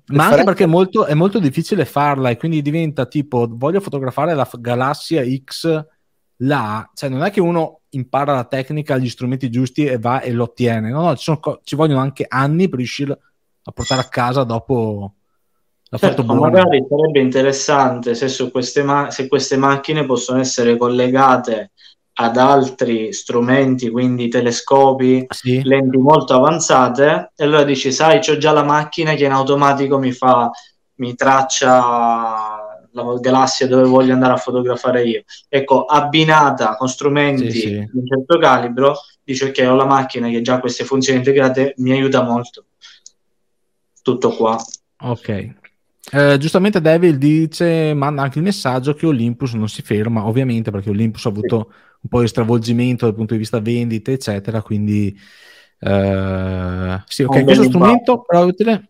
Ma 0.07 0.27
anche 0.27 0.43
perché 0.43 0.63
è 0.63 0.67
molto, 0.67 1.05
è 1.05 1.13
molto 1.13 1.39
difficile 1.39 1.85
farla 1.85 2.29
e 2.29 2.37
quindi 2.37 2.61
diventa 2.61 3.05
tipo, 3.05 3.47
voglio 3.49 3.79
fotografare 3.79 4.33
la 4.33 4.45
f- 4.45 4.59
galassia 4.59 5.23
X 5.23 5.85
là, 6.37 6.89
cioè 6.93 7.09
non 7.09 7.23
è 7.23 7.31
che 7.31 7.41
uno 7.41 7.81
impara 7.89 8.33
la 8.33 8.43
tecnica, 8.43 8.97
gli 8.97 9.09
strumenti 9.09 9.49
giusti 9.49 9.85
e 9.85 9.97
va 9.97 10.21
e 10.21 10.31
lo 10.31 10.43
ottiene, 10.43 10.89
no, 10.89 11.01
no, 11.01 11.15
ci, 11.15 11.23
sono 11.23 11.39
co- 11.39 11.61
ci 11.63 11.75
vogliono 11.75 12.01
anche 12.01 12.25
anni 12.27 12.67
per 12.69 12.77
riuscire 12.79 13.17
a 13.63 13.71
portare 13.71 14.01
a 14.01 14.07
casa 14.07 14.43
dopo 14.43 15.13
la 15.89 15.97
Certo, 15.97 16.23
magari 16.23 16.85
sarebbe 16.87 17.21
interessante 17.21 18.13
se, 18.13 18.27
su 18.27 18.51
queste 18.51 18.83
ma- 18.83 19.09
se 19.09 19.27
queste 19.27 19.55
macchine 19.55 20.05
possono 20.05 20.39
essere 20.39 20.75
collegate 20.75 21.71
ad 22.19 22.37
altri 22.37 23.13
strumenti, 23.13 23.91
quindi 23.91 24.27
telescopi, 24.27 25.27
Sì. 25.29 25.61
lenti 25.63 25.97
molto 25.97 26.33
avanzate, 26.33 27.31
e 27.35 27.43
allora 27.43 27.63
dici, 27.63 27.91
sai, 27.91 28.19
c'ho 28.19 28.37
già 28.37 28.51
la 28.51 28.63
macchina 28.63 29.13
che 29.13 29.25
in 29.25 29.31
automatico 29.31 29.99
mi 29.99 30.11
fa, 30.11 30.49
mi 30.95 31.13
traccia 31.13 32.63
la 32.91 33.19
galassia 33.19 33.67
dove 33.67 33.87
voglio 33.87 34.13
andare 34.13 34.33
a 34.33 34.37
fotografare 34.37 35.03
io. 35.03 35.23
Ecco, 35.47 35.85
abbinata 35.85 36.75
con 36.75 36.89
strumenti 36.89 37.51
Sì, 37.51 37.59
sì. 37.59 37.69
di 37.69 37.89
un 37.93 38.07
certo 38.07 38.39
calibro, 38.39 38.95
dici, 39.23 39.43
ok, 39.43 39.65
ho 39.69 39.75
la 39.75 39.85
macchina 39.85 40.27
che 40.29 40.37
ha 40.37 40.41
già 40.41 40.59
queste 40.59 40.85
funzioni 40.85 41.19
integrate, 41.19 41.75
mi 41.77 41.91
aiuta 41.91 42.23
molto. 42.23 42.65
Tutto 44.01 44.31
qua. 44.31 44.57
Ok. 45.01 45.55
Eh, 46.09 46.37
giustamente 46.39 46.81
Devil 46.81 47.17
dice, 47.19 47.93
manda 47.93 48.23
anche 48.23 48.39
il 48.39 48.45
messaggio 48.45 48.95
che 48.95 49.05
Olympus 49.05 49.53
non 49.53 49.69
si 49.69 49.83
ferma, 49.83 50.25
ovviamente 50.25 50.71
perché 50.71 50.89
Olympus 50.89 51.25
ha 51.25 51.29
avuto 51.29 51.71
un 52.07 52.07
po' 52.07 52.21
di 52.21 52.27
stravolgimento 52.27 53.05
dal 53.05 53.13
punto 53.13 53.33
di 53.33 53.39
vista 53.39 53.59
vendite, 53.59 54.13
eccetera, 54.13 54.61
quindi 54.61 55.15
eh, 55.79 57.03
sì, 57.05 57.23
ok, 57.23 57.35
Un 57.35 57.43
questo 57.43 57.63
strumento 57.63 58.21
però 58.21 58.43
è 58.43 58.45
utile. 58.45 58.87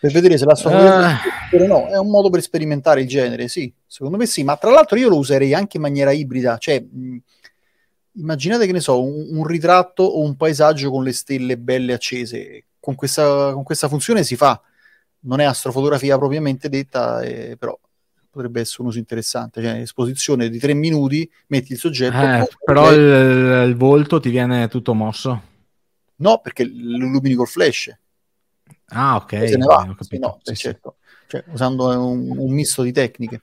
per 0.00 0.10
vedere 0.12 0.38
se 0.38 0.46
la 0.46 0.54
sua 0.54 1.18
Eh. 1.52 1.66
no, 1.66 1.86
è 1.88 1.98
un 1.98 2.08
modo 2.08 2.30
per 2.30 2.40
sperimentare 2.40 3.02
il 3.02 3.06
genere, 3.06 3.48
sì, 3.48 3.70
secondo 3.86 4.16
me 4.16 4.24
sì, 4.26 4.42
ma 4.44 4.56
tra 4.56 4.70
l'altro 4.70 4.96
io 4.96 5.10
lo 5.10 5.18
userei 5.18 5.52
anche 5.52 5.76
in 5.76 5.82
maniera 5.82 6.10
ibrida, 6.10 6.56
cioè 6.56 6.80
mh, 6.80 7.16
immaginate 8.12 8.64
che 8.66 8.72
ne 8.72 8.80
so, 8.80 9.02
un, 9.02 9.26
un 9.36 9.46
ritratto 9.46 10.02
o 10.04 10.22
un 10.22 10.36
paesaggio 10.36 10.90
con 10.90 11.04
le 11.04 11.12
stelle 11.12 11.58
belle 11.58 11.92
accese, 11.92 12.64
con 12.80 12.94
questa, 12.94 13.52
con 13.52 13.62
questa 13.62 13.88
funzione 13.88 14.24
si 14.24 14.36
fa, 14.36 14.60
non 15.20 15.40
è 15.40 15.44
astrofotografia 15.44 16.16
propriamente 16.16 16.68
detta, 16.70 17.20
eh, 17.20 17.56
però 17.58 17.78
potrebbe 18.38 18.60
essere 18.60 18.82
un 18.82 18.88
uso 18.88 18.98
interessante, 18.98 19.60
cioè 19.60 19.80
esposizione 19.80 20.48
di 20.48 20.58
tre 20.60 20.72
minuti, 20.74 21.28
metti 21.48 21.72
il 21.72 21.78
soggetto, 21.78 22.16
Eh, 22.16 22.38
poi- 22.38 22.46
però 22.64 22.92
il, 22.92 23.68
il 23.68 23.74
volto 23.76 24.20
ti 24.20 24.30
viene 24.30 24.68
tutto 24.68 24.94
mosso. 24.94 25.42
no, 26.16 26.38
perché 26.40 26.64
lo 26.64 27.04
illumini 27.06 27.34
col 27.34 27.48
flash, 27.48 27.92
Ah, 28.90 29.16
ok. 29.16 29.48
se 29.48 29.56
ne 29.56 29.64
va, 29.66 29.94
sì, 29.98 30.18
no, 30.18 30.38
Sì, 30.42 30.54
certo. 30.54 30.96
Cioè, 31.26 31.44
usando 31.48 31.88
un, 31.88 32.38
un 32.38 32.52
misto 32.54 32.82
di 32.82 32.92
tecniche. 32.92 33.42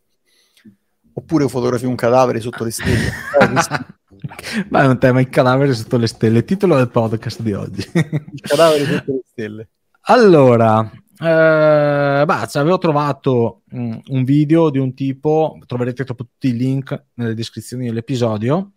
Oppure 1.13 1.47
fotografi 1.47 1.85
un 1.85 1.95
cadavere 1.95 2.39
sotto 2.39 2.63
le 2.63 2.71
stelle. 2.71 3.11
Eh, 4.27 4.65
Ma 4.69 4.83
è 4.83 4.87
un 4.87 4.97
tema, 4.97 5.19
il 5.19 5.29
cadavere 5.29 5.73
sotto 5.73 5.97
le 5.97 6.07
stelle, 6.07 6.45
titolo 6.45 6.77
del 6.77 6.89
podcast 6.89 7.41
di 7.41 7.53
oggi. 7.53 7.81
il 7.93 8.39
cadavere 8.41 8.85
sotto 8.85 9.11
le 9.11 9.21
stelle. 9.29 9.69
Allora, 10.07 10.89
eh, 11.17 12.25
cioè, 12.25 12.61
avevo 12.61 12.77
trovato 12.77 13.63
mm, 13.75 13.93
un 14.07 14.23
video 14.23 14.69
di 14.69 14.79
un 14.79 14.93
tipo, 14.93 15.57
troverete 15.65 16.03
dopo 16.03 16.25
tutti 16.25 16.47
i 16.49 16.55
link 16.55 17.05
nelle 17.15 17.33
descrizioni 17.33 17.85
dell'episodio, 17.85 18.73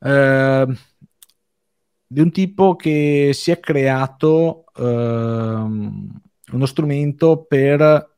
eh, 0.00 0.66
di 2.06 2.20
un 2.20 2.30
tipo 2.30 2.76
che 2.76 3.30
si 3.32 3.50
è 3.50 3.60
creato 3.60 4.64
ehm, 4.76 6.20
uno 6.52 6.66
strumento 6.66 7.44
per 7.44 8.12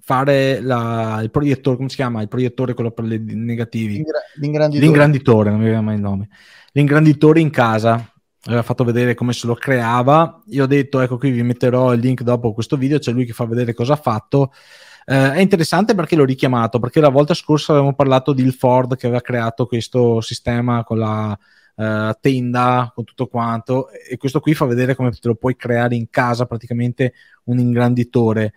fare 0.00 0.60
la- 0.60 1.20
il 1.22 1.30
proiettore, 1.30 1.76
come 1.76 1.88
si 1.88 1.96
chiama? 1.96 2.22
Il 2.22 2.28
proiettore, 2.28 2.74
quello 2.74 2.92
per 2.92 3.04
le 3.04 3.18
negativi. 3.18 3.94
L'ingra- 3.94 4.20
l'ingranditore. 4.36 4.86
L'ingranditore, 4.86 5.50
non 5.50 5.58
mi 5.58 5.66
viene 5.66 5.80
mai 5.80 5.94
il 5.96 6.00
nome. 6.00 6.28
L'ingranditore 6.72 7.40
in 7.40 7.50
casa. 7.50 8.10
Aveva 8.48 8.62
fatto 8.62 8.82
vedere 8.82 9.14
come 9.14 9.34
se 9.34 9.46
lo 9.46 9.54
creava. 9.54 10.42
Io 10.46 10.64
ho 10.64 10.66
detto, 10.66 11.00
ecco 11.00 11.18
qui 11.18 11.30
vi 11.30 11.42
metterò 11.42 11.92
il 11.92 12.00
link 12.00 12.22
dopo 12.22 12.54
questo 12.54 12.78
video, 12.78 12.98
c'è 12.98 13.12
lui 13.12 13.26
che 13.26 13.34
fa 13.34 13.44
vedere 13.44 13.74
cosa 13.74 13.92
ha 13.92 13.96
fatto. 13.96 14.52
Eh, 15.04 15.32
è 15.32 15.40
interessante 15.40 15.94
perché 15.94 16.16
l'ho 16.16 16.24
richiamato, 16.24 16.78
perché 16.78 17.00
la 17.00 17.10
volta 17.10 17.34
scorsa 17.34 17.72
avevamo 17.72 17.94
parlato 17.94 18.32
di 18.32 18.42
il 18.42 18.54
Ford 18.54 18.96
che 18.96 19.06
aveva 19.06 19.20
creato 19.20 19.66
questo 19.66 20.22
sistema 20.22 20.82
con 20.82 20.98
la 20.98 21.38
eh, 21.76 22.16
tenda, 22.22 22.90
con 22.94 23.04
tutto 23.04 23.26
quanto, 23.26 23.90
e 23.90 24.16
questo 24.16 24.40
qui 24.40 24.54
fa 24.54 24.64
vedere 24.64 24.94
come 24.94 25.10
te 25.10 25.28
lo 25.28 25.34
puoi 25.34 25.54
creare 25.54 25.94
in 25.94 26.08
casa, 26.08 26.46
praticamente 26.46 27.12
un 27.44 27.58
ingranditore. 27.58 28.54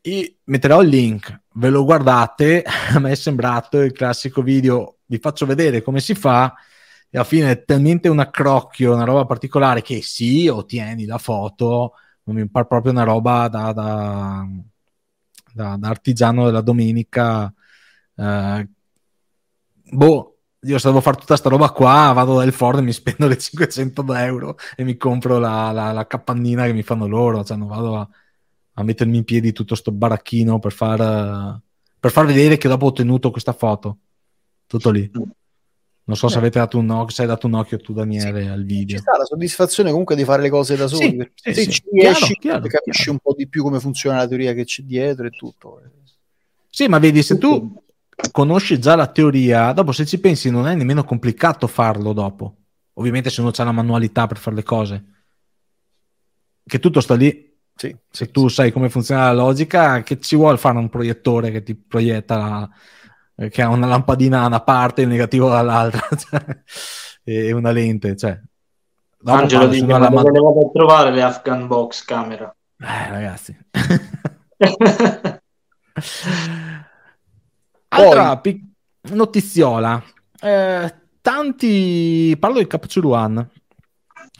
E 0.00 0.36
metterò 0.44 0.80
il 0.80 0.90
link, 0.90 1.42
ve 1.54 1.70
lo 1.70 1.84
guardate, 1.84 2.62
a 2.94 3.00
me 3.00 3.10
è 3.10 3.14
sembrato 3.16 3.80
il 3.80 3.90
classico 3.90 4.42
video, 4.42 4.98
vi 5.06 5.18
faccio 5.18 5.44
vedere 5.44 5.82
come 5.82 5.98
si 5.98 6.14
fa 6.14 6.54
e 7.14 7.18
alla 7.18 7.24
fine 7.26 7.50
è 7.52 7.64
talmente 7.64 8.08
un 8.08 8.18
accrocchio, 8.18 8.92
una 8.94 9.04
roba 9.04 9.24
particolare 9.24 9.82
che 9.82 10.02
sì, 10.02 10.48
ottieni 10.48 11.04
la 11.06 11.18
foto, 11.18 11.92
non 12.24 12.34
mi 12.36 12.48
pare 12.48 12.66
proprio 12.66 12.90
una 12.92 13.04
roba 13.04 13.46
da, 13.48 13.72
da, 13.72 14.44
da- 15.52 15.76
da 15.76 15.88
artigiano 15.88 16.44
della 16.46 16.60
domenica. 16.60 17.52
eh, 18.16 18.68
boh, 19.92 20.38
io 20.60 20.78
se 20.78 20.88
devo 20.88 21.00
fare 21.00 21.16
tutta 21.18 21.36
sta 21.36 21.48
roba 21.48 21.70
qua, 21.70 22.12
vado 22.12 22.36
dal 22.38 22.52
Ford 22.52 22.78
e 22.78 22.82
mi 22.82 22.92
spendo 22.92 23.26
le 23.28 23.38
500 23.38 24.04
euro 24.14 24.56
e 24.76 24.84
mi 24.84 24.96
compro 24.96 25.38
la, 25.38 25.70
la, 25.72 25.92
la 25.92 26.06
capannina 26.06 26.64
che 26.66 26.72
mi 26.72 26.82
fanno 26.82 27.06
loro, 27.06 27.44
cioè 27.44 27.56
non 27.56 27.68
vado 27.68 27.96
a, 27.96 28.08
a 28.74 28.82
mettermi 28.82 29.16
in 29.18 29.24
piedi 29.24 29.52
tutto 29.52 29.74
sto 29.74 29.92
baracchino 29.92 30.58
per 30.58 30.72
far, 30.72 31.60
per 32.00 32.10
far 32.10 32.26
vedere 32.26 32.56
che 32.56 32.68
dopo 32.68 32.86
ho 32.86 32.88
ottenuto 32.88 33.30
questa 33.30 33.52
foto. 33.52 33.98
Tutto 34.66 34.90
lì. 34.90 35.10
Non 36.06 36.16
so 36.16 36.28
se 36.28 36.34
Eh. 36.34 36.38
avete 36.38 36.58
dato 36.58 36.78
un 36.78 36.90
occhio, 36.90 37.14
se 37.14 37.22
hai 37.22 37.28
dato 37.28 37.46
un 37.46 37.54
occhio 37.54 37.78
tu 37.78 37.92
Daniele 37.94 38.48
al 38.48 38.58
Ci 38.60 38.64
video. 38.64 38.98
sta 38.98 39.16
la 39.16 39.24
soddisfazione 39.24 39.90
comunque 39.90 40.14
di 40.16 40.24
fare 40.24 40.42
le 40.42 40.50
cose 40.50 40.76
da 40.76 40.86
soli. 40.86 41.08
Sì, 41.08 41.16
perché 41.16 41.32
sì, 41.36 41.54
se 41.54 41.62
sì. 41.62 41.70
ci 41.70 41.82
riesci, 41.92 42.34
Chiaro, 42.38 42.66
capisci 42.66 43.02
chiaro. 43.04 43.12
un 43.12 43.18
po' 43.22 43.34
di 43.34 43.48
più 43.48 43.62
come 43.62 43.80
funziona 43.80 44.18
la 44.18 44.28
teoria 44.28 44.52
che 44.52 44.64
c'è 44.64 44.82
dietro 44.82 45.26
e 45.26 45.30
tutto. 45.30 45.80
Sì, 46.68 46.88
ma 46.88 46.98
vedi, 46.98 47.22
se 47.22 47.38
tu 47.38 47.82
conosci 48.32 48.78
già 48.78 48.96
la 48.96 49.06
teoria, 49.06 49.72
dopo 49.72 49.92
se 49.92 50.04
ci 50.04 50.18
pensi 50.20 50.50
non 50.50 50.66
è 50.68 50.74
nemmeno 50.74 51.04
complicato 51.04 51.66
farlo 51.66 52.12
dopo. 52.12 52.56
Ovviamente 52.94 53.30
se 53.30 53.40
uno 53.40 53.50
ha 53.56 53.64
la 53.64 53.72
manualità 53.72 54.26
per 54.26 54.36
fare 54.36 54.56
le 54.56 54.62
cose. 54.62 55.04
Che 56.66 56.78
tutto 56.78 57.00
sta 57.00 57.14
lì. 57.14 57.52
Sì, 57.76 57.94
Se 58.08 58.30
tu 58.30 58.46
sai 58.48 58.70
come 58.70 58.88
funziona 58.88 59.24
la 59.24 59.32
logica, 59.32 60.02
che 60.04 60.20
ci 60.20 60.36
vuole 60.36 60.58
fare 60.58 60.78
un 60.78 60.88
proiettore 60.88 61.50
che 61.50 61.62
ti 61.64 61.74
proietta, 61.74 62.36
la- 62.36 62.70
che 63.36 63.62
ha 63.62 63.68
una 63.68 63.86
lampadina 63.86 64.40
da 64.40 64.46
una 64.46 64.60
parte 64.60 65.00
e 65.00 65.04
il 65.04 65.10
negativo 65.10 65.48
dall'altra, 65.48 66.06
cioè, 66.16 66.62
e 67.24 67.52
una 67.52 67.70
lente. 67.70 68.16
Cioè. 68.16 68.40
Dopo 69.18 69.38
Angelo 69.38 69.66
dice, 69.68 69.86
ma 69.86 69.96
alla 69.96 70.08
dove 70.08 70.38
vado 70.38 70.66
a 70.66 70.70
trovare 70.70 71.10
le 71.10 71.22
Afghan 71.22 71.66
Box 71.66 72.04
camera? 72.04 72.54
Eh, 72.78 73.10
ragazzi. 73.10 73.56
Altra 77.88 78.38
pic- 78.38 78.64
notiziola. 79.12 80.02
Eh, 80.40 80.94
tanti... 81.20 82.36
Parlo 82.38 82.56
del 82.58 82.66
Capture 82.66 83.06
One. 83.06 83.48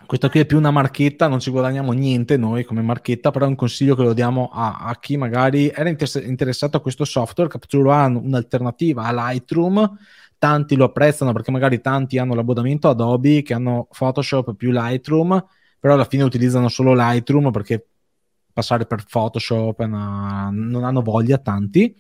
Questa 0.06 0.28
qui 0.28 0.40
è 0.40 0.46
più 0.46 0.58
una 0.58 0.70
marchetta, 0.70 1.28
non 1.28 1.40
ci 1.40 1.50
guadagniamo 1.50 1.92
niente 1.92 2.36
noi 2.36 2.64
come 2.64 2.82
marchetta, 2.82 3.30
però 3.30 3.46
è 3.46 3.48
un 3.48 3.54
consiglio 3.54 3.94
che 3.94 4.02
lo 4.02 4.12
diamo 4.12 4.50
a, 4.52 4.78
a 4.80 4.98
chi 4.98 5.16
magari 5.16 5.68
era 5.68 5.88
inter- 5.88 6.24
interessato 6.24 6.76
a 6.76 6.80
questo 6.80 7.04
software. 7.04 7.48
Capture 7.48 7.88
One, 7.88 8.18
un'alternativa 8.18 9.04
a 9.04 9.12
Lightroom. 9.12 9.96
Tanti 10.36 10.76
lo 10.76 10.84
apprezzano 10.84 11.32
perché 11.32 11.50
magari 11.50 11.80
tanti 11.80 12.18
hanno 12.18 12.34
l'abbonamento 12.34 12.88
Adobe 12.88 13.42
che 13.42 13.54
hanno 13.54 13.88
Photoshop 13.96 14.54
più 14.54 14.70
Lightroom, 14.72 15.42
però 15.80 15.94
alla 15.94 16.04
fine 16.04 16.22
utilizzano 16.22 16.68
solo 16.68 16.92
Lightroom 16.94 17.50
perché 17.50 17.86
passare 18.52 18.86
per 18.86 19.04
Photoshop 19.08 19.78
una- 19.80 20.50
non 20.52 20.84
hanno 20.84 21.00
voglia 21.02 21.38
tanti 21.38 21.96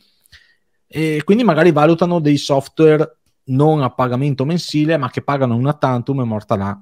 e 0.86 1.22
quindi 1.24 1.42
magari 1.42 1.72
valutano 1.72 2.20
dei 2.20 2.36
software 2.36 3.18
non 3.44 3.82
a 3.82 3.90
pagamento 3.90 4.44
mensile, 4.44 4.96
ma 4.96 5.10
che 5.10 5.22
pagano 5.22 5.56
una 5.56 5.72
tantum 5.72 6.20
e 6.20 6.24
morta 6.24 6.56
là. 6.56 6.80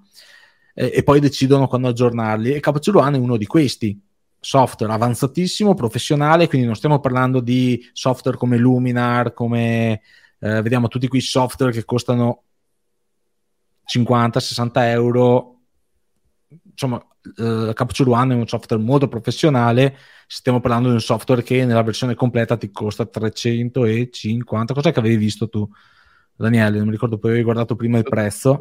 E, 0.74 0.90
e 0.94 1.02
poi 1.02 1.20
decidono 1.20 1.66
quando 1.66 1.88
aggiornarli. 1.88 2.52
E 2.52 2.60
One 2.64 3.16
è 3.16 3.20
uno 3.20 3.36
di 3.36 3.46
questi 3.46 4.00
software 4.38 4.92
avanzatissimo, 4.92 5.74
professionale, 5.74 6.48
quindi 6.48 6.66
non 6.66 6.74
stiamo 6.74 6.98
parlando 6.98 7.40
di 7.40 7.88
software 7.92 8.36
come 8.36 8.56
Luminar, 8.56 9.32
come 9.34 10.00
eh, 10.40 10.62
vediamo 10.62 10.88
tutti 10.88 11.06
quei 11.06 11.20
software 11.20 11.72
che 11.72 11.84
costano 11.84 12.42
50-60 13.86 14.70
euro. 14.74 15.60
Insomma, 16.70 17.00
eh, 17.36 17.70
Capture 17.72 18.10
One 18.10 18.34
è 18.34 18.36
un 18.36 18.48
software 18.48 18.82
molto 18.82 19.06
professionale. 19.06 19.96
Stiamo 20.26 20.60
parlando 20.60 20.88
di 20.88 20.94
un 20.94 21.00
software 21.00 21.42
che 21.42 21.64
nella 21.64 21.82
versione 21.82 22.14
completa 22.14 22.56
ti 22.56 22.70
costa 22.72 23.06
350. 23.06 24.74
Cos'è 24.74 24.92
che 24.92 24.98
avevi 24.98 25.16
visto 25.16 25.48
tu? 25.48 25.68
Daniele, 26.34 26.78
non 26.78 26.86
mi 26.86 26.92
ricordo, 26.92 27.18
poi 27.18 27.30
avevi 27.30 27.44
guardato 27.44 27.76
prima 27.76 27.98
il 27.98 28.04
prezzo. 28.04 28.58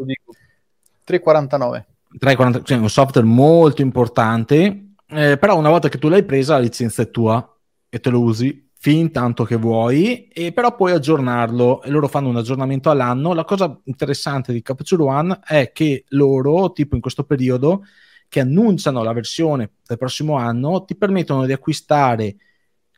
3,49. 1.08 1.91
3,40, 2.20 2.64
cioè 2.64 2.78
un 2.78 2.90
software 2.90 3.28
molto 3.28 3.82
importante, 3.82 4.94
eh, 5.08 5.38
però 5.38 5.58
una 5.58 5.70
volta 5.70 5.90
che 5.90 5.98
tu 5.98 6.10
l'hai 6.10 6.24
presa 6.24 6.54
la 6.54 6.60
licenza 6.60 7.02
è 7.02 7.10
tua 7.10 7.46
e 7.90 8.00
te 8.00 8.10
lo 8.10 8.22
usi 8.22 8.70
fin 8.78 9.12
tanto 9.12 9.44
che 9.44 9.58
vuoi, 9.58 10.28
e 10.28 10.54
però 10.54 10.76
puoi 10.76 10.92
aggiornarlo 10.92 11.84
e 11.84 11.90
loro 11.92 12.08
fanno 12.08 12.30
un 12.30 12.38
aggiornamento 12.38 12.90
all'anno. 12.90 13.34
La 13.34 13.46
cosa 13.46 13.80
interessante 13.84 14.52
di 14.52 14.64
Capture 14.64 15.04
One 15.04 15.40
è 15.44 15.72
che 15.72 16.06
loro, 16.10 16.72
tipo 16.72 16.96
in 16.96 17.02
questo 17.02 17.24
periodo, 17.24 17.84
che 18.28 18.40
annunciano 18.40 19.04
la 19.04 19.14
versione 19.14 19.74
del 19.86 19.98
prossimo 19.98 20.36
anno, 20.36 20.84
ti 20.84 20.96
permettono 20.96 21.46
di 21.46 21.52
acquistare 21.52 22.38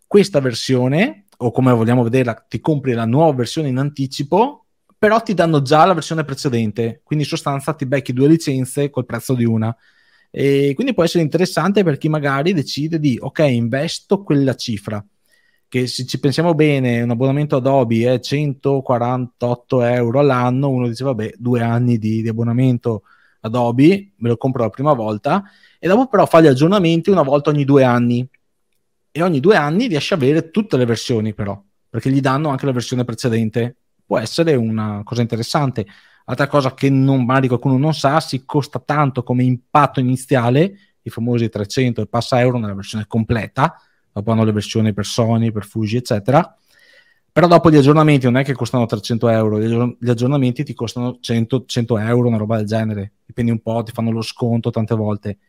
questa 0.08 0.40
versione, 0.40 1.26
o 1.38 1.52
come 1.52 1.74
vogliamo 1.74 2.04
vederla, 2.04 2.46
ti 2.48 2.62
compri 2.62 2.94
la 2.94 3.06
nuova 3.06 3.34
versione 3.34 3.68
in 3.68 3.78
anticipo 3.78 4.63
però 5.04 5.22
ti 5.22 5.34
danno 5.34 5.62
già 5.62 5.84
la 5.84 5.94
versione 5.94 6.24
precedente, 6.24 7.02
quindi 7.04 7.26
in 7.26 7.30
sostanza 7.30 7.74
ti 7.74 7.86
becchi 7.86 8.14
due 8.14 8.30
licenze 8.30 8.90
col 8.90 9.06
prezzo 9.06 9.34
di 9.34 9.44
una. 9.44 9.76
E 10.32 10.72
quindi 10.76 10.94
può 10.94 11.04
essere 11.04 11.26
interessante 11.26 11.84
per 11.84 11.98
chi 11.98 12.08
magari 12.08 12.54
decide 12.54 13.00
di, 13.00 13.18
ok, 13.20 13.40
investo 13.40 14.24
quella 14.24 14.56
cifra, 14.56 15.06
che 15.68 15.88
se 15.88 16.06
ci 16.06 16.22
pensiamo 16.22 16.56
bene, 16.56 17.02
un 17.02 17.10
abbonamento 17.10 17.58
Adobe 17.58 18.14
è 18.14 18.20
148 18.22 19.82
euro 19.82 20.20
all'anno, 20.20 20.70
uno 20.70 20.88
dice, 20.88 21.04
vabbè, 21.04 21.34
due 21.36 21.60
anni 21.60 21.98
di, 21.98 22.22
di 22.22 22.30
abbonamento 22.30 23.04
Adobe, 23.42 24.14
me 24.16 24.30
lo 24.30 24.38
compro 24.38 24.64
la 24.64 24.70
prima 24.70 24.94
volta, 24.94 25.44
e 25.80 25.88
dopo 25.90 26.08
però 26.08 26.26
fa 26.26 26.40
gli 26.40 26.48
aggiornamenti 26.48 27.10
una 27.10 27.24
volta 27.24 27.50
ogni 27.50 27.66
due 27.66 27.84
anni. 27.84 28.26
E 29.12 29.22
ogni 29.22 29.42
due 29.42 29.58
anni 29.58 29.88
riesce 29.88 30.14
a 30.14 30.18
avere 30.18 30.50
tutte 30.50 30.78
le 30.78 30.86
versioni 30.86 31.34
però, 31.34 31.62
perché 31.90 32.10
gli 32.10 32.22
danno 32.22 32.48
anche 32.48 32.66
la 32.66 32.72
versione 32.72 33.04
precedente 33.04 33.76
può 34.06 34.18
essere 34.20 34.56
una 34.56 35.02
cosa 35.04 35.22
interessante. 35.22 35.86
Altra 36.26 36.48
cosa 36.48 36.74
che 36.74 36.90
non, 36.90 37.26
magari 37.26 37.48
qualcuno 37.48 37.78
non 37.78 37.94
sa, 37.94 38.20
si 38.20 38.46
costa 38.46 38.80
tanto 38.80 39.24
come 39.24 39.44
impatto 39.44 40.00
iniziale, 40.00 40.78
i 41.02 41.10
famosi 41.10 41.50
300 41.50 42.02
e 42.02 42.08
passa 42.08 42.40
euro 42.40 42.58
nella 42.58 42.74
versione 42.74 43.06
completa, 43.08 43.76
dopo 44.12 44.32
hanno 44.32 44.46
le 44.46 44.54
versioni 44.54 44.94
per 44.94 45.06
Sony, 45.06 45.52
per 45.52 45.66
Fuji, 45.66 45.98
eccetera. 45.98 46.58
Però 47.32 47.48
dopo 47.48 47.72
gli 47.72 47.76
aggiornamenti 47.76 48.26
non 48.26 48.38
è 48.38 48.44
che 48.44 48.54
costano 48.54 48.86
300 48.86 49.28
euro, 49.28 49.60
gli 49.60 50.10
aggiornamenti 50.10 50.64
ti 50.64 50.74
costano 50.76 51.18
100, 51.20 51.66
100 51.66 51.98
euro, 51.98 52.28
una 52.28 52.38
roba 52.38 52.58
del 52.58 52.68
genere, 52.68 53.14
dipende 53.26 53.52
un 53.52 53.60
po', 53.60 53.82
ti 53.84 53.92
fanno 53.92 54.12
lo 54.12 54.22
sconto 54.22 54.70
tante 54.70 54.94
volte. 54.96 55.40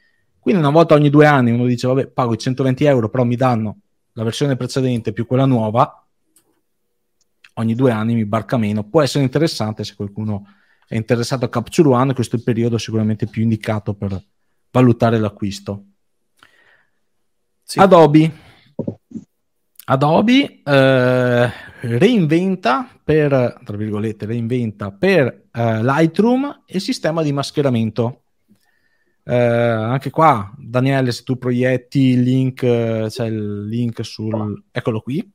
Quindi 0.40 0.60
una 0.60 0.70
volta 0.70 0.94
ogni 0.94 1.10
due 1.10 1.26
anni 1.26 1.50
uno 1.50 1.66
dice, 1.66 1.86
vabbè, 1.86 2.08
pago 2.08 2.32
i 2.32 2.38
120 2.38 2.84
euro, 2.84 3.10
però 3.10 3.24
mi 3.24 3.36
danno 3.36 3.78
la 4.12 4.24
versione 4.24 4.56
precedente 4.56 5.12
più 5.12 5.26
quella 5.26 5.44
nuova, 5.44 6.03
ogni 7.54 7.74
due 7.74 7.90
anni 7.90 8.14
mi 8.14 8.24
barca 8.24 8.56
meno. 8.56 8.88
Può 8.88 9.02
essere 9.02 9.24
interessante 9.24 9.84
se 9.84 9.94
qualcuno 9.94 10.46
è 10.86 10.96
interessato 10.96 11.44
a 11.44 11.48
Capture 11.48 11.88
One, 11.88 12.14
questo 12.14 12.36
è 12.36 12.38
il 12.38 12.44
periodo 12.44 12.78
sicuramente 12.78 13.26
più 13.26 13.42
indicato 13.42 13.94
per 13.94 14.22
valutare 14.70 15.18
l'acquisto. 15.18 15.84
Sì. 17.62 17.78
Adobe. 17.78 18.32
Adobe 19.86 20.62
eh, 20.62 21.50
reinventa 21.80 22.88
per, 23.02 23.60
tra 23.64 23.76
virgolette, 23.76 24.26
reinventa 24.26 24.90
per 24.90 25.48
eh, 25.50 25.82
Lightroom 25.82 26.62
il 26.66 26.80
sistema 26.80 27.22
di 27.22 27.32
mascheramento. 27.32 28.22
Eh, 29.22 29.34
anche 29.34 30.10
qua, 30.10 30.54
Daniele, 30.58 31.12
se 31.12 31.22
tu 31.22 31.38
proietti 31.38 32.00
il 32.00 32.22
link, 32.22 32.62
eh, 32.62 33.06
c'è 33.08 33.26
il 33.26 33.66
link 33.66 34.04
sul, 34.04 34.64
eccolo 34.70 35.00
qui, 35.00 35.32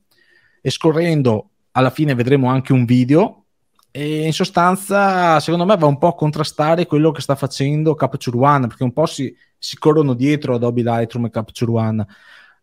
e 0.61 0.69
scorrendo 0.69 1.51
alla 1.71 1.89
fine 1.89 2.15
vedremo 2.15 2.47
anche 2.47 2.73
un 2.73 2.85
video. 2.85 3.45
E 3.91 4.25
in 4.25 4.33
sostanza 4.33 5.39
secondo 5.39 5.65
me 5.65 5.75
va 5.75 5.87
un 5.87 5.97
po' 5.97 6.09
a 6.09 6.15
contrastare 6.15 6.85
quello 6.85 7.11
che 7.11 7.21
sta 7.21 7.35
facendo 7.35 7.95
Capture 7.95 8.37
One 8.37 8.67
perché 8.67 8.83
un 8.83 8.93
po' 8.93 9.07
si, 9.07 9.35
si 9.57 9.77
corrono 9.77 10.13
dietro 10.13 10.55
Adobe 10.55 10.83
Lightroom 10.83 11.25
e 11.25 11.29
Capture 11.31 11.71
One. 11.71 12.05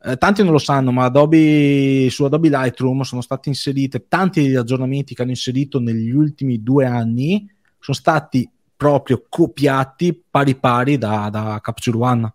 Eh, 0.05 0.17
tanti 0.19 0.45
non 0.45 0.53
lo 0.53 0.59
sanno 0.59 0.93
ma 0.93 1.05
Adobe, 1.05 2.09
su 2.11 2.25
Adobe 2.25 2.49
Lightroom 2.49 3.01
sono 3.03 3.23
stati 3.23 3.49
inseriti 3.49 4.05
tanti 4.07 4.43
degli 4.43 4.55
aggiornamenti 4.55 5.15
che 5.15 5.23
hanno 5.23 5.33
inserito 5.33 5.81
negli 5.81 6.11
ultimi 6.11 6.63
due 6.63 6.87
anni 6.87 7.51
sono 7.81 7.97
stati 7.97 8.49
proprio 8.77 9.25
copiati 9.29 10.23
pari 10.29 10.55
pari 10.57 10.99
da, 10.99 11.29
da 11.31 11.59
Capture 11.63 11.97
One. 11.97 12.35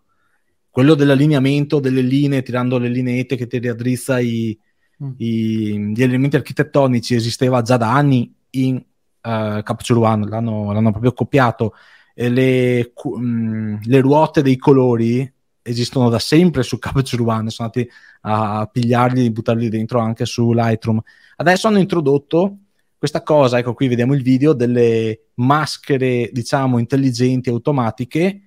Quello 0.69 0.95
dell'allineamento 0.95 1.79
delle 1.79 2.01
linee 2.01 2.41
tirando 2.41 2.77
le 2.77 2.88
lineette 2.88 3.36
che 3.36 3.47
ti 3.47 3.60
raddrizza 3.60 4.19
i, 4.19 4.57
Mm. 5.03 5.11
I, 5.17 5.93
gli 5.95 6.03
elementi 6.03 6.35
architettonici 6.35 7.15
esisteva 7.15 7.61
già 7.61 7.77
da 7.77 7.93
anni 7.93 8.33
in 8.51 8.75
uh, 8.75 9.63
Capture 9.63 9.99
One, 9.99 10.27
l'hanno, 10.27 10.71
l'hanno 10.71 10.91
proprio 10.91 11.13
copiato. 11.13 11.73
Le, 12.13 12.91
um, 13.03 13.79
le 13.81 13.99
ruote 13.99 14.41
dei 14.41 14.57
colori 14.57 15.31
esistono 15.63 16.09
da 16.09 16.19
sempre 16.19 16.63
su 16.63 16.77
Capture 16.77 17.23
One, 17.23 17.49
sono 17.49 17.71
andati 17.73 17.89
a 18.21 18.69
pigliarli 18.71 19.25
e 19.25 19.31
buttarli 19.31 19.69
dentro 19.69 19.99
anche 19.99 20.25
su 20.25 20.53
Lightroom. 20.53 21.01
Adesso 21.37 21.67
hanno 21.67 21.79
introdotto 21.79 22.57
questa 22.97 23.23
cosa, 23.23 23.57
ecco 23.57 23.73
qui 23.73 23.87
vediamo 23.87 24.13
il 24.13 24.21
video, 24.21 24.53
delle 24.53 25.29
maschere, 25.35 26.29
diciamo, 26.31 26.77
intelligenti, 26.77 27.49
automatiche, 27.49 28.41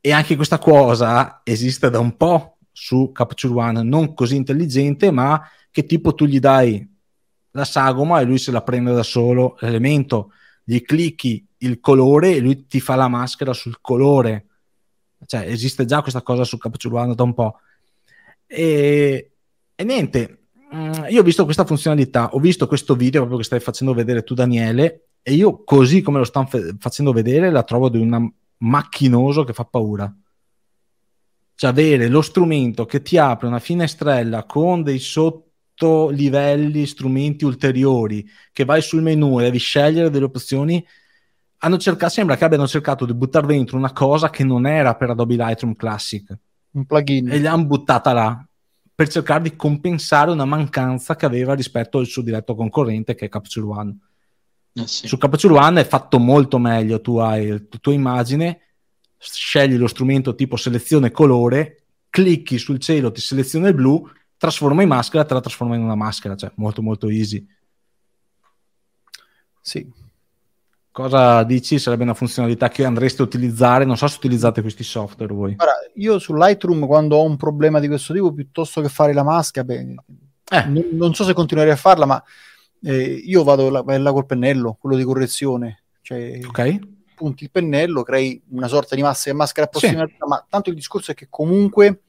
e 0.00 0.12
anche 0.12 0.36
questa 0.36 0.58
cosa 0.58 1.40
esiste 1.42 1.90
da 1.90 1.98
un 1.98 2.16
po' 2.16 2.58
su 2.72 3.10
Capture 3.12 3.54
One, 3.54 3.82
non 3.82 4.14
così 4.14 4.36
intelligente, 4.36 5.10
ma 5.10 5.42
che 5.70 5.86
tipo 5.86 6.14
tu 6.14 6.26
gli 6.26 6.38
dai 6.38 6.86
la 7.52 7.64
sagoma 7.64 8.20
e 8.20 8.24
lui 8.24 8.38
se 8.38 8.50
la 8.50 8.62
prende 8.62 8.92
da 8.92 9.02
solo 9.02 9.56
l'elemento, 9.60 10.32
gli 10.62 10.80
clicchi 10.82 11.44
il 11.58 11.80
colore 11.80 12.34
e 12.34 12.40
lui 12.40 12.66
ti 12.66 12.80
fa 12.80 12.94
la 12.94 13.08
maschera 13.08 13.52
sul 13.52 13.78
colore. 13.80 14.46
Cioè, 15.26 15.46
esiste 15.46 15.84
già 15.84 16.00
questa 16.00 16.22
cosa 16.22 16.44
su 16.44 16.58
Capture 16.58 16.94
One 16.94 17.14
da 17.14 17.22
un 17.22 17.34
po'. 17.34 17.58
E, 18.46 19.32
e 19.74 19.84
niente, 19.84 20.46
mm, 20.74 21.04
io 21.08 21.20
ho 21.20 21.24
visto 21.24 21.44
questa 21.44 21.64
funzionalità, 21.64 22.30
ho 22.32 22.38
visto 22.38 22.66
questo 22.66 22.94
video 22.94 23.20
proprio 23.20 23.38
che 23.38 23.44
stai 23.44 23.60
facendo 23.60 23.94
vedere 23.94 24.24
tu 24.24 24.34
Daniele 24.34 25.08
e 25.22 25.34
io 25.34 25.62
così 25.64 26.00
come 26.00 26.18
lo 26.18 26.24
stanno 26.24 26.46
f- 26.46 26.76
facendo 26.78 27.12
vedere 27.12 27.50
la 27.50 27.62
trovo 27.62 27.88
di 27.88 27.98
un 27.98 28.30
macchinoso 28.58 29.44
che 29.44 29.52
fa 29.52 29.64
paura. 29.64 30.12
Cioè 31.60 31.68
avere 31.68 32.08
lo 32.08 32.22
strumento 32.22 32.86
che 32.86 33.02
ti 33.02 33.18
apre 33.18 33.46
una 33.46 33.58
finestrella 33.58 34.44
con 34.44 34.82
dei 34.82 34.98
sotto 34.98 36.08
livelli, 36.08 36.86
strumenti 36.86 37.44
ulteriori, 37.44 38.26
che 38.50 38.64
vai 38.64 38.80
sul 38.80 39.02
menu 39.02 39.38
e 39.38 39.42
devi 39.42 39.58
scegliere 39.58 40.08
delle 40.08 40.24
opzioni, 40.24 40.82
hanno 41.58 41.76
cercato, 41.76 42.12
sembra 42.12 42.38
che 42.38 42.44
abbiano 42.44 42.66
cercato 42.66 43.04
di 43.04 43.12
buttare 43.12 43.46
dentro 43.46 43.76
una 43.76 43.92
cosa 43.92 44.30
che 44.30 44.42
non 44.42 44.66
era 44.66 44.94
per 44.94 45.10
Adobe 45.10 45.34
Lightroom 45.34 45.74
Classic. 45.74 46.34
Un 46.70 46.86
plugin. 46.86 47.30
E 47.30 47.38
l'hanno 47.38 47.66
buttata 47.66 48.14
là 48.14 48.42
per 48.94 49.08
cercare 49.08 49.42
di 49.42 49.54
compensare 49.54 50.30
una 50.30 50.46
mancanza 50.46 51.14
che 51.14 51.26
aveva 51.26 51.52
rispetto 51.52 51.98
al 51.98 52.06
suo 52.06 52.22
diretto 52.22 52.54
concorrente 52.54 53.14
che 53.14 53.26
è 53.26 53.28
Capture 53.28 53.66
One. 53.66 53.98
Eh 54.72 54.86
sì. 54.86 55.06
Su 55.06 55.18
Capture 55.18 55.52
One 55.52 55.82
è 55.82 55.84
fatto 55.84 56.18
molto 56.18 56.56
meglio, 56.56 57.02
tu 57.02 57.18
hai 57.18 57.48
la 57.48 57.60
tua 57.78 57.92
immagine, 57.92 58.60
scegli 59.20 59.76
lo 59.76 59.86
strumento 59.86 60.34
tipo 60.34 60.56
selezione 60.56 61.10
colore, 61.10 61.82
clicchi 62.08 62.58
sul 62.58 62.78
cielo, 62.78 63.12
ti 63.12 63.20
seleziona 63.20 63.68
il 63.68 63.74
blu 63.74 64.08
trasforma 64.36 64.82
in 64.82 64.88
maschera, 64.88 65.24
te 65.24 65.34
la 65.34 65.40
trasforma 65.40 65.76
in 65.76 65.82
una 65.82 65.94
maschera, 65.94 66.34
cioè 66.34 66.50
molto 66.54 66.80
molto 66.80 67.08
easy. 67.10 67.46
Sì. 69.60 69.86
Cosa 70.90 71.44
dici? 71.44 71.78
Sarebbe 71.78 72.04
una 72.04 72.14
funzionalità 72.14 72.70
che 72.70 72.86
andreste 72.86 73.20
a 73.20 73.26
utilizzare? 73.26 73.84
Non 73.84 73.98
so 73.98 74.08
se 74.08 74.16
utilizzate 74.16 74.62
questi 74.62 74.82
software 74.82 75.34
voi. 75.34 75.54
Guarda, 75.54 75.74
io 75.94 76.18
su 76.18 76.34
Lightroom 76.34 76.86
quando 76.86 77.16
ho 77.16 77.24
un 77.24 77.36
problema 77.36 77.78
di 77.78 77.86
questo 77.86 78.14
tipo, 78.14 78.32
piuttosto 78.32 78.80
che 78.80 78.88
fare 78.88 79.12
la 79.12 79.22
maschera, 79.22 79.64
beh, 79.66 79.94
eh. 80.50 80.64
non, 80.66 80.88
non, 80.92 81.14
so 81.14 81.24
se 81.24 81.34
continuerei 81.34 81.74
a 81.74 81.76
farla, 81.76 82.06
ma 82.06 82.24
eh, 82.82 83.12
io 83.12 83.44
vado 83.44 83.68
là, 83.68 83.84
là 83.98 84.12
col 84.12 84.26
pennello, 84.26 84.78
quello 84.80 84.96
di 84.96 85.04
correzione. 85.04 85.82
Cioè, 86.00 86.40
ok 86.46 86.98
punti 87.20 87.44
il 87.44 87.50
pennello, 87.50 88.02
crei 88.02 88.40
una 88.48 88.66
sorta 88.66 88.94
di 88.94 89.02
maschera, 89.02 89.36
maschera 89.36 89.66
approssimativa, 89.66 90.06
sì. 90.06 90.26
ma 90.26 90.42
tanto 90.48 90.70
il 90.70 90.76
discorso 90.76 91.10
è 91.10 91.14
che 91.14 91.26
comunque 91.28 92.04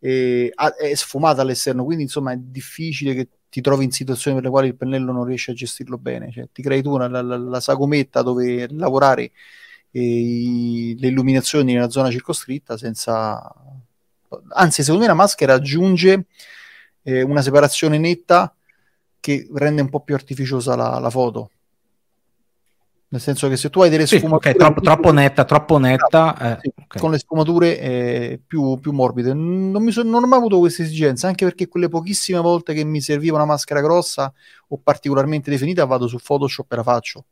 e 0.00 0.50
è 0.54 0.94
sfumata 0.94 1.42
all'esterno, 1.42 1.84
quindi 1.84 2.04
insomma 2.04 2.32
è 2.32 2.36
difficile 2.38 3.14
che 3.14 3.28
ti 3.50 3.60
trovi 3.60 3.84
in 3.84 3.90
situazioni 3.90 4.36
per 4.36 4.46
le 4.46 4.50
quali 4.50 4.68
il 4.68 4.76
pennello 4.76 5.12
non 5.12 5.24
riesce 5.24 5.50
a 5.50 5.54
gestirlo 5.54 5.98
bene, 5.98 6.30
cioè, 6.32 6.48
ti 6.50 6.62
crei 6.62 6.80
tu 6.80 6.92
una, 6.92 7.08
la, 7.08 7.20
la, 7.20 7.60
sagometta 7.60 8.22
dove 8.22 8.68
lavorare 8.70 9.32
e 9.90 10.94
le 10.98 11.08
illuminazioni 11.08 11.74
nella 11.74 11.90
zona 11.90 12.10
circoscritta 12.10 12.78
senza... 12.78 13.54
Anzi, 14.50 14.82
secondo 14.82 15.02
me 15.02 15.08
la 15.08 15.16
maschera 15.16 15.54
aggiunge 15.54 16.26
eh, 17.02 17.22
una 17.22 17.42
separazione 17.42 17.98
netta 17.98 18.54
che 19.20 19.46
rende 19.52 19.82
un 19.82 19.90
po' 19.90 20.00
più 20.00 20.14
artificiosa 20.14 20.74
la, 20.74 20.98
la 20.98 21.10
foto. 21.10 21.50
Nel 23.10 23.22
senso 23.22 23.48
che 23.48 23.56
se 23.56 23.70
tu 23.70 23.80
hai 23.80 23.88
delle 23.88 24.06
sì, 24.06 24.18
sfumature... 24.18 24.50
Okay, 24.50 24.54
troppo, 24.54 24.80
troppo, 24.82 25.12
netta, 25.12 25.44
troppo 25.44 25.78
netta... 25.78 26.36
Eh, 26.36 26.72
okay. 26.74 27.00
Con 27.00 27.10
le 27.10 27.18
sfumature 27.18 27.80
eh, 27.80 28.40
più, 28.46 28.78
più, 28.80 28.92
morbide. 28.92 29.32
Non, 29.32 29.82
mi 29.82 29.92
so, 29.92 30.02
non 30.02 30.22
ho 30.22 30.26
mai 30.26 30.38
avuto 30.38 30.58
questa 30.58 30.82
esigenza, 30.82 31.26
anche 31.26 31.46
perché 31.46 31.68
quelle 31.68 31.88
pochissime 31.88 32.40
volte 32.40 32.74
che 32.74 32.84
mi 32.84 33.00
serviva 33.00 33.36
una 33.36 33.46
maschera 33.46 33.80
grossa 33.80 34.30
o 34.68 34.78
particolarmente 34.82 35.50
definita 35.50 35.86
vado 35.86 36.06
su 36.06 36.18
Photoshop 36.18 36.70
e 36.70 36.76
la 36.76 36.82
faccio. 36.82 37.24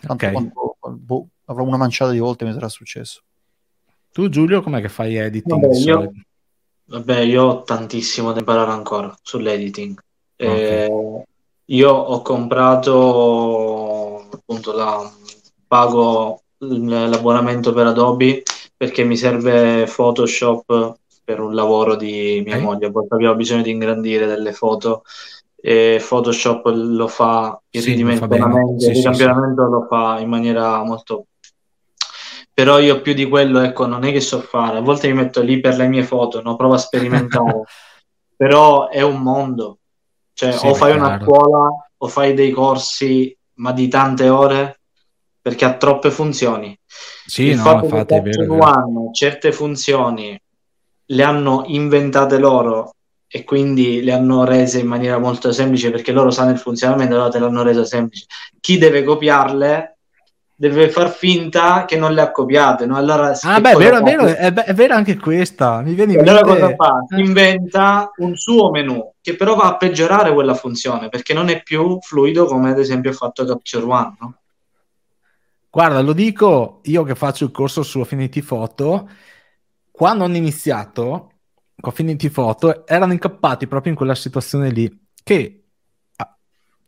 Tanto 0.00 0.26
okay. 0.26 0.32
quando, 0.32 0.76
boh, 0.80 1.26
avrò 1.44 1.64
una 1.64 1.76
manciata 1.76 2.12
di 2.12 2.18
volte 2.18 2.46
mi 2.46 2.52
sarà 2.52 2.68
successo. 2.68 3.20
Tu 4.12 4.28
Giulio 4.30 4.62
com'è 4.62 4.80
che 4.80 4.88
fai 4.88 5.16
editing? 5.16 5.60
Vabbè, 5.60 5.76
io, 5.76 6.12
vabbè, 6.86 7.18
io 7.18 7.44
ho 7.44 7.62
tantissimo 7.62 8.32
da 8.32 8.38
imparare 8.38 8.70
ancora 8.70 9.14
sull'editing. 9.22 10.02
Eh, 10.36 11.24
io 11.64 11.90
ho 11.90 12.22
comprato 12.22 13.89
appunto 14.50 14.72
la, 14.72 15.08
pago 15.68 16.42
l'abbonamento 16.58 17.72
per 17.72 17.86
Adobe 17.86 18.42
perché 18.76 19.04
mi 19.04 19.16
serve 19.16 19.84
Photoshop 19.84 20.96
per 21.22 21.38
un 21.38 21.54
lavoro 21.54 21.94
di 21.94 22.42
mia 22.44 22.56
eh? 22.56 22.60
moglie, 22.60 22.90
poi 22.90 23.06
abbiamo 23.10 23.36
bisogno 23.36 23.62
di 23.62 23.70
ingrandire 23.70 24.26
delle 24.26 24.52
foto 24.52 25.04
e 25.54 26.04
Photoshop 26.06 26.66
lo 26.66 27.06
fa 27.06 27.60
il 27.70 27.80
sì, 27.80 27.90
ridimensionamento, 27.90 28.80
sì, 28.80 28.90
il 28.90 29.14
sì, 29.14 29.24
lo 29.24 29.86
fa 29.88 30.18
in 30.18 30.28
maniera 30.28 30.82
molto 30.82 31.26
però 32.52 32.80
io 32.80 33.00
più 33.00 33.14
di 33.14 33.28
quello 33.28 33.60
ecco 33.60 33.86
non 33.86 34.04
è 34.04 34.12
che 34.12 34.20
so 34.20 34.40
fare. 34.40 34.76
A 34.76 34.82
volte 34.82 35.06
mi 35.06 35.14
metto 35.14 35.40
lì 35.40 35.60
per 35.60 35.76
le 35.76 35.88
mie 35.88 36.02
foto 36.02 36.42
no? 36.42 36.56
provo 36.56 36.74
a 36.74 36.78
sperimentare. 36.78 37.62
Però 38.36 38.88
è 38.88 39.00
un 39.00 39.22
mondo. 39.22 39.78
Cioè, 40.34 40.58
o 40.68 40.74
fai 40.74 40.94
una 40.94 41.18
scuola 41.22 41.68
o 41.96 42.08
fai 42.08 42.34
dei 42.34 42.50
corsi, 42.50 43.34
ma 43.60 43.72
di 43.72 43.88
tante 43.88 44.28
ore, 44.28 44.80
perché 45.40 45.64
ha 45.64 45.74
troppe 45.76 46.10
funzioni. 46.10 46.76
Sì, 46.86 47.44
Il 47.44 47.56
no, 47.56 47.62
fatto 47.62 47.84
infatti, 47.84 48.14
che 48.14 48.20
vero, 48.20 48.54
vero. 48.54 49.10
certe 49.12 49.52
funzioni 49.52 50.38
le 51.06 51.22
hanno 51.22 51.64
inventate 51.66 52.38
loro 52.38 52.94
e 53.26 53.44
quindi 53.44 54.02
le 54.02 54.12
hanno 54.12 54.44
rese 54.44 54.80
in 54.80 54.86
maniera 54.86 55.18
molto 55.18 55.52
semplice 55.52 55.90
perché 55.90 56.12
loro 56.12 56.30
sanno 56.30 56.50
il 56.50 56.58
funzionamento, 56.58 57.14
allora 57.14 57.30
te 57.30 57.38
l'hanno 57.38 57.62
resa 57.62 57.84
semplice. 57.84 58.26
Chi 58.60 58.78
deve 58.78 59.04
copiarle 59.04 59.98
deve 60.60 60.90
far 60.90 61.10
finta 61.10 61.86
che 61.86 61.96
non 61.96 62.12
le 62.12 62.20
ha 62.20 62.30
copiate. 62.30 62.84
No? 62.84 62.96
Allora, 62.96 63.34
ah, 63.40 63.60
beh, 63.60 63.76
vero, 63.76 63.96
è, 63.96 64.02
vero, 64.02 64.26
è, 64.26 64.52
è 64.52 64.74
vero 64.74 64.94
anche 64.94 65.16
questa. 65.16 65.80
Mi 65.80 65.94
viene 65.94 66.12
in 66.12 66.20
allora 66.20 66.42
cosa 66.42 66.74
fa? 66.74 66.98
Inventa 67.16 68.10
un 68.18 68.36
suo 68.36 68.70
menu 68.70 69.14
che 69.22 69.36
però 69.36 69.54
va 69.54 69.68
a 69.68 69.76
peggiorare 69.78 70.34
quella 70.34 70.52
funzione 70.52 71.08
perché 71.08 71.32
non 71.32 71.48
è 71.48 71.62
più 71.62 71.98
fluido 72.02 72.44
come 72.44 72.72
ad 72.72 72.78
esempio 72.78 73.10
ha 73.10 73.14
fatto 73.14 73.46
Capture 73.46 73.84
One. 73.84 74.16
No? 74.20 74.34
Guarda, 75.70 76.02
lo 76.02 76.12
dico 76.12 76.80
io 76.82 77.04
che 77.04 77.14
faccio 77.14 77.44
il 77.44 77.52
corso 77.52 77.82
su 77.82 78.00
Affinity 78.00 78.42
Photo. 78.42 79.08
Quando 79.90 80.24
hanno 80.24 80.36
iniziato 80.36 81.32
con 81.80 81.90
Affinity 81.90 82.28
Photo, 82.28 82.86
erano 82.86 83.12
incappati 83.12 83.66
proprio 83.66 83.92
in 83.92 83.96
quella 83.96 84.14
situazione 84.14 84.68
lì 84.68 85.08
che 85.22 85.64
ah, 86.16 86.36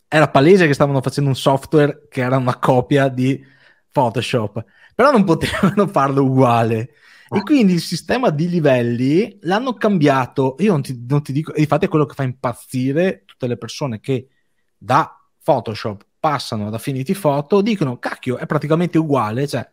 era 0.08 0.28
palese 0.28 0.66
che 0.66 0.74
stavano 0.74 1.00
facendo 1.00 1.30
un 1.30 1.36
software 1.36 2.06
che 2.10 2.20
era 2.20 2.36
una 2.36 2.58
copia 2.58 3.08
di 3.08 3.60
Photoshop, 3.92 4.64
però 4.94 5.12
non 5.12 5.24
potevano 5.24 5.86
farlo 5.92 6.24
uguale. 6.24 6.94
E 7.34 7.42
quindi 7.42 7.72
il 7.72 7.80
sistema 7.80 8.28
di 8.28 8.46
livelli 8.46 9.38
l'hanno 9.42 9.72
cambiato. 9.72 10.56
Io 10.58 10.72
non 10.72 10.82
ti, 10.82 11.02
non 11.08 11.22
ti 11.22 11.32
dico, 11.32 11.52
infatti 11.56 11.86
è 11.86 11.88
quello 11.88 12.04
che 12.04 12.14
fa 12.14 12.24
impazzire 12.24 13.22
tutte 13.24 13.46
le 13.46 13.56
persone 13.56 14.00
che 14.00 14.28
da 14.76 15.16
Photoshop 15.42 16.04
passano 16.20 16.66
ad 16.66 16.74
Affinity 16.74 17.14
Photo, 17.14 17.62
dicono 17.62 17.98
cacchio, 17.98 18.36
è 18.36 18.44
praticamente 18.44 18.98
uguale, 18.98 19.46
cioè 19.46 19.68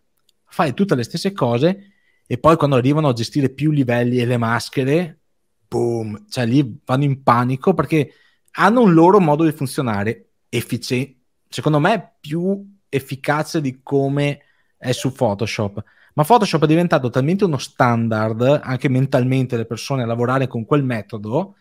fai 0.46 0.74
tutte 0.74 0.96
le 0.96 1.04
stesse 1.04 1.34
cose 1.34 1.92
e 2.26 2.38
poi 2.38 2.56
quando 2.56 2.76
arrivano 2.76 3.10
a 3.10 3.14
gestire 3.14 3.50
più 3.50 3.72
livelli 3.72 4.20
e 4.20 4.26
le 4.26 4.38
maschere, 4.38 5.20
boom, 5.68 6.28
cioè 6.30 6.46
lì 6.46 6.80
vanno 6.86 7.04
in 7.04 7.24
panico 7.24 7.74
perché 7.74 8.14
hanno 8.52 8.82
un 8.82 8.94
loro 8.94 9.20
modo 9.20 9.44
di 9.44 9.52
funzionare 9.52 10.30
efficiente, 10.50 11.18
secondo 11.50 11.80
me 11.80 12.16
più 12.20 12.78
efficace 12.90 13.62
di 13.62 13.80
come 13.82 14.42
è 14.78 14.92
su 14.92 15.12
Photoshop. 15.12 15.84
Ma 16.14 16.24
Photoshop 16.24 16.64
è 16.64 16.68
diventato 16.68 17.10
talmente 17.10 17.46
uno 17.46 17.58
standard, 17.58 18.62
anche 18.64 18.90
mentalmente, 18.90 19.56
le 19.56 19.66
persone 19.66 20.04
a 20.04 20.06
lavorare 20.06 20.48
con 20.48 20.66
quel 20.66 20.84
metodo, 20.84 21.56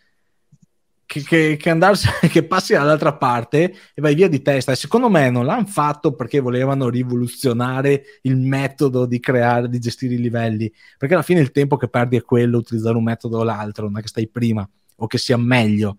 che, 1.07 1.22
che, 1.22 1.57
che, 1.59 1.70
andarsi, 1.70 2.09
che 2.29 2.45
passi 2.45 2.72
dall'altra 2.72 3.14
parte 3.14 3.72
e 3.95 4.01
vai 4.01 4.14
via 4.14 4.29
di 4.29 4.43
testa. 4.43 4.72
E 4.72 4.76
secondo 4.76 5.09
me 5.09 5.31
non 5.31 5.47
l'hanno 5.47 5.66
fatto 5.66 6.14
perché 6.14 6.41
volevano 6.41 6.89
rivoluzionare 6.89 8.03
il 8.22 8.37
metodo 8.37 9.07
di 9.07 9.20
creare, 9.20 9.68
di 9.68 9.79
gestire 9.79 10.14
i 10.14 10.20
livelli. 10.20 10.72
Perché 10.97 11.14
alla 11.14 11.22
fine 11.22 11.41
il 11.41 11.53
tempo 11.53 11.76
che 11.76 11.89
perdi 11.89 12.16
è 12.16 12.22
quello, 12.22 12.59
utilizzare 12.59 12.97
un 12.97 13.05
metodo 13.05 13.39
o 13.39 13.45
l'altro, 13.45 13.85
non 13.87 13.99
è 13.99 14.03
che 14.03 14.09
stai 14.09 14.29
prima 14.29 14.68
o 14.97 15.07
che 15.07 15.18
sia 15.18 15.37
meglio 15.37 15.99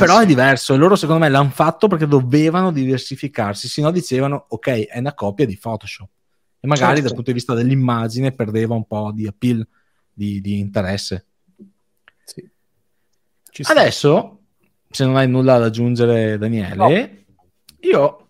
però 0.00 0.20
è 0.20 0.26
diverso 0.26 0.74
e 0.74 0.76
loro 0.76 0.96
secondo 0.96 1.22
me 1.22 1.28
l'hanno 1.28 1.50
fatto 1.50 1.88
perché 1.88 2.06
dovevano 2.06 2.72
diversificarsi, 2.72 3.68
se 3.68 3.82
no 3.82 3.90
dicevano 3.90 4.46
ok 4.48 4.86
è 4.86 4.98
una 4.98 5.14
copia 5.14 5.46
di 5.46 5.56
Photoshop 5.56 6.08
e 6.60 6.66
magari 6.66 6.96
certo. 6.96 7.02
dal 7.02 7.14
punto 7.14 7.30
di 7.30 7.36
vista 7.36 7.54
dell'immagine 7.54 8.32
perdeva 8.32 8.74
un 8.74 8.86
po' 8.86 9.12
di 9.14 9.26
appeal, 9.26 9.66
di, 10.12 10.40
di 10.40 10.58
interesse. 10.58 11.26
Sì. 12.24 12.48
Adesso, 13.62 14.40
se 14.88 15.04
non 15.04 15.16
hai 15.16 15.26
nulla 15.26 15.58
da 15.58 15.66
aggiungere 15.66 16.36
Daniele, 16.36 16.76
no. 16.76 16.88
io 17.80 18.28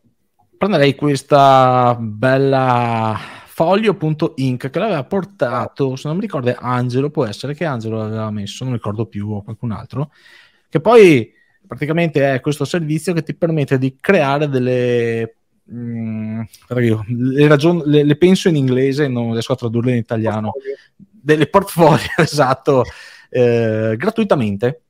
prenderei 0.57 0.95
questa 0.95 1.97
bella 1.99 3.19
foglio.inc 3.47 4.71
che 4.71 4.79
l'aveva 4.79 5.05
portato, 5.05 5.97
se 5.97 6.07
non 6.07 6.17
mi 6.17 6.23
ricordo 6.23 6.55
Angelo, 6.57 7.11
può 7.11 7.27
essere 7.27 7.55
che 7.55 7.65
Angelo 7.65 7.99
l'aveva 7.99 8.31
messo, 8.31 8.65
non 8.65 8.73
ricordo 8.73 9.07
più 9.07 9.29
o 9.29 9.43
qualcun 9.43 9.73
altro, 9.73 10.13
che 10.69 10.81
poi 10.81 11.31
praticamente 11.71 12.35
è 12.35 12.41
questo 12.41 12.65
servizio 12.65 13.13
che 13.13 13.23
ti 13.23 13.33
permette 13.33 13.79
di 13.79 13.97
creare 14.01 14.49
delle 14.49 15.37
mm, 15.73 16.41
le, 16.67 17.47
ragion- 17.47 17.83
le, 17.87 18.03
le, 18.03 18.17
penso 18.17 18.49
in 18.49 18.57
inglese 18.57 19.07
non 19.07 19.31
riesco 19.31 19.53
a 19.53 19.57
tradurle 19.57 19.93
in 19.93 19.99
italiano. 19.99 20.51
Portfolio. 20.51 20.77
delle 20.97 21.47
portfolio 21.47 22.09
esatto 22.19 22.83
eh, 23.29 23.95
gratuitamente 23.97 24.83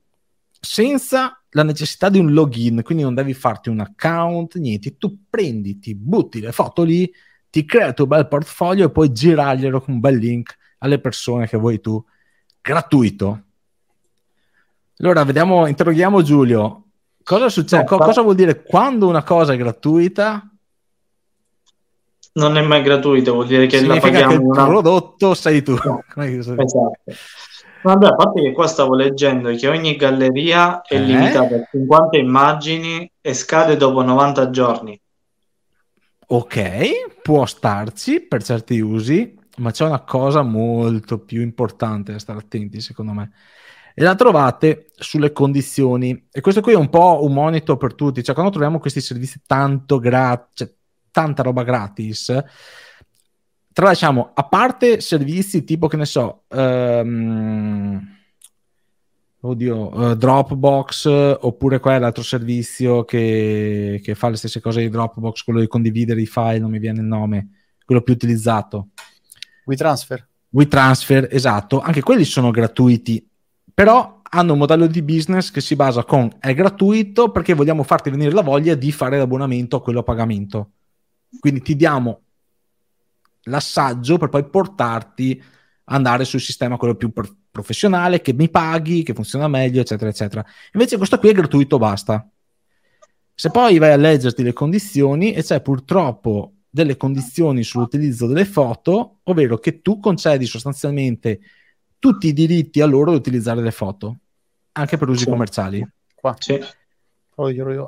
senza 0.59 1.39
la 1.51 1.64
necessità 1.64 2.09
di 2.09 2.18
un 2.18 2.33
login 2.33 2.81
quindi 2.83 3.05
non 3.05 3.12
devi 3.12 3.35
farti 3.35 3.68
un 3.68 3.81
account 3.81 4.57
niente. 4.57 4.97
Tu 4.97 5.24
prendi 5.28 5.78
ti 5.78 5.95
butti 5.95 6.41
le 6.41 6.53
foto 6.53 6.83
lì 6.83 7.12
ti 7.51 7.66
crea 7.66 7.89
il 7.89 7.95
tuo 7.95 8.07
bel 8.07 8.26
portfolio 8.26 8.87
e 8.87 8.91
poi 8.91 9.12
girarglielo 9.12 9.83
con 9.83 9.93
un 9.93 10.01
bel 10.01 10.16
link 10.16 10.57
alle 10.78 10.99
persone 10.99 11.47
che 11.47 11.59
vuoi 11.59 11.78
tu 11.78 12.03
gratuito 12.62 13.49
allora, 15.01 15.25
vediamo, 15.25 15.67
interroghiamo 15.67 16.23
Giulio. 16.23 16.85
Cosa 17.23 17.49
succede? 17.49 17.83
No, 17.83 17.89
Co- 17.89 18.05
cosa 18.05 18.21
vuol 18.21 18.35
dire 18.35 18.63
quando 18.63 19.09
una 19.09 19.23
cosa 19.23 19.55
è 19.55 19.57
gratuita? 19.57 20.47
Non 22.33 22.57
è 22.57 22.63
mai 22.63 22.83
gratuita, 22.83 23.33
vuol 23.33 23.47
dire 23.47 23.67
che 23.67 23.79
Significa 23.79 24.07
la 24.07 24.13
paghiamo. 24.13 24.33
Che 24.33 24.43
il 24.43 24.49
una... 24.49 24.65
prodotto 24.67 25.35
sei 25.35 25.63
tu. 25.63 25.75
No. 25.83 26.05
esatto. 26.23 26.93
Vabbè, 27.83 28.07
a 28.09 28.15
parte 28.15 28.43
che 28.43 28.53
qua 28.53 28.67
stavo 28.67 28.95
leggendo 28.95 29.55
che 29.55 29.69
ogni 29.69 29.97
galleria 29.97 30.83
è 30.83 30.97
eh? 30.97 31.01
limitata 31.01 31.57
a 31.57 31.69
50 31.71 32.19
immagini 32.19 33.11
e 33.23 33.33
scade 33.33 33.77
dopo 33.77 34.03
90 34.03 34.51
giorni. 34.51 35.01
Ok, 36.27 37.21
può 37.23 37.47
starci 37.47 38.21
per 38.21 38.43
certi 38.43 38.79
usi, 38.81 39.35
ma 39.57 39.71
c'è 39.71 39.87
una 39.87 40.01
cosa 40.01 40.43
molto 40.43 41.19
più 41.19 41.41
importante 41.41 42.13
da 42.13 42.19
stare 42.19 42.39
attenti, 42.39 42.81
secondo 42.83 43.13
me 43.13 43.33
e 44.01 44.03
la 44.03 44.15
trovate 44.15 44.87
sulle 44.95 45.31
condizioni. 45.31 46.29
E 46.33 46.41
questo 46.41 46.63
qui 46.63 46.73
è 46.73 46.77
un 46.77 46.89
po' 46.89 47.23
un 47.23 47.35
monito 47.35 47.77
per 47.77 47.95
tutti, 47.95 48.23
cioè 48.23 48.33
quando 48.33 48.51
troviamo 48.51 48.79
questi 48.79 49.03
servizi 49.03 49.43
tanto 49.47 49.99
gratis, 49.99 50.49
cioè, 50.55 50.73
tanta 51.11 51.43
roba 51.43 51.65
gratis, 51.65 52.35
tralasciamo, 53.71 54.31
a 54.33 54.45
parte 54.45 55.03
servizi 55.03 55.65
tipo, 55.65 55.87
che 55.87 55.99
ne 55.99 56.07
so, 56.07 56.45
um, 56.49 58.17
oddio, 59.41 59.95
uh, 59.95 60.15
Dropbox, 60.15 61.37
oppure 61.43 61.79
qual 61.79 61.97
è 61.97 61.99
l'altro 61.99 62.23
servizio 62.23 63.05
che, 63.05 64.01
che, 64.03 64.15
fa 64.15 64.31
le 64.31 64.37
stesse 64.37 64.63
cose 64.63 64.81
di 64.81 64.89
Dropbox, 64.89 65.43
quello 65.43 65.61
di 65.61 65.67
condividere 65.67 66.23
i 66.23 66.27
file, 66.27 66.59
non 66.59 66.71
mi 66.71 66.79
viene 66.79 67.01
il 67.01 67.07
nome, 67.07 67.49
quello 67.85 68.01
più 68.01 68.15
utilizzato. 68.15 68.89
WeTransfer. 69.67 70.27
WeTransfer, 70.49 71.29
esatto, 71.31 71.81
anche 71.81 72.01
quelli 72.01 72.25
sono 72.25 72.51
gratuiti 72.51 73.29
però 73.81 74.20
hanno 74.22 74.53
un 74.53 74.59
modello 74.59 74.87
di 74.87 75.01
business 75.01 75.51
che 75.51 75.62
si 75.62 75.74
basa 75.74 76.05
con 76.05 76.31
è 76.39 76.53
gratuito 76.53 77.31
perché 77.31 77.55
vogliamo 77.55 77.83
farti 77.83 78.11
venire 78.11 78.31
la 78.31 78.43
voglia 78.43 78.74
di 78.74 78.93
fare 78.93 79.16
l'abbonamento 79.16 79.76
a 79.76 79.81
quello 79.81 80.01
a 80.01 80.03
pagamento. 80.03 80.72
Quindi 81.39 81.62
ti 81.62 81.76
diamo 81.76 82.20
l'assaggio 83.45 84.18
per 84.18 84.28
poi 84.28 84.45
portarti 84.45 85.43
ad 85.85 85.97
andare 85.97 86.26
sul 86.26 86.43
sistema 86.43 86.76
quello 86.76 86.95
più 86.95 87.11
per- 87.11 87.35
professionale, 87.51 88.20
che 88.20 88.35
mi 88.35 88.51
paghi, 88.51 89.03
che 89.03 89.14
funziona 89.14 89.49
meglio, 89.49 89.81
eccetera, 89.81 90.11
eccetera. 90.11 90.45
Invece 90.74 90.99
questo 90.99 91.18
qui 91.18 91.31
è 91.31 91.33
gratuito, 91.33 91.78
basta. 91.78 92.28
Se 93.33 93.51
poi 93.51 93.78
vai 93.78 93.93
a 93.93 93.97
leggerti 93.97 94.43
le 94.43 94.53
condizioni, 94.53 95.33
e 95.33 95.43
c'è 95.43 95.62
purtroppo 95.62 96.53
delle 96.68 96.99
condizioni 96.99 97.62
sull'utilizzo 97.62 98.26
delle 98.26 98.45
foto, 98.45 99.20
ovvero 99.22 99.57
che 99.57 99.81
tu 99.81 99.99
concedi 100.01 100.45
sostanzialmente 100.45 101.41
tutti 102.01 102.27
i 102.27 102.33
diritti 102.33 102.81
a 102.81 102.87
loro 102.87 103.13
di 103.13 103.17
utilizzare 103.19 103.63
le 103.63 103.71
foto, 103.71 104.17
anche 104.73 104.97
per 104.97 105.09
usi 105.09 105.25
Sì. 105.25 105.31
commerciali. 105.31 105.89
Qua. 106.17 106.35
Sì. 106.37 106.59
Poi 107.33 107.55
io, 107.55 107.87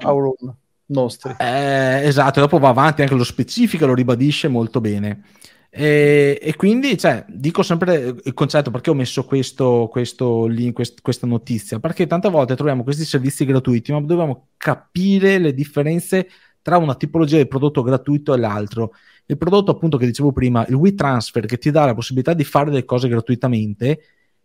nostri. 0.87 1.35
Eh, 1.39 2.03
esatto, 2.05 2.39
e 2.39 2.43
dopo 2.43 2.59
va 2.59 2.69
avanti, 2.69 3.03
anche 3.03 3.15
lo 3.15 3.25
specifica, 3.25 3.87
lo 3.87 3.95
ribadisce 3.95 4.47
molto 4.47 4.81
bene. 4.81 5.25
E, 5.71 6.39
e 6.41 6.55
quindi, 6.55 6.99
cioè, 6.99 7.25
dico 7.29 7.63
sempre 7.63 8.15
il 8.23 8.35
concetto 8.35 8.71
perché 8.71 8.91
ho 8.91 8.95
messo 8.95 9.25
questo, 9.25 9.89
questo 9.91 10.47
link, 10.47 10.75
quest- 10.75 11.01
questa 11.01 11.27
notizia, 11.27 11.81
perché 11.81 12.07
tante 12.07 12.29
volte 12.29 12.55
troviamo 12.55 12.83
questi 12.83 13.05
servizi 13.05 13.47
gratuiti, 13.47 13.91
ma 13.91 14.01
dobbiamo 14.03 14.49
capire 14.59 15.39
le 15.39 15.55
differenze 15.55 16.29
tra 16.61 16.77
una 16.77 16.95
tipologia 16.95 17.39
di 17.39 17.47
prodotto 17.47 17.83
gratuito 17.83 18.35
e 18.35 18.39
l'altro. 18.39 18.93
Il 19.27 19.39
prodotto, 19.39 19.71
appunto, 19.71 19.97
che 19.97 20.07
dicevo 20.07 20.33
prima, 20.33 20.67
il 20.67 20.75
WeTransfer, 20.75 21.47
che 21.47 21.59
ti 21.59 21.71
dà 21.71 21.87
la 21.87 21.95
possibilità 21.95 22.35
di 22.35 22.45
fare 22.45 22.71
delle 22.71 22.85
cose 22.85 23.09
gratuitamente, 23.09 24.01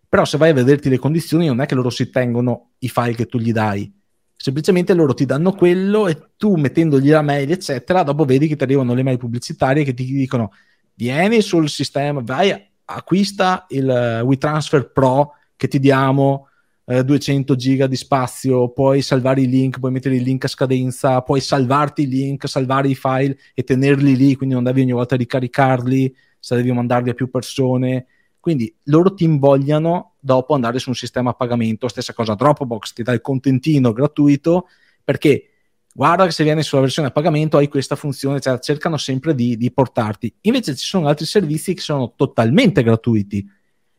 però 0.08 0.24
se 0.24 0.38
vai 0.38 0.52
a 0.52 0.54
vederti 0.54 0.90
le 0.90 0.98
condizioni, 0.98 1.48
non 1.48 1.62
è 1.62 1.66
che 1.66 1.76
loro 1.76 1.90
si 1.90 2.10
tengono 2.10 2.72
i 2.80 2.90
file 2.90 3.16
che 3.16 3.26
tu 3.26 3.40
gli 3.40 3.52
dai, 3.52 3.92
semplicemente 4.38 4.94
loro 4.94 5.14
ti 5.14 5.26
danno 5.26 5.52
quello 5.52 6.08
e 6.08 6.30
tu 6.38 6.56
mettendogli 6.56 7.10
la 7.10 7.22
mail, 7.22 7.52
eccetera, 7.52 8.04
dopo 8.04 8.24
vedi 8.24 8.48
che 8.48 8.56
ti 8.56 8.64
arrivano 8.64 8.94
le 8.94 9.04
mail 9.04 9.18
pubblicitarie 9.18 9.84
che 9.84 9.94
ti 9.94 10.06
dicono 10.06 10.52
vieni 10.94 11.42
sul 11.42 11.68
sistema, 11.70 12.22
vai, 12.24 12.56
acquista 12.86 13.66
il 13.70 13.90
eh, 13.90 14.22
WeTransfer 14.22 14.92
Pro 14.92 15.34
che 15.56 15.68
ti 15.68 15.80
diamo 15.80 16.50
eh, 16.90 17.04
200 17.04 17.56
giga 17.56 17.86
di 17.86 17.98
spazio, 17.98 18.70
puoi 18.70 19.02
salvare 19.02 19.42
i 19.42 19.48
link, 19.48 19.80
puoi 19.80 19.92
mettere 19.92 20.16
il 20.16 20.24
link 20.24 20.46
a 20.46 20.48
scadenza, 20.48 21.22
puoi 21.22 21.42
salvarti 21.42 22.04
i 22.04 22.08
link, 22.08 22.48
salvare 22.48 22.88
i 22.88 22.96
file 22.96 23.38
e 23.54 23.64
tenerli 23.64 24.16
lì, 24.16 24.36
quindi 24.36 24.56
non 24.56 24.64
devi 24.64 24.82
ogni 24.82 24.94
volta 24.94 25.18
ricaricarli, 25.18 26.16
se 26.40 26.56
devi 26.56 26.72
mandarli 26.72 27.10
a 27.10 27.14
più 27.14 27.30
persone. 27.30 28.06
Quindi 28.40 28.74
loro 28.86 29.14
ti 29.14 29.26
invogliano 29.26 30.14
dopo 30.18 30.54
andare 30.54 30.80
su 30.80 30.88
un 30.88 30.96
sistema 30.96 31.32
a 31.32 31.34
pagamento, 31.34 31.90
stessa 31.90 32.14
cosa 32.14 32.36
Dropbox, 32.36 32.94
ti 32.94 33.04
dà 33.04 33.12
il 33.12 33.20
contentino 33.20 33.92
gratuito 33.92 34.68
perché 35.04 35.50
guarda 35.94 36.24
che 36.24 36.32
se 36.32 36.46
vieni 36.46 36.64
sulla 36.64 36.82
versione 36.82 37.10
a 37.10 37.12
pagamento 37.12 37.58
hai 37.58 37.68
questa 37.68 37.98
funzione, 37.98 38.40
cioè 38.40 38.60
cercano 38.60 38.96
sempre 38.96 39.36
di, 39.36 39.58
di 39.58 39.72
portarti. 39.72 40.34
Invece 40.42 40.74
ci 40.78 40.86
sono 40.86 41.10
altri 41.10 41.26
servizi 41.26 41.74
che 41.74 41.82
sono 41.82 42.14
totalmente 42.16 42.82
gratuiti 42.82 43.46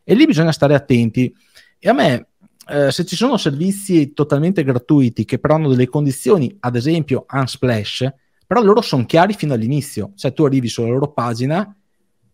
e 0.03 0.14
lì 0.14 0.24
bisogna 0.24 0.53
stare 0.53 0.74
attenti. 0.74 1.30
E 1.78 1.89
a 1.91 1.93
me, 1.93 2.28
eh, 2.69 2.91
se 2.91 3.05
ci 3.05 3.16
sono 3.16 3.37
servizi 3.37 4.12
totalmente 4.12 4.62
gratuiti 4.62 5.25
che 5.25 5.39
però 5.39 5.55
hanno 5.55 5.69
delle 5.69 5.89
condizioni, 5.89 6.55
ad 6.61 6.77
esempio 6.77 7.25
Unsplash, 7.31 8.12
però 8.47 8.62
loro 8.62 8.81
sono 8.81 9.05
chiari 9.07 9.35
fino 9.35 9.55
all'inizio, 9.55 10.12
cioè 10.14 10.33
tu 10.33 10.45
arrivi 10.45 10.69
sulla 10.69 10.89
loro 10.89 11.12
pagina 11.12 11.75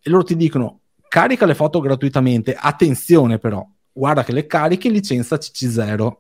e 0.01 0.11
loro 0.11 0.25
ti 0.25 0.37
dicono 0.37 0.81
carica 1.09 1.47
le 1.47 1.55
foto 1.55 1.81
gratuitamente, 1.81 2.55
attenzione 2.55 3.39
però, 3.39 3.67
guarda 3.93 4.25
che 4.25 4.33
le 4.33 4.47
carichi 4.47 4.89
in 4.89 4.95
licenza 4.95 5.37
CC0. 5.37 6.17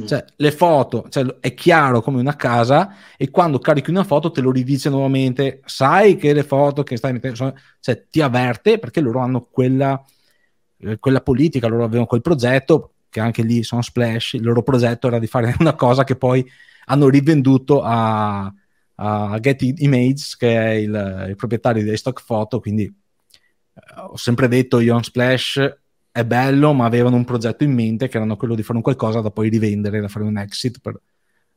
Mm. 0.00 0.06
Cioè, 0.06 0.24
le 0.34 0.50
foto, 0.50 1.06
cioè, 1.08 1.24
è 1.38 1.54
chiaro 1.54 2.02
come 2.02 2.18
una 2.18 2.34
casa 2.34 2.94
e 3.16 3.30
quando 3.30 3.60
carichi 3.60 3.90
una 3.90 4.02
foto 4.02 4.30
te 4.32 4.40
lo 4.40 4.50
ridice 4.50 4.88
nuovamente, 4.90 5.60
sai 5.66 6.16
che 6.16 6.32
le 6.32 6.42
foto 6.42 6.82
che 6.82 6.96
stai 6.96 7.12
mettendo, 7.12 7.36
sono- 7.36 7.54
cioè 7.78 8.06
ti 8.10 8.20
avverte 8.20 8.78
perché 8.80 9.00
loro 9.00 9.20
hanno 9.20 9.42
quella, 9.42 10.02
eh, 10.78 10.98
quella 10.98 11.20
politica, 11.20 11.68
loro 11.68 11.84
avevano 11.84 12.06
quel 12.06 12.22
progetto, 12.22 12.93
che 13.14 13.20
anche 13.20 13.44
lì 13.44 13.62
sono 13.62 13.80
splash, 13.80 14.32
il 14.32 14.42
loro 14.42 14.64
progetto 14.64 15.06
era 15.06 15.20
di 15.20 15.28
fare 15.28 15.54
una 15.60 15.74
cosa 15.74 16.02
che 16.02 16.16
poi 16.16 16.44
hanno 16.86 17.08
rivenduto 17.08 17.80
a, 17.80 18.52
a 18.96 19.38
Getty 19.38 19.74
Images, 19.78 20.36
che 20.36 20.56
è 20.56 20.70
il, 20.70 21.26
il 21.28 21.36
proprietario 21.36 21.84
dei 21.84 21.96
stock 21.96 22.24
photo, 22.26 22.58
quindi 22.58 22.82
eh, 22.82 24.00
ho 24.00 24.16
sempre 24.16 24.48
detto 24.48 24.80
io 24.80 25.00
Splash 25.00 25.78
è 26.10 26.24
bello, 26.24 26.72
ma 26.72 26.86
avevano 26.86 27.14
un 27.14 27.24
progetto 27.24 27.62
in 27.62 27.72
mente 27.72 28.08
che 28.08 28.16
erano 28.16 28.36
quello 28.36 28.56
di 28.56 28.64
fare 28.64 28.78
un 28.78 28.82
qualcosa 28.82 29.20
da 29.20 29.30
poi 29.30 29.48
rivendere, 29.48 30.00
da 30.00 30.08
fare 30.08 30.24
un 30.24 30.36
exit 30.36 30.80
per 30.80 31.00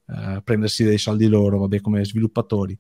eh, 0.10 0.42
prendersi 0.44 0.84
dei 0.84 1.00
soldi 1.00 1.28
loro, 1.28 1.58
vabbè, 1.58 1.82
come 1.82 2.06
sviluppatori. 2.06 2.78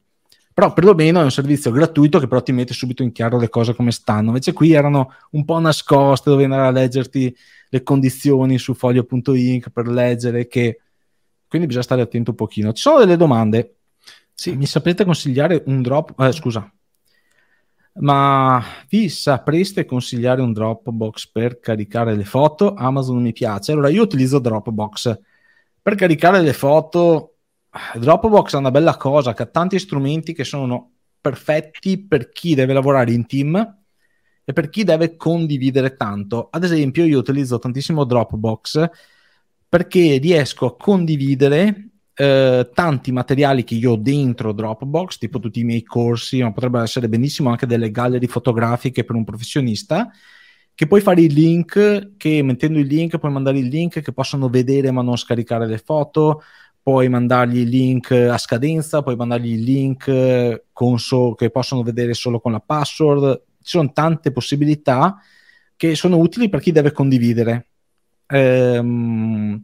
Però 0.53 0.71
perlomeno 0.71 1.19
è 1.19 1.23
un 1.23 1.31
servizio 1.31 1.71
gratuito 1.71 2.19
che 2.19 2.27
però 2.27 2.43
ti 2.43 2.51
mette 2.51 2.73
subito 2.73 3.01
in 3.01 3.11
chiaro 3.11 3.39
le 3.39 3.49
cose 3.49 3.75
come 3.75 3.91
stanno. 3.91 4.27
Invece 4.27 4.53
qui 4.53 4.71
erano 4.73 5.13
un 5.31 5.45
po' 5.45 5.59
nascoste, 5.59 6.29
dovevi 6.29 6.51
andare 6.51 6.67
a 6.67 6.71
leggerti 6.71 7.35
le 7.69 7.83
condizioni 7.83 8.57
su 8.57 8.73
foglio.inc 8.73 9.69
per 9.69 9.87
leggere 9.87 10.47
che... 10.47 10.81
Quindi 11.47 11.67
bisogna 11.67 11.85
stare 11.85 12.01
attento 12.01 12.31
un 12.31 12.37
pochino. 12.37 12.73
Ci 12.73 12.81
sono 12.81 12.99
delle 12.99 13.15
domande. 13.15 13.75
Sì. 14.33 14.55
Mi 14.55 14.65
sapete 14.65 15.05
consigliare 15.05 15.63
un 15.65 15.81
drop... 15.81 16.19
Eh, 16.19 16.31
scusa. 16.31 16.69
Ma 17.99 18.63
vi 18.89 19.09
sapreste 19.09 19.85
consigliare 19.85 20.41
un 20.41 20.53
Dropbox 20.53 21.27
per 21.27 21.59
caricare 21.59 22.15
le 22.15 22.25
foto? 22.25 22.75
Amazon 22.75 23.21
mi 23.21 23.33
piace. 23.33 23.71
Allora 23.71 23.89
io 23.89 24.03
utilizzo 24.03 24.39
Dropbox. 24.39 25.19
Per 25.81 25.95
caricare 25.95 26.41
le 26.41 26.53
foto, 26.53 27.37
Dropbox 27.95 28.53
è 28.53 28.57
una 28.57 28.71
bella 28.71 28.97
cosa 28.97 29.33
che 29.33 29.43
ha 29.43 29.47
tanti 29.47 29.79
strumenti 29.79 30.33
che 30.33 30.43
sono 30.43 30.91
perfetti 31.19 31.97
per 31.97 32.29
chi 32.29 32.53
deve 32.53 32.73
lavorare 32.73 33.13
in 33.13 33.25
team 33.25 33.76
e 34.49 34.53
per 34.53 34.69
chi 34.69 34.85
deve 34.85 35.17
condividere 35.17 35.97
tanto. 35.97 36.47
Ad 36.49 36.63
esempio, 36.63 37.03
io 37.03 37.19
utilizzo 37.19 37.59
tantissimo 37.59 38.05
Dropbox 38.05 38.89
perché 39.67 40.19
riesco 40.19 40.67
a 40.67 40.77
condividere 40.77 41.89
eh, 42.13 42.69
tanti 42.73 43.11
materiali 43.11 43.65
che 43.65 43.75
io 43.75 43.91
ho 43.91 43.95
dentro 43.97 44.53
Dropbox, 44.53 45.17
tipo 45.17 45.39
tutti 45.39 45.59
i 45.59 45.65
miei 45.65 45.83
corsi, 45.83 46.41
ma 46.41 46.53
potrebbero 46.53 46.85
essere 46.85 47.09
benissimo 47.09 47.49
anche 47.49 47.65
delle 47.65 47.91
gallery 47.91 48.27
fotografiche 48.27 49.03
per 49.03 49.17
un 49.17 49.25
professionista, 49.25 50.09
che 50.73 50.87
puoi 50.87 51.01
fare 51.01 51.19
il 51.23 51.33
link, 51.33 52.13
che 52.15 52.41
mettendo 52.41 52.79
il 52.79 52.87
link 52.87 53.17
puoi 53.17 53.33
mandare 53.33 53.59
il 53.59 53.67
link 53.67 53.99
che 53.99 54.13
possono 54.13 54.47
vedere 54.47 54.91
ma 54.91 55.01
non 55.01 55.17
scaricare 55.17 55.67
le 55.67 55.77
foto, 55.77 56.41
puoi 56.81 57.09
mandargli 57.09 57.57
il 57.57 57.67
link 57.67 58.11
a 58.11 58.37
scadenza, 58.37 59.01
puoi 59.01 59.17
mandargli 59.17 59.51
il 59.51 59.61
link 59.61 60.07
eh, 60.07 60.63
so- 60.95 61.33
che 61.33 61.49
possono 61.49 61.83
vedere 61.83 62.13
solo 62.13 62.39
con 62.39 62.53
la 62.53 62.61
password. 62.61 63.43
Ci 63.67 63.75
sono 63.75 63.91
tante 63.91 64.31
possibilità 64.31 65.21
che 65.75 65.93
sono 65.93 66.17
utili 66.19 66.47
per 66.47 66.61
chi 66.61 66.71
deve 66.71 66.93
condividere. 66.93 67.67
Ehm, 68.27 69.61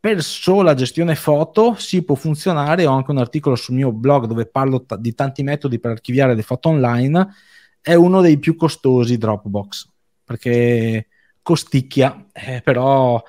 per 0.00 0.22
sola 0.22 0.72
gestione 0.72 1.14
foto 1.14 1.74
si 1.74 2.02
può 2.04 2.14
funzionare. 2.14 2.86
Ho 2.86 2.94
anche 2.94 3.10
un 3.10 3.18
articolo 3.18 3.54
sul 3.54 3.74
mio 3.74 3.92
blog 3.92 4.24
dove 4.24 4.46
parlo 4.46 4.86
ta- 4.86 4.96
di 4.96 5.14
tanti 5.14 5.42
metodi 5.42 5.78
per 5.78 5.90
archiviare 5.90 6.34
le 6.34 6.40
foto 6.40 6.70
online. 6.70 7.28
È 7.82 7.92
uno 7.92 8.22
dei 8.22 8.38
più 8.38 8.56
costosi 8.56 9.18
Dropbox 9.18 9.90
perché 10.24 11.08
costicchia, 11.42 12.28
eh, 12.32 12.62
però 12.62 13.22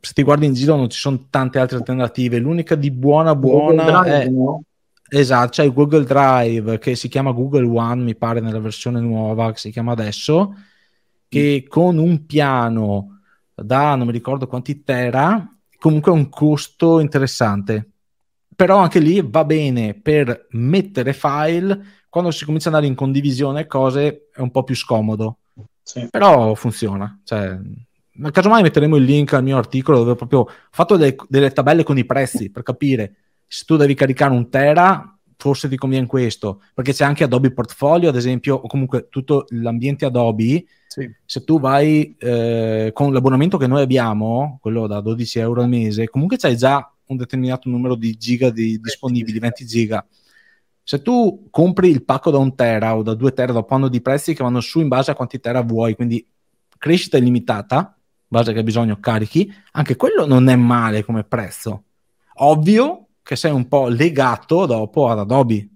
se 0.00 0.12
ti 0.14 0.22
guardi 0.22 0.46
in 0.46 0.54
giro 0.54 0.76
non 0.76 0.88
ci 0.88 0.98
sono 0.98 1.26
tante 1.28 1.58
altre 1.58 1.76
alternative. 1.76 2.38
L'unica 2.38 2.76
di 2.76 2.90
buona 2.90 3.34
buona 3.34 3.74
Google 3.74 4.00
Drive, 4.02 4.22
è 4.22 4.28
no? 4.30 4.62
Esatto, 5.10 5.50
c'è 5.50 5.64
il 5.64 5.72
Google 5.72 6.04
Drive 6.04 6.78
che 6.78 6.94
si 6.94 7.08
chiama 7.08 7.32
Google 7.32 7.66
One, 7.66 8.02
mi 8.02 8.14
pare 8.14 8.40
nella 8.40 8.60
versione 8.60 9.00
nuova 9.00 9.52
che 9.52 9.58
si 9.58 9.70
chiama 9.70 9.92
adesso, 9.92 10.54
che 11.28 11.66
con 11.68 11.98
un 11.98 12.26
piano 12.26 13.20
da 13.54 13.94
non 13.94 14.06
mi 14.06 14.12
ricordo 14.12 14.46
quanti 14.46 14.82
tera, 14.82 15.46
comunque 15.78 16.10
ha 16.12 16.14
un 16.14 16.28
costo 16.28 17.00
interessante. 17.00 17.88
Però 18.54 18.78
anche 18.78 18.98
lì 18.98 19.22
va 19.22 19.44
bene 19.44 19.94
per 19.94 20.46
mettere 20.50 21.12
file 21.12 21.98
quando 22.08 22.30
si 22.30 22.44
comincia 22.44 22.68
ad 22.68 22.74
andare 22.74 22.92
in 22.92 22.98
condivisione 22.98 23.66
cose 23.66 24.28
è 24.32 24.40
un 24.40 24.50
po' 24.50 24.64
più 24.64 24.74
scomodo 24.74 25.38
Sì. 25.82 26.08
però 26.10 26.54
funziona. 26.54 27.20
Cioè, 27.24 27.58
ma 28.14 28.30
casomai 28.30 28.62
metteremo 28.62 28.96
il 28.96 29.04
link 29.04 29.32
al 29.32 29.42
mio 29.42 29.56
articolo 29.56 29.98
dove 29.98 30.10
ho 30.10 30.16
proprio 30.16 30.46
fatto 30.70 30.96
delle, 30.96 31.16
delle 31.28 31.52
tabelle 31.52 31.84
con 31.84 31.96
i 31.96 32.04
prezzi 32.04 32.50
per 32.50 32.62
capire 32.62 33.14
se 33.52 33.64
tu 33.66 33.76
devi 33.76 33.94
caricare 33.94 34.32
un 34.32 34.48
tera, 34.48 35.18
forse 35.36 35.68
ti 35.68 35.74
conviene 35.74 36.06
questo, 36.06 36.62
perché 36.72 36.92
c'è 36.92 37.04
anche 37.04 37.24
Adobe 37.24 37.50
Portfolio, 37.50 38.08
ad 38.08 38.14
esempio, 38.14 38.54
o 38.54 38.68
comunque 38.68 39.08
tutto 39.08 39.46
l'ambiente 39.48 40.04
Adobe. 40.04 40.64
Sì. 40.86 41.12
Se 41.24 41.42
tu 41.42 41.58
vai 41.58 42.14
eh, 42.16 42.92
con 42.94 43.12
l'abbonamento 43.12 43.58
che 43.58 43.66
noi 43.66 43.82
abbiamo, 43.82 44.60
quello 44.62 44.86
da 44.86 45.00
12 45.00 45.40
euro 45.40 45.62
al 45.62 45.68
mese, 45.68 46.08
comunque 46.08 46.36
c'hai 46.36 46.56
già 46.56 46.94
un 47.06 47.16
determinato 47.16 47.68
numero 47.68 47.96
di 47.96 48.16
giga 48.16 48.50
di, 48.50 48.78
disponibili, 48.78 49.40
20 49.40 49.66
giga. 49.66 50.06
Se 50.84 51.02
tu 51.02 51.48
compri 51.50 51.90
il 51.90 52.04
pacco 52.04 52.30
da 52.30 52.38
un 52.38 52.54
tera 52.54 52.96
o 52.96 53.02
da 53.02 53.14
due 53.14 53.32
tera, 53.32 53.52
dopo 53.52 53.74
hanno 53.74 53.88
di 53.88 54.00
prezzi 54.00 54.32
che 54.32 54.44
vanno 54.44 54.60
su 54.60 54.78
in 54.78 54.86
base 54.86 55.10
a 55.10 55.14
quanti 55.16 55.40
tera 55.40 55.62
vuoi, 55.62 55.96
quindi 55.96 56.24
crescita 56.78 57.16
illimitata, 57.16 57.98
base 58.28 58.52
che 58.52 58.58
hai 58.58 58.64
bisogno 58.64 59.00
carichi, 59.00 59.52
anche 59.72 59.96
quello 59.96 60.24
non 60.24 60.48
è 60.48 60.54
male 60.54 61.02
come 61.04 61.24
prezzo. 61.24 61.82
Ovvio 62.42 63.06
che 63.30 63.36
sei 63.36 63.52
un 63.52 63.68
po' 63.68 63.86
legato 63.86 64.66
dopo 64.66 65.06
ad 65.06 65.20
Adobe, 65.20 65.68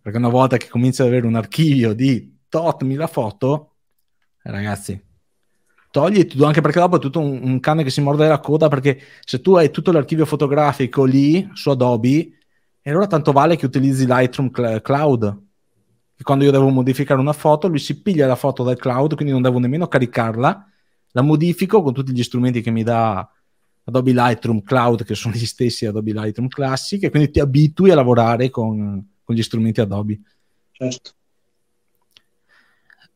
perché 0.00 0.18
una 0.18 0.28
volta 0.28 0.56
che 0.56 0.68
cominci 0.68 1.02
ad 1.02 1.08
avere 1.08 1.26
un 1.26 1.34
archivio 1.34 1.94
di 1.94 2.42
tot 2.48 2.84
mila 2.84 3.08
foto, 3.08 3.72
ragazzi, 4.42 5.04
togli 5.90 6.24
tutto, 6.26 6.44
anche 6.44 6.60
perché 6.60 6.78
dopo 6.78 6.94
è 6.94 7.00
tutto 7.00 7.18
un, 7.18 7.40
un, 7.42 7.58
cane 7.58 7.82
che 7.82 7.90
si 7.90 8.00
morde 8.00 8.28
la 8.28 8.38
coda, 8.38 8.68
perché 8.68 9.00
se 9.24 9.40
tu 9.40 9.56
hai 9.56 9.72
tutto 9.72 9.90
l'archivio 9.90 10.24
fotografico 10.26 11.02
lì 11.02 11.50
su 11.54 11.70
Adobe, 11.70 12.38
e 12.80 12.88
allora 12.88 13.08
tanto 13.08 13.32
vale 13.32 13.56
che 13.56 13.66
utilizzi 13.66 14.06
Lightroom 14.06 14.52
Cloud, 14.80 15.42
che 16.14 16.22
quando 16.22 16.44
io 16.44 16.52
devo 16.52 16.68
modificare 16.68 17.18
una 17.18 17.32
foto, 17.32 17.66
lui 17.66 17.80
si 17.80 18.00
piglia 18.00 18.28
la 18.28 18.36
foto 18.36 18.62
dal 18.62 18.78
cloud, 18.78 19.16
quindi 19.16 19.32
non 19.32 19.42
devo 19.42 19.58
nemmeno 19.58 19.88
caricarla, 19.88 20.70
la 21.10 21.22
modifico 21.22 21.82
con 21.82 21.92
tutti 21.92 22.12
gli 22.12 22.22
strumenti 22.22 22.60
che 22.60 22.70
mi 22.70 22.84
dà 22.84 23.28
Adobe 23.84 24.12
Lightroom 24.12 24.62
Cloud, 24.62 25.04
che 25.04 25.14
sono 25.14 25.34
gli 25.34 25.46
stessi 25.46 25.86
Adobe 25.86 26.12
Lightroom 26.12 26.48
Classic, 26.48 27.02
e 27.02 27.10
quindi 27.10 27.30
ti 27.30 27.40
abitui 27.40 27.90
a 27.90 27.94
lavorare 27.94 28.50
con, 28.50 29.06
con 29.22 29.34
gli 29.34 29.42
strumenti 29.42 29.80
Adobe. 29.80 30.20
Certo. 30.70 31.12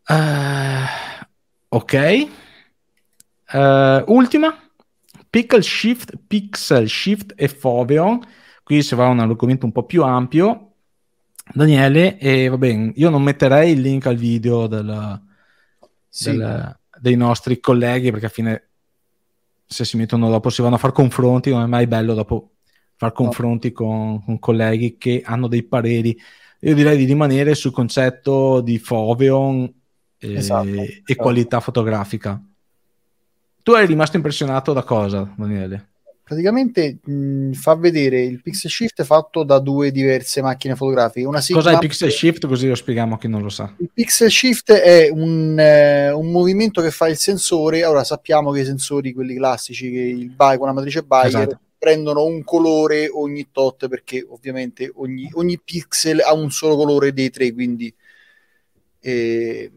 Uh, 0.09 0.87
ok. 1.69 2.29
Uh, 3.53 4.13
ultima, 4.13 4.57
Pixel 5.31 5.63
Shift, 5.63 6.19
Pixel 6.27 6.89
Shift 6.89 7.33
e 7.37 7.49
Foveon. 7.49 8.21
Qui 8.63 8.83
si 8.83 8.95
va 8.95 9.07
a 9.07 9.09
un 9.09 9.21
argomento 9.21 9.65
un 9.65 9.73
po' 9.73 9.85
più 9.85 10.03
ampio. 10.05 10.65
Daniele, 11.51 12.19
e 12.19 12.49
va 12.49 12.59
bene, 12.59 12.93
io 12.97 13.09
non 13.09 13.23
metterei 13.23 13.73
il 13.73 13.81
link 13.81 14.05
al 14.05 14.17
video 14.17 14.67
del, 14.67 15.23
sì. 16.07 16.33
del, 16.33 16.79
dei 17.01 17.17
nostri 17.17 17.59
colleghi 17.59 18.11
perché 18.11 18.27
a 18.27 18.31
fine 18.31 18.68
se 19.69 19.85
si 19.85 19.99
mettono 19.99 20.31
dopo 20.31 20.49
si 20.49 20.63
vanno 20.63 20.77
a 20.77 20.79
fare 20.79 20.95
confronti, 20.95 21.51
non 21.51 21.63
è 21.63 21.67
mai 21.67 21.87
bello 21.87 22.15
dopo 22.15 22.53
fare 22.97 23.13
confronti 23.13 23.71
con, 23.71 24.25
con, 24.25 24.39
colleghi 24.39 24.97
che 24.97 25.23
hanno 25.25 25.47
dei 25.47 25.63
pareri. 25.63 26.19
Io 26.61 26.75
direi 26.75 26.97
di 26.97 27.05
rimanere 27.05 27.55
sul 27.55 27.71
concetto 27.71 28.61
di 28.61 28.79
Foveon 28.79 29.73
e, 30.19 30.33
esatto, 30.35 30.67
e 30.67 31.03
esatto. 31.05 31.23
qualità 31.23 31.61
fotografica. 31.61 32.43
Tu 33.63 33.73
eri 33.75 33.87
rimasto 33.87 34.17
impressionato 34.17 34.73
da 34.73 34.83
cosa, 34.83 35.33
Daniele? 35.37 35.89
Praticamente 36.29 36.99
mh, 37.03 37.53
fa 37.53 37.75
vedere 37.75 38.21
il 38.21 38.43
pixel 38.43 38.71
shift 38.71 39.03
fatto 39.03 39.45
da 39.45 39.59
due 39.61 39.91
diverse 39.91 40.43
macchine 40.43 40.77
fotografiche. 40.77 41.27
Una 41.27 41.41
Sigma 41.41 41.63
Cos'è 41.63 41.73
il 41.73 41.79
pixel 41.79 42.13
shift? 42.13 42.47
Così 42.47 42.69
lo 42.69 42.75
spieghiamo 42.75 43.15
a 43.15 43.19
chi 43.19 43.29
non 43.29 43.41
lo 43.41 43.49
sa. 43.49 43.75
Il 43.79 43.89
pixel 43.91 44.31
shift 44.31 44.73
è 44.73 45.09
un, 45.11 45.59
eh, 45.59 46.11
un 46.11 46.31
movimento 46.31 46.83
che 46.83 46.91
fa 46.91 47.09
il 47.09 47.17
sensore. 47.17 47.83
Ora 47.87 48.05
sappiamo 48.05 48.51
che 48.51 48.61
i 48.61 48.65
sensori, 48.67 49.15
quelli 49.15 49.37
classici, 49.37 49.91
che 49.91 50.01
il 50.01 50.29
Bayer 50.29 50.59
con 50.59 50.67
la 50.67 50.75
matrice 50.75 51.03
Bayer, 51.03 51.29
esatto. 51.29 51.61
prendono 51.79 52.25
un 52.27 52.45
colore 52.45 53.09
ogni 53.09 53.49
tot 53.51 53.89
perché 53.89 54.23
ovviamente 54.29 54.93
ogni, 54.97 55.31
ogni, 55.33 55.59
pixel 55.59 56.21
ha 56.21 56.35
un 56.35 56.51
solo 56.51 56.77
colore 56.77 57.15
dei 57.15 57.31
tre, 57.31 57.55
quindi... 57.55 57.93
Eh, 59.01 59.71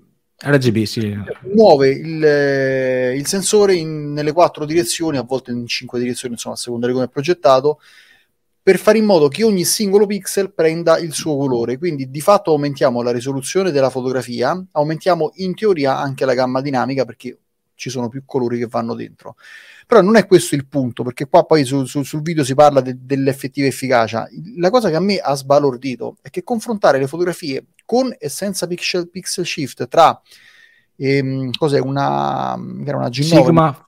RGB, 0.43 0.83
sì. 0.83 1.15
Muove 1.53 1.89
il, 1.89 2.23
eh, 2.23 3.15
il 3.15 3.27
sensore 3.27 3.75
in, 3.75 4.11
nelle 4.11 4.31
quattro 4.31 4.65
direzioni, 4.65 5.17
a 5.17 5.23
volte 5.23 5.51
in 5.51 5.67
cinque 5.67 5.99
direzioni, 5.99 6.33
insomma, 6.33 6.55
a 6.55 6.57
seconda 6.57 6.87
di 6.87 6.93
come 6.93 7.05
è 7.05 7.09
progettato, 7.09 7.79
per 8.63 8.77
fare 8.77 8.97
in 8.97 9.05
modo 9.05 9.27
che 9.27 9.43
ogni 9.43 9.63
singolo 9.63 10.05
pixel 10.05 10.53
prenda 10.53 10.97
il 10.97 11.13
suo 11.13 11.37
colore. 11.37 11.77
Quindi 11.77 12.09
di 12.09 12.21
fatto 12.21 12.51
aumentiamo 12.51 13.01
la 13.01 13.11
risoluzione 13.11 13.71
della 13.71 13.89
fotografia, 13.89 14.63
aumentiamo 14.71 15.31
in 15.35 15.53
teoria 15.55 15.97
anche 15.97 16.25
la 16.25 16.33
gamma 16.33 16.61
dinamica 16.61 17.05
perché 17.05 17.37
ci 17.75 17.89
sono 17.89 18.09
più 18.09 18.23
colori 18.25 18.57
che 18.57 18.67
vanno 18.67 18.93
dentro. 18.95 19.35
Però 19.91 20.01
non 20.01 20.15
è 20.15 20.25
questo 20.25 20.55
il 20.55 20.67
punto, 20.67 21.03
perché 21.03 21.27
qua 21.27 21.43
poi 21.43 21.65
su, 21.65 21.83
su, 21.83 22.01
sul 22.03 22.21
video 22.21 22.45
si 22.45 22.55
parla 22.55 22.79
de, 22.79 22.95
dell'effettiva 22.97 23.67
efficacia. 23.67 24.25
La 24.55 24.69
cosa 24.69 24.89
che 24.89 24.95
a 24.95 25.01
me 25.01 25.17
ha 25.17 25.33
sbalordito 25.33 26.15
è 26.21 26.29
che 26.29 26.45
confrontare 26.45 26.97
le 26.97 27.07
fotografie 27.07 27.65
con 27.83 28.15
e 28.17 28.29
senza 28.29 28.67
pixel, 28.67 29.09
pixel 29.09 29.45
shift 29.45 29.89
tra 29.89 30.17
ehm, 30.95 31.49
cos'è 31.57 31.79
una, 31.79 32.57
era 32.85 32.95
una 32.95 33.09
G9 33.09 33.21
Sigma 33.21 33.85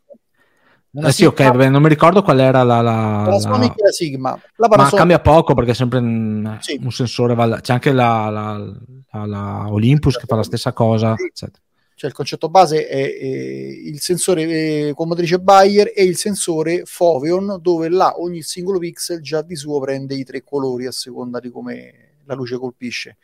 una 0.92 1.08
eh 1.08 1.12
sì, 1.12 1.24
Sigma, 1.24 1.30
ok, 1.32 1.44
vabbè, 1.44 1.70
non 1.70 1.82
mi 1.82 1.88
ricordo 1.88 2.22
qual 2.22 2.40
era 2.42 2.64
la, 2.64 2.82
la, 2.82 3.26
la, 3.26 3.40
la... 3.40 3.58
la 3.58 3.92
Sigma. 3.92 4.38
La 4.58 4.68
Ma 4.68 4.90
cambia 4.90 5.22
poco 5.22 5.54
perché 5.54 5.72
è 5.72 5.74
sempre 5.74 6.00
un, 6.00 6.58
sì. 6.60 6.80
un 6.84 6.92
sensore. 6.92 7.34
C'è 7.62 7.72
anche 7.72 7.94
la, 7.94 8.30
la 8.30 9.72
Olympus 9.72 10.18
che 10.18 10.26
fa 10.28 10.36
la 10.36 10.44
stessa 10.44 10.74
cosa, 10.74 11.16
sì. 11.32 11.48
Cioè 12.04 12.12
il 12.12 12.18
concetto 12.18 12.50
base 12.50 12.86
è, 12.86 13.18
è 13.18 13.26
il 13.26 14.02
sensore 14.02 14.42
eh, 14.42 14.94
con 14.94 15.08
motrice 15.08 15.40
Bayer 15.40 15.90
e 15.96 16.04
il 16.04 16.18
sensore 16.18 16.82
Foveon, 16.84 17.60
dove 17.62 17.88
là 17.88 18.20
ogni 18.20 18.42
singolo 18.42 18.78
pixel 18.78 19.22
già 19.22 19.42
di 19.42 19.56
suo 19.56 19.80
prende 19.80 20.14
i 20.14 20.26
tre 20.26 20.44
colori 20.44 20.86
a 20.86 20.92
seconda 20.92 21.40
di 21.40 21.50
come 21.50 22.18
la 22.26 22.34
luce 22.34 22.58
colpisce. 22.58 23.16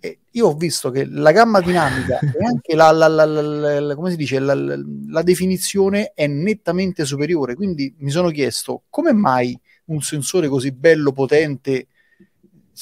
E 0.00 0.18
io 0.32 0.48
ho 0.48 0.54
visto 0.54 0.90
che 0.90 1.06
la 1.06 1.32
gamma 1.32 1.62
dinamica 1.62 2.18
e 2.20 2.44
anche 2.44 2.74
la, 2.74 2.90
la, 2.90 3.08
la, 3.08 3.24
la 3.24 3.94
come 3.94 4.10
si 4.10 4.16
dice, 4.16 4.38
la, 4.38 5.22
definizione 5.22 6.12
è 6.14 6.26
nettamente 6.26 7.06
superiore. 7.06 7.54
Quindi 7.54 7.94
mi 8.00 8.10
sono 8.10 8.28
chiesto 8.28 8.82
come 8.90 9.14
mai 9.14 9.58
un 9.86 10.02
sensore 10.02 10.46
così 10.48 10.72
bello, 10.72 11.12
potente, 11.12 11.86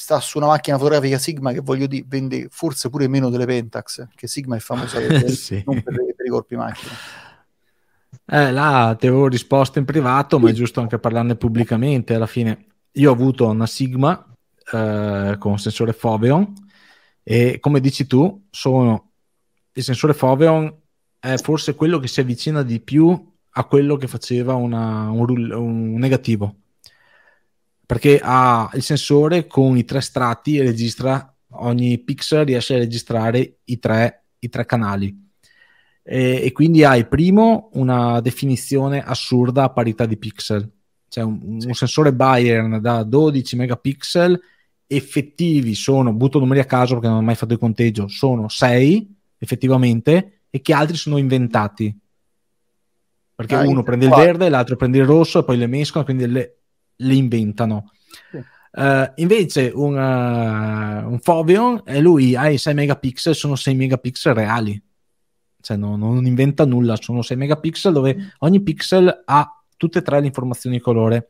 sta 0.01 0.19
su 0.19 0.39
una 0.39 0.47
macchina 0.47 0.77
fotografica 0.77 1.19
Sigma 1.19 1.51
che 1.51 1.59
voglio 1.59 1.85
dire 1.85 2.03
vende 2.07 2.47
forse 2.49 2.89
pure 2.89 3.07
meno 3.07 3.29
delle 3.29 3.45
Pentax 3.45 4.07
che 4.15 4.27
Sigma 4.27 4.55
è 4.55 4.59
famosa 4.59 4.99
per, 4.99 5.29
sì. 5.29 5.61
non 5.63 5.83
per, 5.83 5.93
per, 5.93 6.25
i 6.25 6.29
corpi 6.29 6.55
macchina 6.55 6.91
eh, 8.25 8.51
là 8.51 8.95
ti 8.97 9.05
avevo 9.07 9.27
risposto 9.27 9.77
in 9.77 9.85
privato 9.85 10.39
ma 10.39 10.49
è 10.49 10.53
giusto 10.53 10.79
anche 10.79 10.99
parlarne 10.99 11.35
pubblicamente. 11.35 12.13
Alla 12.13 12.27
fine 12.27 12.65
io 12.93 13.09
ho 13.09 13.13
avuto 13.13 13.47
una 13.47 13.67
Sigma 13.67 14.25
eh, 14.71 15.35
con 15.37 15.59
sensore 15.59 15.93
Foveon 15.93 16.53
e 17.23 17.59
come 17.59 17.79
dici 17.79 18.07
tu 18.07 18.47
sono 18.49 19.11
il 19.73 19.83
sensore 19.83 20.13
Foveon 20.13 20.73
è 21.19 21.35
forse 21.37 21.75
quello 21.75 21.99
che 21.99 22.07
si 22.07 22.19
avvicina 22.19 22.63
di 22.63 22.79
più 22.79 23.31
a 23.53 23.65
quello 23.65 23.97
che 23.97 24.07
faceva 24.07 24.55
una, 24.55 25.09
un, 25.09 25.51
un 25.51 25.93
negativo 25.95 26.60
perché 27.91 28.21
ha 28.23 28.69
il 28.75 28.83
sensore 28.83 29.47
con 29.47 29.75
i 29.75 29.83
tre 29.83 29.99
strati 29.99 30.55
e 30.55 30.63
registra 30.63 31.35
ogni 31.55 31.97
pixel 31.97 32.45
riesce 32.45 32.75
a 32.75 32.77
registrare 32.77 33.57
i 33.65 33.79
tre, 33.79 34.27
i 34.39 34.47
tre 34.47 34.65
canali. 34.65 35.29
E, 36.01 36.39
e, 36.41 36.53
quindi 36.53 36.85
hai 36.85 37.05
primo 37.05 37.69
una 37.73 38.21
definizione 38.21 39.03
assurda 39.03 39.63
a 39.63 39.71
parità 39.71 40.05
di 40.05 40.15
pixel. 40.15 40.71
Cioè 41.09 41.25
un, 41.25 41.59
sì. 41.59 41.67
un 41.67 41.73
sensore 41.73 42.13
Bayern 42.13 42.79
da 42.79 43.03
12 43.03 43.57
megapixel 43.57 44.39
effettivi 44.87 45.75
sono, 45.75 46.13
butto 46.13 46.39
numeri 46.39 46.61
a 46.61 46.65
caso 46.65 46.93
perché 46.93 47.09
non 47.09 47.17
ho 47.17 47.21
mai 47.21 47.35
fatto 47.35 47.51
il 47.51 47.59
conteggio, 47.59 48.07
sono 48.07 48.47
6 48.47 49.15
effettivamente 49.37 50.43
e 50.49 50.61
che 50.61 50.71
altri 50.71 50.95
sono 50.95 51.17
inventati. 51.17 51.93
Perché 53.35 53.55
ah, 53.55 53.67
uno 53.67 53.83
prende 53.83 54.05
il 54.05 54.13
verde, 54.13 54.47
l'altro 54.47 54.77
prende 54.77 54.99
il 54.99 55.05
rosso 55.05 55.39
e 55.39 55.43
poi 55.43 55.57
le 55.57 55.67
mescola, 55.67 56.05
quindi 56.05 56.25
le, 56.25 56.55
le 57.01 57.13
inventano. 57.13 57.91
Sì. 58.31 58.43
Uh, 58.73 59.11
invece 59.15 59.69
un, 59.73 59.95
uh, 59.95 61.11
un 61.11 61.19
Foveon, 61.19 61.81
e 61.85 61.99
lui 61.99 62.35
ha 62.35 62.47
i 62.47 62.57
6 62.57 62.73
megapixel, 62.73 63.35
sono 63.35 63.55
6 63.55 63.75
megapixel 63.75 64.33
reali. 64.33 64.81
Cioè 65.59 65.77
no, 65.77 65.97
non 65.97 66.25
inventa 66.25 66.65
nulla, 66.65 66.95
sono 66.95 67.21
6 67.21 67.35
megapixel 67.37 67.93
dove 67.93 68.15
mm. 68.15 68.27
ogni 68.39 68.61
pixel 68.61 69.23
ha 69.25 69.63
tutte 69.75 69.99
e 69.99 70.01
tre 70.01 70.21
le 70.21 70.25
informazioni 70.27 70.77
di 70.77 70.81
colore. 70.81 71.29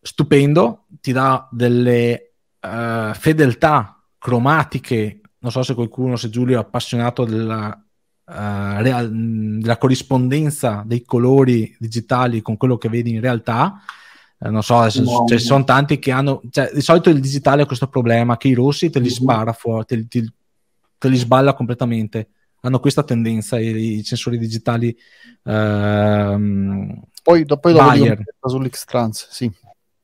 Stupendo, 0.00 0.84
ti 1.00 1.10
dà 1.10 1.48
delle 1.50 2.34
uh, 2.60 3.12
fedeltà 3.14 4.00
cromatiche. 4.18 5.20
Non 5.40 5.50
so 5.50 5.62
se 5.62 5.74
qualcuno, 5.74 6.16
se 6.16 6.30
Giulio 6.30 6.56
è 6.56 6.60
appassionato 6.60 7.24
della 7.24 7.82
Uh, 8.30 8.82
real, 8.82 9.10
della 9.10 9.78
corrispondenza 9.78 10.82
dei 10.84 11.02
colori 11.02 11.74
digitali 11.78 12.42
con 12.42 12.58
quello 12.58 12.76
che 12.76 12.90
vedi 12.90 13.14
in 13.14 13.22
realtà 13.22 13.80
eh, 14.40 14.50
non 14.50 14.62
so, 14.62 14.80
no, 14.80 14.90
cioè, 14.90 15.02
no. 15.02 15.38
sono 15.38 15.64
tanti 15.64 15.98
che 15.98 16.12
hanno, 16.12 16.40
cioè, 16.50 16.70
di 16.72 16.80
solito 16.80 17.10
il 17.10 17.20
digitale 17.20 17.62
ha 17.62 17.66
questo 17.66 17.88
problema 17.88 18.36
che 18.36 18.48
i 18.48 18.54
rossi 18.54 18.90
te 18.90 19.00
li 19.00 19.06
mm-hmm. 19.06 19.14
spara 19.14 19.52
fuori, 19.52 19.84
te, 19.84 20.06
te, 20.06 20.32
te 20.96 21.08
li 21.08 21.16
sballa 21.16 21.54
completamente, 21.54 22.28
hanno 22.60 22.80
questa 22.80 23.02
tendenza 23.02 23.58
i, 23.58 23.98
i 23.98 24.02
sensori 24.04 24.38
digitali. 24.38 24.96
Ehm, 25.44 27.02
poi, 27.22 27.44
poi 27.44 27.72
dopo 27.72 28.48
sull'X-Trans, 28.48 29.28
sì. 29.30 29.50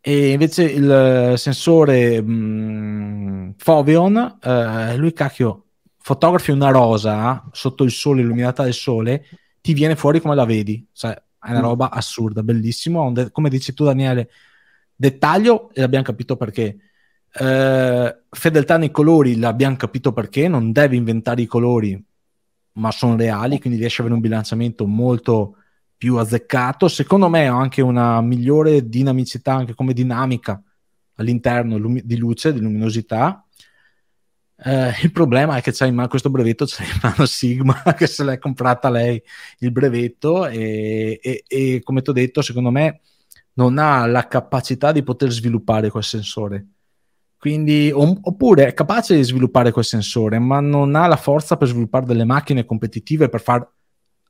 E 0.07 0.33
invece 0.33 0.65
il 0.65 1.35
sensore 1.37 2.21
mh, 2.21 2.33
mm, 2.33 3.51
Foveon, 3.57 4.39
eh, 4.43 4.97
lui 4.97 5.15
cacchio, 5.15 5.65
fotografi 5.97 6.51
una 6.51 6.71
rosa 6.71 7.43
sotto 7.53 7.85
il 7.85 7.91
sole, 7.91 8.21
illuminata 8.21 8.65
dal 8.65 8.75
sole, 8.75 9.25
ti 9.63 9.73
viene 9.73 9.97
fuori 9.97 10.21
come 10.21 10.35
la 10.35 10.45
vedi. 10.45 10.87
Cioè, 10.93 11.17
è 11.45 11.51
una 11.51 11.61
roba 11.61 11.91
assurda, 11.91 12.43
bellissimo. 12.43 13.13
Come 13.31 13.49
dici 13.49 13.75
tu, 13.75 13.85
Daniele, 13.85 14.31
dettaglio 14.95 15.71
e 15.73 15.81
l'abbiamo 15.81 16.05
capito 16.05 16.37
perché. 16.37 16.79
Uh, 17.37 18.15
fedeltà 18.31 18.77
nei 18.77 18.93
colori 18.93 19.37
l'abbiamo 19.41 19.75
capito 19.75 20.13
perché 20.13 20.47
non 20.47 20.71
devi 20.71 20.97
inventare 20.97 21.43
i 21.43 21.47
colori 21.47 22.01
ma 22.75 22.91
sono 22.91 23.17
reali, 23.17 23.61
quindi 23.61 23.79
riesce 23.79 24.01
ad 24.01 24.07
avere 24.07 24.15
un 24.15 24.27
bilanciamento 24.27 24.87
molto 24.87 25.57
più 25.97 26.17
azzeccato. 26.17 26.89
Secondo 26.89 27.29
me 27.29 27.47
ha 27.47 27.57
anche 27.57 27.83
una 27.83 28.21
migliore 28.21 28.89
dinamicità, 28.89 29.55
anche 29.55 29.75
come 29.75 29.93
dinamica 29.93 30.61
all'interno 31.17 31.77
lumi- 31.77 32.03
di 32.05 32.17
luce, 32.17 32.53
di 32.53 32.61
luminosità. 32.61 33.44
Eh, 34.67 34.95
il 35.03 35.13
problema 35.13 35.57
è 35.57 35.61
che 35.61 35.73
c'è 35.73 35.87
in 35.87 35.95
mano 35.95 36.09
questo 36.09 36.31
brevetto, 36.31 36.65
c'è 36.65 36.85
in 36.85 36.99
mano 37.03 37.27
Sigma 37.27 37.83
che 37.97 38.07
se 38.07 38.25
l'è 38.25 38.39
comprata 38.39 38.89
lei 38.89 39.23
il 39.59 39.71
brevetto 39.71 40.47
e, 40.47 41.21
e, 41.23 41.45
e 41.47 41.81
come 41.83 42.01
ti 42.01 42.11
ho 42.11 42.13
detto, 42.15 42.41
secondo 42.41 42.71
me 42.71 43.01
non 43.55 43.79
ha 43.79 44.07
la 44.07 44.27
capacità 44.27 44.91
di 44.93 45.03
poter 45.03 45.31
sviluppare 45.31 45.91
quel 45.91 46.03
sensore. 46.03 46.67
Quindi, 47.37 47.91
oppure 47.93 48.69
è 48.69 48.73
capace 48.73 49.15
di 49.15 49.23
sviluppare 49.23 49.71
quel 49.71 49.85
sensore, 49.85 50.39
ma 50.39 50.61
non 50.61 50.95
ha 50.95 51.07
la 51.07 51.17
forza 51.17 51.59
per 51.59 51.69
sviluppare 51.69 52.07
delle 52.07 52.25
macchine 52.25 52.65
competitive 52.65 53.29
per 53.29 53.43
far 53.43 53.71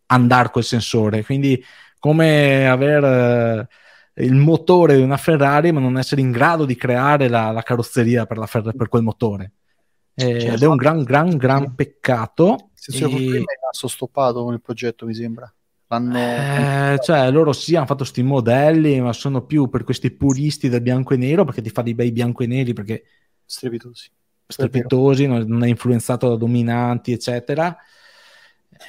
andare 0.07 0.51
quel 0.51 0.65
sensore. 0.65 1.25
Quindi, 1.25 1.63
come 2.01 2.69
avere 2.69 3.69
eh, 4.15 4.25
il 4.25 4.35
motore 4.35 4.97
di 4.97 5.03
una 5.03 5.17
Ferrari, 5.17 5.71
ma 5.71 5.79
non 5.81 5.97
essere 5.97 6.21
in 6.23 6.33
grado 6.33 6.65
di 6.65 6.75
creare 6.77 7.29
la, 7.29 7.53
la 7.53 7.63
carrozzeria 7.63 8.27
per, 8.27 8.37
la 8.37 8.47
Fer- 8.47 8.77
per, 8.77 8.89
quel 8.89 9.03
motore. 9.03 9.53
Eh, 10.15 10.41
certo. 10.41 10.55
Ed 10.55 10.63
è 10.63 10.67
un 10.67 10.77
gran, 10.77 11.03
gran, 11.03 11.37
gran 11.37 11.75
peccato. 11.75 12.71
Se 12.75 12.97
e... 12.97 13.07
è 13.07 13.09
rimasto 13.09 13.89
stoppato 13.89 14.45
con 14.45 14.55
il 14.55 14.61
progetto, 14.61 15.07
mi 15.07 15.15
sembra. 15.15 15.53
Eh, 15.97 16.99
cioè, 17.03 17.31
loro 17.31 17.53
sì, 17.53 17.77
hanno 17.77 17.87
fatto 17.87 17.99
questi 17.99 18.23
modelli, 18.23 19.01
ma 19.01 19.13
sono 19.13 19.45
più 19.45 19.69
per 19.69 19.85
questi 19.85 20.11
puristi 20.11 20.69
del 20.69 20.81
bianco 20.81 21.15
e 21.15 21.17
nero, 21.17 21.45
perché 21.45 21.63
ti 21.63 21.71
fa 21.71 21.83
dei 21.83 21.95
bei 21.95 22.11
bianco 22.11 22.43
e 22.43 22.47
neri, 22.47 22.73
perché 22.73 23.05
strepitosi, 23.45 24.11
strepitosi 24.47 25.27
non, 25.27 25.45
non, 25.47 25.63
è 25.63 25.69
influenzato 25.69 26.29
da 26.29 26.37
dominanti, 26.37 27.13
eccetera. 27.13 27.77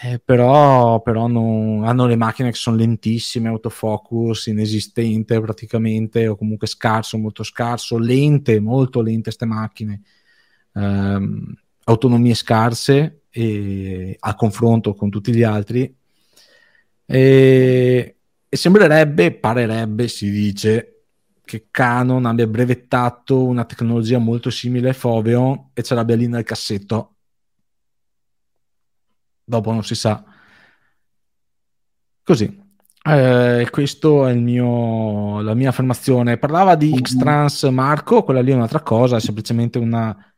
Eh, 0.01 0.19
però, 0.19 1.01
però 1.01 1.27
non, 1.27 1.83
hanno 1.85 2.07
le 2.07 2.15
macchine 2.15 2.49
che 2.49 2.55
sono 2.55 2.75
lentissime, 2.75 3.49
autofocus 3.49 4.47
inesistente 4.47 5.39
praticamente, 5.39 6.27
o 6.27 6.35
comunque 6.35 6.65
scarso, 6.65 7.17
molto 7.17 7.43
scarso, 7.43 7.97
lente, 7.99 8.59
molto 8.59 9.01
lente 9.01 9.23
queste 9.23 9.45
macchine, 9.45 10.01
eh, 10.75 11.29
autonomie 11.85 12.33
scarse 12.33 13.21
e, 13.29 14.15
a 14.19 14.35
confronto 14.35 14.93
con 14.93 15.09
tutti 15.09 15.33
gli 15.33 15.43
altri 15.43 15.93
e, 17.05 18.15
e 18.49 18.57
sembrerebbe, 18.57 19.33
parerebbe, 19.33 20.07
si 20.07 20.29
dice, 20.29 21.03
che 21.43 21.67
Canon 21.69 22.25
abbia 22.25 22.47
brevettato 22.47 23.45
una 23.45 23.65
tecnologia 23.65 24.17
molto 24.17 24.49
simile 24.49 24.89
a 24.89 24.93
Foveon 24.93 25.69
e 25.73 25.83
ce 25.83 25.93
l'abbia 25.93 26.15
lì 26.15 26.27
nel 26.27 26.43
cassetto. 26.43 27.15
Dopo 29.43 29.71
non 29.71 29.83
si 29.83 29.93
sa. 29.93 30.23
Così. 32.23 32.63
Eh, 33.07 33.67
questo 33.69 34.25
è 34.25 34.31
il 34.31 34.41
mio, 34.41 35.41
la 35.41 35.53
mia 35.53 35.69
affermazione. 35.69 36.39
Parlava 36.39 36.73
di 36.75 36.89
mm-hmm. 36.89 37.01
X-Trans 37.01 37.63
Marco, 37.65 38.23
quella 38.23 38.41
lì 38.41 38.51
è 38.51 38.55
un'altra 38.55 38.81
cosa, 38.81 39.17
è 39.17 39.19
semplicemente 39.19 39.77
una 39.77 40.34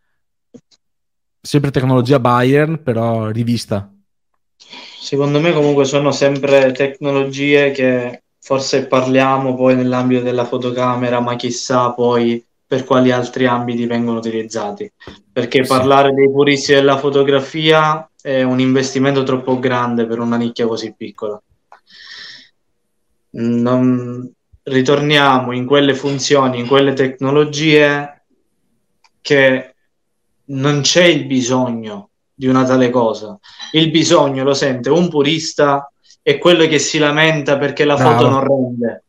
sempre 1.48 1.72
tecnologia 1.72 2.20
Bayern, 2.20 2.84
però 2.84 3.30
rivista 3.30 3.90
Secondo 5.00 5.40
me 5.40 5.54
comunque 5.54 5.86
sono 5.86 6.12
sempre 6.12 6.74
tecnologie 6.74 7.72
che 7.72 8.24
forse 8.42 8.88
parliamo 8.88 9.56
poi 9.56 9.74
nell'ambito 9.74 10.22
della 10.22 10.44
fotocamera, 10.44 11.22
ma 11.22 11.38
chissà 11.38 11.92
poi 11.92 12.44
per 12.68 12.84
quali 12.84 13.12
altri 13.12 13.46
ambiti 13.46 13.86
vengono 13.86 14.18
utilizzati. 14.18 14.92
Perché 15.32 15.64
sì. 15.64 15.70
parlare 15.70 16.14
dei 16.14 16.30
puristi 16.30 16.74
della 16.74 16.98
fotografia 16.98 18.10
è 18.22 18.44
un 18.44 18.60
investimento 18.60 19.24
troppo 19.24 19.60
grande 19.60 20.06
per 20.06 20.20
una 20.20 20.36
nicchia 20.36 20.68
così 20.68 20.94
piccola. 20.94 21.42
Non... 23.30 24.30
Ritorniamo 24.64 25.54
in 25.54 25.66
quelle 25.66 25.96
funzioni, 25.96 26.60
in 26.60 26.68
quelle 26.68 26.92
tecnologie 26.92 28.24
che 29.22 29.76
non 30.48 30.82
c'è 30.82 31.04
il 31.04 31.26
bisogno 31.26 32.10
di 32.34 32.48
una 32.48 32.64
tale 32.64 32.90
cosa. 32.90 33.38
Il 33.72 33.90
bisogno 33.90 34.44
lo 34.44 34.54
sente 34.54 34.90
un 34.90 35.10
purista 35.10 35.92
e 36.22 36.38
quello 36.38 36.68
che 36.68 36.80
si 36.80 37.00
lamenta 37.00 37.58
perché 37.58 37.84
la 37.84 37.96
Bravo. 37.96 38.12
foto 38.12 38.30
non 38.30 38.44
rende. 38.48 39.04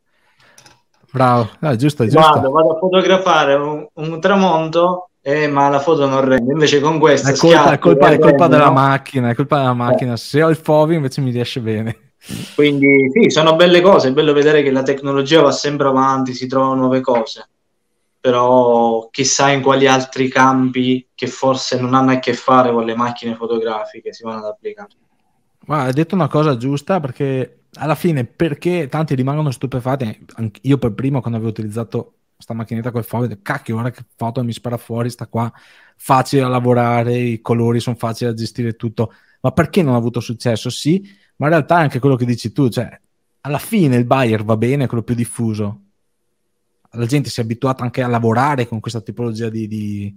Bravo, 1.11 1.51
ah, 1.61 1.77
giusto, 1.77 2.05
giusto. 2.05 2.21
Vado, 2.21 2.51
vado 2.51 2.75
a 2.75 2.79
fotografare 2.79 3.55
un, 3.55 3.87
un 3.93 4.21
tramonto 4.21 5.11
eh, 5.21 5.47
ma 5.49 5.69
la 5.69 5.81
foto 5.81 6.07
non 6.07 6.25
rende. 6.25 6.53
Invece 6.53 6.81
con 6.81 6.99
questa 6.99 7.31
è 7.31 7.37
colpa, 7.37 7.73
è 7.73 7.79
colpa, 7.79 8.09
è 8.09 8.19
colpa 8.19 8.47
della 8.47 8.67
no? 8.67 8.73
macchina, 8.73 9.31
è 9.31 9.35
colpa 9.35 9.59
della 9.59 9.75
macchina. 9.75 10.15
Eh. 10.15 10.17
Se 10.17 10.43
ho 10.43 10.49
il 10.49 10.57
Fovi 10.57 10.95
invece 10.95 11.21
mi 11.21 11.31
riesce 11.31 11.61
bene. 11.61 12.13
Quindi 12.55 13.11
sì, 13.13 13.31
sono 13.31 13.55
belle 13.55 13.81
cose, 13.81 14.09
è 14.09 14.13
bello 14.13 14.33
vedere 14.33 14.63
che 14.63 14.71
la 14.71 14.83
tecnologia 14.83 15.41
va 15.41 15.53
sempre 15.53 15.87
avanti, 15.89 16.35
si 16.35 16.47
trovano 16.47 16.75
nuove 16.75 17.01
cose 17.01 17.49
però 18.21 19.09
chissà 19.11 19.51
in 19.51 19.63
quali 19.63 19.87
altri 19.87 20.29
campi 20.29 21.09
che 21.15 21.27
forse 21.27 21.81
non 21.81 21.95
hanno 21.95 22.13
a 22.13 22.19
che 22.19 22.35
fare 22.35 22.73
con 22.73 22.85
le 22.85 22.97
macchine 22.97 23.35
fotografiche 23.35 24.13
si 24.13 24.25
vanno 24.25 24.39
ad 24.39 24.47
applicare. 24.47 24.89
Ma 25.67 25.83
hai 25.83 25.93
detto 25.93 26.15
una 26.15 26.29
cosa 26.29 26.57
giusta 26.57 27.01
perché 27.01 27.65
alla 27.75 27.95
fine 27.95 28.25
perché 28.25 28.89
tanti 28.89 29.15
rimangono 29.15 29.51
stupefatti, 29.51 30.27
io 30.63 30.79
per 30.79 30.95
primo 30.95 31.21
quando 31.21 31.39
avevo 31.39 31.53
utilizzato 31.53 32.15
questa 32.35 32.55
macchinetta 32.55 32.91
col 32.91 33.05
foglio, 33.05 33.39
cacchio 33.43 33.77
ora 33.77 33.91
che 33.91 34.05
foto 34.17 34.43
mi 34.45 34.53
spara 34.53 34.77
fuori, 34.77 35.11
sta 35.11 35.27
qua, 35.27 35.53
facile 35.97 36.43
da 36.43 36.49
lavorare, 36.49 37.17
i 37.17 37.41
colori 37.41 37.81
sono 37.81 37.97
facili 37.97 38.31
da 38.31 38.37
gestire 38.37 38.77
tutto, 38.77 39.13
ma 39.41 39.51
perché 39.51 39.83
non 39.83 39.95
ha 39.95 39.97
avuto 39.97 40.21
successo? 40.21 40.71
Sì, 40.71 41.03
ma 41.37 41.47
in 41.47 41.53
realtà 41.53 41.79
è 41.79 41.83
anche 41.83 41.99
quello 41.99 42.17
che 42.17 42.25
dici 42.25 42.53
tu, 42.53 42.69
cioè 42.69 42.89
alla 43.41 43.59
fine 43.59 43.97
il 43.97 44.05
buyer 44.05 44.45
va 44.45 44.57
bene, 44.57 44.85
è 44.85 44.87
quello 44.87 45.03
più 45.03 45.15
diffuso, 45.15 45.83
la 46.93 47.07
gente 47.07 47.31
si 47.31 47.41
è 47.41 47.43
abituata 47.43 47.83
anche 47.83 48.03
a 48.03 48.09
lavorare 48.09 48.67
con 48.67 48.81
questa 48.81 49.01
tipologia 49.01 49.49
di, 49.49 49.67
di, 49.67 50.15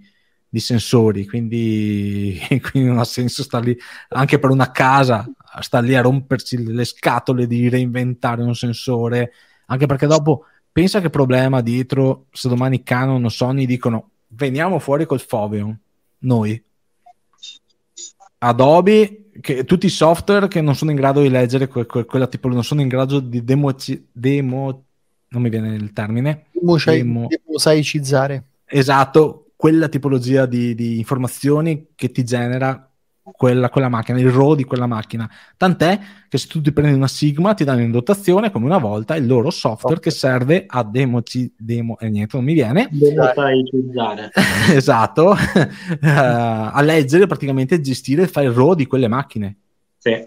di 0.48 0.60
sensori, 0.60 1.26
quindi, 1.28 2.40
quindi, 2.72 2.90
non 2.90 3.00
ha 3.00 3.04
senso 3.04 3.44
stare 3.44 3.66
lì 3.66 3.78
anche 4.10 4.40
per 4.40 4.50
una 4.50 4.72
casa, 4.72 5.30
sta 5.60 5.80
lì 5.80 5.96
a 5.96 6.02
rompersi 6.02 6.64
le 6.64 6.86
scatole 6.86 7.48
di 7.48 7.70
reinventare 7.70 8.42
un 8.42 8.56
sensore, 8.56 9.34
anche 9.68 9.86
perché 9.86 10.08
dopo 10.08 10.46
pensa 10.72 11.02
che 11.02 11.10
problema 11.10 11.62
dietro 11.62 12.28
se 12.32 12.48
domani 12.48 12.84
Canon 12.84 13.26
o 13.26 13.30
Sony 13.30 13.66
dicono 13.66 14.10
veniamo 14.30 14.80
fuori 14.80 15.06
col 15.06 15.20
Foveon, 15.20 15.78
noi. 16.20 16.62
Adobe, 18.40 19.30
che, 19.40 19.66
tutti 19.66 19.86
i 19.86 19.90
software 19.90 20.48
che 20.48 20.62
non 20.62 20.76
sono 20.76 20.92
in 20.92 20.98
grado 20.98 21.22
di 21.22 21.30
leggere 21.30 21.68
que, 21.68 21.86
que, 21.86 22.06
quella 22.06 22.28
tipologia, 22.28 22.60
non 22.60 22.68
sono 22.68 22.82
in 22.82 22.88
grado 22.88 23.20
di 23.20 23.44
demo, 23.44 23.76
demo 24.12 24.86
non 25.32 25.42
mi 25.42 25.50
viene 25.50 25.76
il 25.76 25.92
termine. 25.94 26.46
Demo, 27.04 27.28
mosaicizzare. 27.48 28.44
Esatto, 28.66 29.52
quella 29.56 29.90
tipologia 29.90 30.46
di, 30.46 30.76
di 30.76 30.98
informazioni 30.98 31.88
che 31.96 32.12
ti 32.12 32.24
genera 32.24 32.92
quella, 33.24 33.70
quella, 33.70 33.90
macchina, 33.90 34.20
il 34.20 34.32
RAW 34.32 34.56
di 34.56 34.64
quella 34.64 34.88
macchina. 34.88 35.30
Tant'è 35.56 36.00
che 36.28 36.38
se 36.38 36.48
tu 36.48 36.62
ti 36.62 36.72
prendi 36.72 36.96
una 36.96 37.08
Sigma 37.08 37.54
ti 37.54 37.64
danno 37.64 37.82
in 37.82 37.92
dotazione 37.92 38.52
come 38.52 38.66
una 38.66 38.78
volta 38.78 39.16
il 39.16 39.28
loro 39.28 39.50
software 39.50 39.98
okay. 39.98 40.12
che 40.12 40.18
serve 40.18 40.66
a 40.68 40.84
demo, 40.84 41.22
demo 41.56 41.98
e 42.00 42.08
eh, 42.08 42.10
niente, 42.10 42.36
non 42.36 42.46
mi 42.46 42.54
viene. 42.54 42.90
esatto, 44.74 45.30
uh, 45.30 45.38
a 46.02 46.82
leggere 46.82 47.28
praticamente 47.28 47.76
e 47.76 47.82
gestire 47.82 48.24
il 48.24 48.30
file 48.30 48.52
RAW 48.52 48.74
di 48.74 48.86
quelle 48.86 49.08
macchine. 49.08 49.58
Sì. 49.98 50.26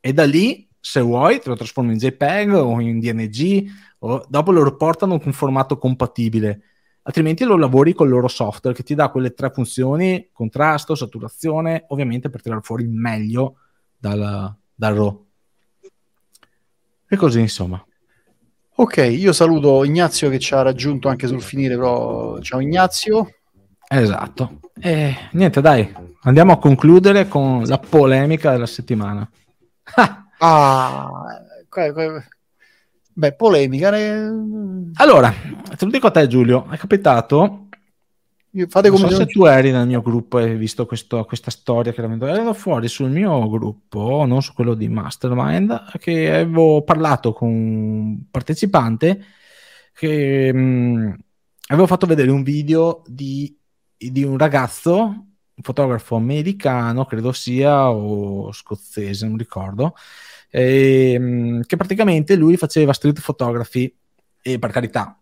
E 0.00 0.12
da 0.12 0.24
lì, 0.24 0.67
se 0.80 1.00
vuoi, 1.00 1.40
te 1.40 1.48
lo 1.48 1.56
trasformi 1.56 1.92
in 1.92 1.98
JPEG 1.98 2.52
o 2.54 2.80
in 2.80 3.00
DNG 3.00 3.70
o 4.00 4.24
dopo 4.28 4.52
lo 4.52 4.76
portano 4.76 5.18
con 5.18 5.32
formato 5.32 5.78
compatibile. 5.78 6.62
Altrimenti 7.02 7.44
lo 7.44 7.56
lavori 7.56 7.94
con 7.94 8.06
il 8.06 8.12
loro 8.12 8.28
software 8.28 8.76
che 8.76 8.82
ti 8.82 8.94
dà 8.94 9.08
quelle 9.08 9.32
tre 9.32 9.50
funzioni 9.50 10.28
contrasto, 10.32 10.94
saturazione 10.94 11.84
ovviamente 11.88 12.28
per 12.28 12.42
tirare 12.42 12.60
fuori 12.60 12.82
il 12.82 12.90
meglio 12.90 13.56
dal, 13.96 14.54
dal 14.74 14.94
RAW. 14.94 15.26
E 17.08 17.16
così 17.16 17.40
insomma. 17.40 17.82
Ok 18.76 18.96
io 18.98 19.32
saluto 19.32 19.82
Ignazio 19.84 20.28
che 20.28 20.38
ci 20.38 20.54
ha 20.54 20.62
raggiunto 20.62 21.08
anche 21.08 21.26
sul 21.26 21.42
finire 21.42 21.76
però 21.76 22.38
ciao 22.40 22.60
Ignazio. 22.60 23.28
Esatto. 23.88 24.60
E 24.78 25.16
niente 25.32 25.60
dai 25.60 25.90
andiamo 26.22 26.52
a 26.52 26.58
concludere 26.58 27.26
con 27.26 27.62
la 27.64 27.78
polemica 27.78 28.50
della 28.50 28.66
settimana 28.66 29.28
ah 30.38 31.08
Beh, 33.18 33.32
polemica. 33.32 33.90
Ne... 33.90 34.92
Allora, 34.94 35.34
te 35.76 35.84
lo 35.84 35.90
dico 35.90 36.06
a 36.06 36.12
te, 36.12 36.28
Giulio. 36.28 36.68
È 36.70 36.76
capitato. 36.76 37.66
Fate 38.68 38.90
come 38.90 39.02
non 39.02 39.10
so 39.10 39.16
se 39.16 39.26
tu 39.26 39.44
eri 39.44 39.72
nel 39.72 39.88
mio 39.88 40.00
gruppo 40.00 40.38
e 40.38 40.44
hai 40.44 40.56
visto 40.56 40.86
questo, 40.86 41.24
questa 41.24 41.50
storia 41.50 41.92
che 41.92 42.00
erano 42.00 42.54
fuori 42.54 42.88
sul 42.88 43.10
mio 43.10 43.48
gruppo, 43.50 44.24
non 44.24 44.40
su 44.40 44.54
quello 44.54 44.74
di 44.74 44.88
Mastermind, 44.88 45.98
che 45.98 46.32
avevo 46.32 46.82
parlato 46.82 47.32
con 47.32 47.48
un 47.48 48.30
partecipante 48.30 49.24
che 49.92 50.52
mh, 50.52 51.18
avevo 51.68 51.86
fatto 51.86 52.06
vedere 52.06 52.30
un 52.30 52.42
video 52.42 53.02
di, 53.06 53.56
di 53.96 54.22
un 54.22 54.38
ragazzo 54.38 55.28
un 55.58 55.64
fotografo 55.64 56.14
americano, 56.14 57.04
credo 57.04 57.32
sia, 57.32 57.90
o 57.90 58.52
scozzese, 58.52 59.26
non 59.26 59.36
ricordo, 59.36 59.94
ehm, 60.50 61.62
che 61.62 61.76
praticamente 61.76 62.36
lui 62.36 62.56
faceva 62.56 62.92
street 62.92 63.20
photography 63.20 63.94
e 64.42 64.58
per 64.58 64.70
carità, 64.70 65.20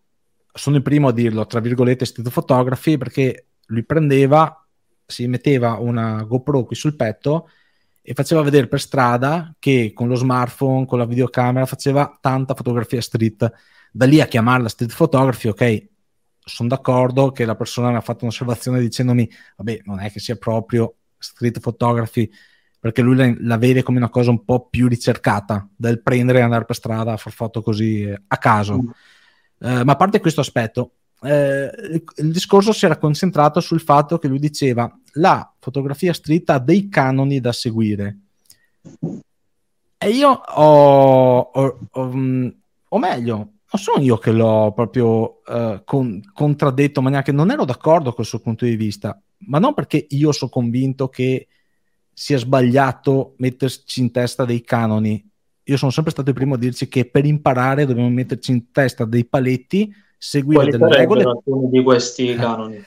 sono 0.53 0.75
il 0.77 0.81
primo 0.81 1.09
a 1.09 1.13
dirlo, 1.13 1.45
tra 1.45 1.59
virgolette 1.59 2.05
street 2.05 2.31
photography, 2.31 2.97
perché 2.97 3.47
lui 3.67 3.83
prendeva, 3.83 4.65
si 5.05 5.27
metteva 5.27 5.77
una 5.79 6.23
GoPro 6.23 6.63
qui 6.63 6.75
sul 6.75 6.95
petto 6.95 7.49
e 8.01 8.13
faceva 8.13 8.41
vedere 8.41 8.67
per 8.67 8.79
strada 8.79 9.53
che 9.59 9.91
con 9.93 10.07
lo 10.07 10.15
smartphone, 10.15 10.85
con 10.85 10.97
la 10.97 11.05
videocamera, 11.05 11.65
faceva 11.65 12.17
tanta 12.19 12.53
fotografia 12.55 13.01
street. 13.01 13.51
Da 13.91 14.05
lì 14.05 14.21
a 14.21 14.27
chiamarla 14.27 14.69
street 14.69 14.95
photography, 14.95 15.49
ok, 15.49 15.87
sono 16.39 16.69
d'accordo 16.69 17.31
che 17.31 17.45
la 17.45 17.55
persona 17.55 17.89
mi 17.89 17.97
ha 17.97 18.01
fatto 18.01 18.23
un'osservazione 18.23 18.79
dicendomi, 18.79 19.29
vabbè, 19.57 19.81
non 19.83 19.99
è 19.99 20.09
che 20.11 20.19
sia 20.19 20.37
proprio 20.37 20.95
street 21.17 21.59
photography, 21.59 22.31
perché 22.79 23.01
lui 23.01 23.15
la, 23.15 23.33
la, 23.39 23.57
vede 23.57 23.83
come 23.83 23.97
una 23.97 24.09
cosa 24.09 24.29
un 24.29 24.43
po' 24.43 24.67
più 24.69 24.87
ricercata 24.87 25.67
del 25.75 26.01
prendere 26.01 26.39
e 26.39 26.41
andare 26.43 26.65
per 26.65 26.75
strada 26.75 27.13
a 27.13 27.17
far 27.17 27.33
foto 27.33 27.61
così 27.61 28.03
eh, 28.03 28.21
a 28.27 28.37
caso. 28.37 28.81
Mm. 28.81 28.89
Eh, 29.59 29.83
ma 29.83 29.93
a 29.93 29.95
parte 29.95 30.19
questo 30.19 30.41
aspetto, 30.41 30.91
eh, 31.23 31.71
il, 31.91 32.03
il, 32.17 32.31
discorso 32.31 32.71
si 32.71 32.85
era 32.85 32.97
concentrato 32.97 33.59
sul 33.59 33.81
fatto 33.81 34.19
che 34.19 34.27
lui 34.27 34.39
diceva 34.39 34.91
la 35.13 35.51
fotografia 35.59 36.13
street 36.13 36.49
ha 36.51 36.59
dei 36.59 36.89
canoni 36.89 37.39
da 37.39 37.51
seguire. 37.51 38.17
E 39.97 40.09
io 40.09 40.29
ho, 40.29 41.39
ho, 41.39 41.79
ho, 41.91 42.15
mm, 42.15 42.47
o 42.89 42.99
meglio, 42.99 43.35
non 43.35 43.81
sono 43.81 44.01
io 44.01 44.17
che 44.17 44.31
l'ho 44.31 44.71
proprio 44.73 45.41
uh, 45.45 45.81
con, 45.83 46.21
contraddetto, 46.31 47.01
ma 47.01 47.09
neanche 47.09 47.31
non 47.31 47.49
ero 47.49 47.65
d'accordo 47.65 48.13
col 48.13 48.25
suo 48.25 48.39
punto 48.39 48.65
di 48.65 48.75
vista, 48.75 49.19
ma 49.47 49.57
non 49.57 49.73
perché 49.73 50.05
io 50.09 50.31
sono 50.31 50.51
convinto 50.51 51.09
che 51.09 51.47
sia 52.19 52.39
sbagliato 52.39 53.35
metterci 53.37 54.01
in 54.01 54.09
testa 54.09 54.43
dei 54.43 54.61
canoni. 54.61 55.23
Io 55.65 55.77
sono 55.77 55.91
sempre 55.91 56.11
stato 56.11 56.29
il 56.29 56.35
primo 56.35 56.55
a 56.55 56.57
dirci 56.57 56.87
che 56.87 57.05
per 57.05 57.25
imparare 57.25 57.85
dobbiamo 57.85 58.09
metterci 58.09 58.49
in 58.49 58.71
testa 58.71 59.05
dei 59.05 59.23
paletti, 59.23 59.93
seguire 60.17 60.63
Quali 60.63 60.71
delle 60.71 60.97
regole. 60.97 61.23
alcuni 61.25 61.69
di 61.69 61.83
questi 61.83 62.33
canoni? 62.33 62.83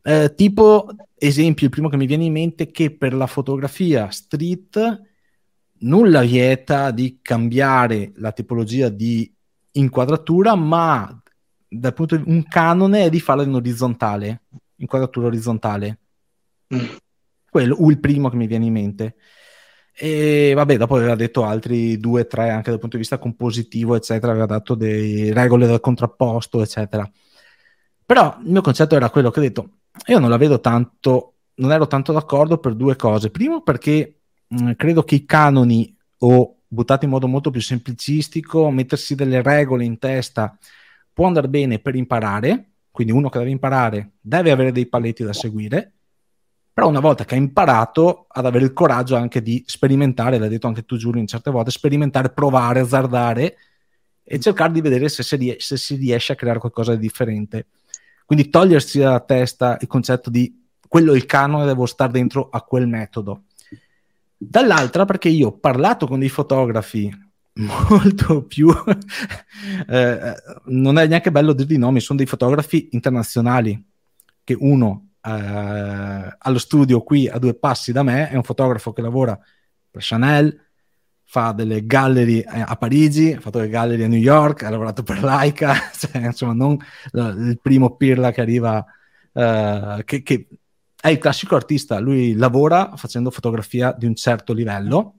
Eh, 0.00 0.32
tipo, 0.36 0.86
esempio, 1.16 1.66
il 1.66 1.72
primo 1.72 1.88
che 1.88 1.96
mi 1.96 2.06
viene 2.06 2.26
in 2.26 2.32
mente 2.32 2.64
è 2.64 2.70
che 2.70 2.94
per 2.94 3.14
la 3.14 3.26
fotografia 3.26 4.12
street 4.12 5.02
nulla 5.80 6.20
vieta 6.20 6.92
di 6.92 7.18
cambiare 7.20 8.12
la 8.14 8.30
tipologia 8.30 8.90
di 8.90 9.28
inquadratura, 9.72 10.54
ma 10.54 11.20
dal 11.66 11.94
punto 11.94 12.16
di 12.16 12.30
un 12.30 12.44
canone 12.44 13.06
è 13.06 13.10
di 13.10 13.18
farla 13.18 13.42
in 13.42 13.54
orizzontale, 13.54 14.42
inquadratura 14.76 15.26
orizzontale. 15.26 15.98
Mm 16.72 16.86
quello, 17.50 17.76
il 17.88 17.98
primo 18.00 18.28
che 18.28 18.36
mi 18.36 18.46
viene 18.46 18.66
in 18.66 18.72
mente. 18.72 19.16
E 19.92 20.52
vabbè, 20.54 20.76
dopo 20.76 20.94
aveva 20.94 21.16
detto 21.16 21.44
altri 21.44 21.98
due, 21.98 22.26
tre, 22.26 22.50
anche 22.50 22.70
dal 22.70 22.78
punto 22.78 22.96
di 22.96 23.02
vista 23.02 23.18
compositivo, 23.18 23.96
eccetera, 23.96 24.30
aveva 24.30 24.46
dato 24.46 24.74
delle 24.74 25.32
regole 25.32 25.66
del 25.66 25.80
contrapposto, 25.80 26.62
eccetera. 26.62 27.10
Però 28.06 28.36
il 28.42 28.50
mio 28.50 28.60
concetto 28.60 28.94
era 28.94 29.10
quello 29.10 29.30
che 29.30 29.40
ho 29.40 29.42
detto, 29.42 29.70
io 30.06 30.18
non 30.18 30.30
la 30.30 30.36
vedo 30.36 30.60
tanto, 30.60 31.34
non 31.56 31.72
ero 31.72 31.86
tanto 31.88 32.12
d'accordo 32.12 32.58
per 32.58 32.74
due 32.74 32.96
cose. 32.96 33.30
Primo 33.30 33.62
perché 33.62 34.20
mh, 34.46 34.72
credo 34.76 35.02
che 35.02 35.16
i 35.16 35.24
canoni, 35.24 35.96
o 36.18 36.58
buttati 36.68 37.06
in 37.06 37.10
modo 37.10 37.26
molto 37.26 37.50
più 37.50 37.60
semplicistico, 37.60 38.70
mettersi 38.70 39.14
delle 39.14 39.42
regole 39.42 39.84
in 39.84 39.98
testa 39.98 40.56
può 41.12 41.26
andare 41.26 41.48
bene 41.48 41.80
per 41.80 41.96
imparare, 41.96 42.70
quindi 42.92 43.12
uno 43.12 43.28
che 43.28 43.38
deve 43.38 43.50
imparare 43.50 44.12
deve 44.20 44.52
avere 44.52 44.70
dei 44.70 44.86
paletti 44.86 45.24
da 45.24 45.32
seguire, 45.32 45.97
però 46.78 46.90
una 46.90 47.00
volta 47.00 47.24
che 47.24 47.34
ha 47.34 47.38
imparato 47.38 48.26
ad 48.28 48.46
avere 48.46 48.64
il 48.64 48.72
coraggio 48.72 49.16
anche 49.16 49.42
di 49.42 49.64
sperimentare, 49.66 50.38
l'hai 50.38 50.48
detto 50.48 50.68
anche 50.68 50.84
tu 50.84 50.96
Giulio 50.96 51.20
in 51.20 51.26
certe 51.26 51.50
volte, 51.50 51.72
sperimentare, 51.72 52.30
provare, 52.30 52.78
azzardare 52.78 53.56
e 54.22 54.38
cercare 54.38 54.70
di 54.70 54.80
vedere 54.80 55.08
se 55.08 55.24
si, 55.24 55.34
riesce, 55.34 55.76
se 55.76 55.76
si 55.76 55.96
riesce 55.96 56.34
a 56.34 56.36
creare 56.36 56.60
qualcosa 56.60 56.94
di 56.94 57.00
differente. 57.00 57.66
Quindi 58.24 58.48
togliersi 58.48 59.00
dalla 59.00 59.18
testa 59.18 59.76
il 59.80 59.88
concetto 59.88 60.30
di 60.30 60.68
quello 60.86 61.14
è 61.14 61.16
il 61.16 61.26
canone, 61.26 61.66
devo 61.66 61.84
stare 61.84 62.12
dentro 62.12 62.48
a 62.48 62.62
quel 62.62 62.86
metodo. 62.86 63.46
Dall'altra, 64.36 65.04
perché 65.04 65.30
io 65.30 65.48
ho 65.48 65.58
parlato 65.58 66.06
con 66.06 66.20
dei 66.20 66.28
fotografi 66.28 67.12
molto 67.90 68.44
più 68.44 68.68
eh, 69.88 70.34
non 70.66 70.96
è 70.96 71.08
neanche 71.08 71.32
bello 71.32 71.54
dirgli 71.54 71.76
nomi, 71.76 71.98
sono 71.98 72.18
dei 72.18 72.28
fotografi 72.28 72.90
internazionali 72.92 73.84
che 74.44 74.56
uno 74.56 75.07
eh, 75.36 76.36
allo 76.38 76.58
studio 76.58 77.02
qui 77.02 77.28
a 77.28 77.38
due 77.38 77.54
passi 77.54 77.92
da 77.92 78.02
me, 78.02 78.30
è 78.30 78.36
un 78.36 78.42
fotografo 78.42 78.92
che 78.92 79.02
lavora 79.02 79.38
per 79.90 80.02
Chanel, 80.04 80.66
fa 81.24 81.52
delle 81.52 81.84
gallery 81.84 82.42
a 82.46 82.74
Parigi, 82.76 83.32
ha 83.32 83.40
fatto 83.40 83.58
delle 83.58 83.70
gallery 83.70 84.04
a 84.04 84.08
New 84.08 84.18
York, 84.18 84.62
ha 84.62 84.70
lavorato 84.70 85.02
per 85.02 85.22
Laika, 85.22 85.74
cioè, 85.92 86.26
insomma 86.26 86.54
non 86.54 86.78
il 87.12 87.58
primo 87.60 87.96
pirla 87.96 88.30
che 88.30 88.40
arriva, 88.40 88.84
eh, 89.32 90.02
che, 90.04 90.22
che 90.22 90.46
è 91.00 91.08
il 91.08 91.18
classico 91.18 91.54
artista, 91.54 91.98
lui 91.98 92.34
lavora 92.34 92.96
facendo 92.96 93.30
fotografia 93.30 93.94
di 93.96 94.06
un 94.06 94.14
certo 94.14 94.52
livello 94.52 95.18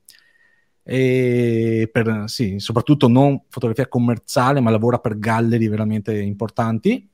e 0.83 1.87
per, 1.91 2.23
sì, 2.25 2.57
soprattutto 2.57 3.07
non 3.07 3.43
fotografia 3.47 3.87
commerciale, 3.87 4.59
ma 4.59 4.71
lavora 4.71 4.97
per 4.97 5.19
gallery 5.19 5.69
veramente 5.69 6.19
importanti 6.19 7.07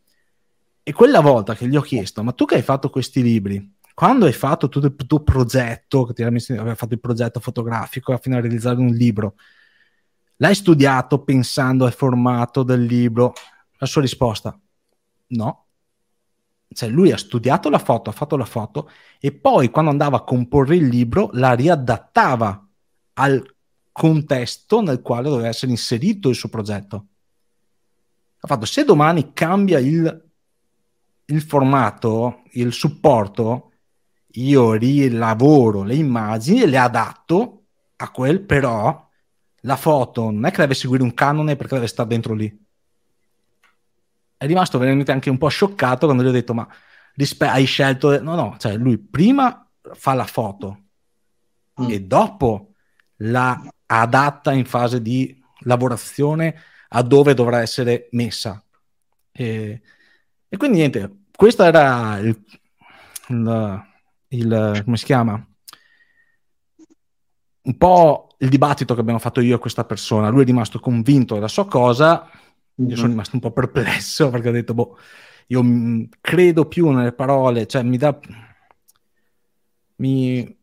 e 0.87 0.93
quella 0.93 1.19
volta 1.19 1.55
che 1.55 1.67
gli 1.67 1.75
ho 1.75 1.81
chiesto, 1.81 2.21
ma 2.21 2.31
tu 2.31 2.45
che 2.45 2.53
hai 2.53 2.61
fatto 2.61 2.91
questi 2.91 3.23
libri, 3.23 3.75
quando 3.95 4.27
hai 4.27 4.33
fatto 4.33 4.69
tutto 4.69 4.85
il 4.85 4.95
tuo 5.07 5.23
progetto, 5.23 6.05
che 6.05 6.13
ti 6.13 6.21
aveva 6.21 6.75
fatto 6.75 6.93
il 6.93 6.99
progetto 6.99 7.39
fotografico 7.39 8.15
fino 8.19 8.37
a 8.37 8.39
realizzare 8.39 8.77
un 8.77 8.93
libro, 8.93 9.33
l'hai 10.35 10.53
studiato 10.53 11.23
pensando 11.23 11.85
al 11.85 11.93
formato 11.93 12.61
del 12.61 12.83
libro? 12.83 13.33
La 13.79 13.87
sua 13.87 14.01
risposta, 14.01 14.55
no. 15.29 15.65
Cioè 16.67 16.87
lui 16.87 17.11
ha 17.11 17.17
studiato 17.17 17.71
la 17.71 17.79
foto, 17.79 18.11
ha 18.11 18.13
fatto 18.13 18.37
la 18.37 18.45
foto 18.45 18.91
e 19.19 19.31
poi 19.31 19.71
quando 19.71 19.89
andava 19.89 20.17
a 20.17 20.23
comporre 20.23 20.75
il 20.75 20.85
libro 20.85 21.31
la 21.33 21.53
riadattava 21.53 22.63
al 23.13 23.55
contesto 23.91 24.81
nel 24.81 25.01
quale 25.01 25.29
doveva 25.29 25.47
essere 25.47 25.71
inserito 25.71 26.29
il 26.29 26.35
suo 26.35 26.49
progetto. 26.49 27.07
Ha 28.37 28.45
fatto, 28.45 28.65
se 28.65 28.83
domani 28.83 29.33
cambia 29.33 29.79
il 29.79 30.24
il 31.25 31.41
formato, 31.41 32.43
il 32.51 32.71
supporto, 32.71 33.71
io 34.33 34.73
rilavoro 34.73 35.83
le 35.83 35.95
immagini 35.95 36.61
e 36.61 36.67
le 36.67 36.77
adatto 36.77 37.63
a 37.97 38.09
quel, 38.09 38.41
però 38.41 39.07
la 39.61 39.75
foto 39.75 40.29
non 40.29 40.45
è 40.45 40.51
che 40.51 40.61
deve 40.61 40.73
seguire 40.73 41.03
un 41.03 41.13
canone 41.13 41.55
perché 41.55 41.75
deve 41.75 41.87
stare 41.87 42.09
dentro 42.09 42.33
lì. 42.33 42.63
È 44.37 44.45
rimasto 44.45 44.77
veramente 44.77 45.11
anche 45.11 45.29
un 45.29 45.37
po' 45.37 45.47
scioccato 45.47 46.05
quando 46.05 46.23
gli 46.23 46.27
ho 46.27 46.31
detto, 46.31 46.53
ma 46.53 46.67
rispe- 47.15 47.47
hai 47.47 47.65
scelto... 47.65 48.21
No, 48.21 48.35
no, 48.35 48.55
cioè 48.59 48.75
lui 48.75 48.97
prima 48.97 49.67
fa 49.93 50.13
la 50.13 50.25
foto 50.25 50.83
mm. 51.81 51.89
e 51.89 52.01
dopo 52.01 52.73
la 53.17 53.59
adatta 53.85 54.51
in 54.51 54.65
fase 54.65 55.01
di 55.01 55.41
lavorazione 55.59 56.61
a 56.89 57.01
dove 57.01 57.33
dovrà 57.33 57.61
essere 57.61 58.09
messa. 58.11 58.63
E 59.31 59.81
e 60.55 60.57
quindi 60.57 60.77
niente, 60.77 61.23
questo 61.35 61.63
era 61.63 62.17
il, 62.19 62.41
il, 63.27 63.85
il, 64.29 64.81
come 64.85 64.95
si 64.95 65.03
chiama? 65.03 65.45
Un 67.63 67.77
po' 67.77 68.29
il 68.37 68.47
dibattito 68.47 68.93
che 68.93 69.01
abbiamo 69.01 69.19
fatto 69.19 69.41
io 69.41 69.57
e 69.57 69.59
questa 69.59 69.83
persona. 69.83 70.29
Lui 70.29 70.43
è 70.43 70.45
rimasto 70.45 70.79
convinto 70.79 71.33
della 71.33 71.49
sua 71.49 71.67
cosa, 71.67 72.29
io 72.75 72.95
sono 72.95 73.07
mhm. 73.07 73.09
rimasto 73.09 73.35
un 73.35 73.41
po' 73.41 73.51
perplesso 73.51 74.29
perché 74.31 74.47
ho 74.47 74.53
detto, 74.53 74.73
boh, 74.73 74.97
io 75.47 75.61
credo 76.21 76.67
più 76.67 76.89
nelle 76.89 77.11
parole, 77.11 77.67
cioè 77.67 77.83
mi 77.83 77.97
dà... 77.97 78.17
Mi, 79.97 80.57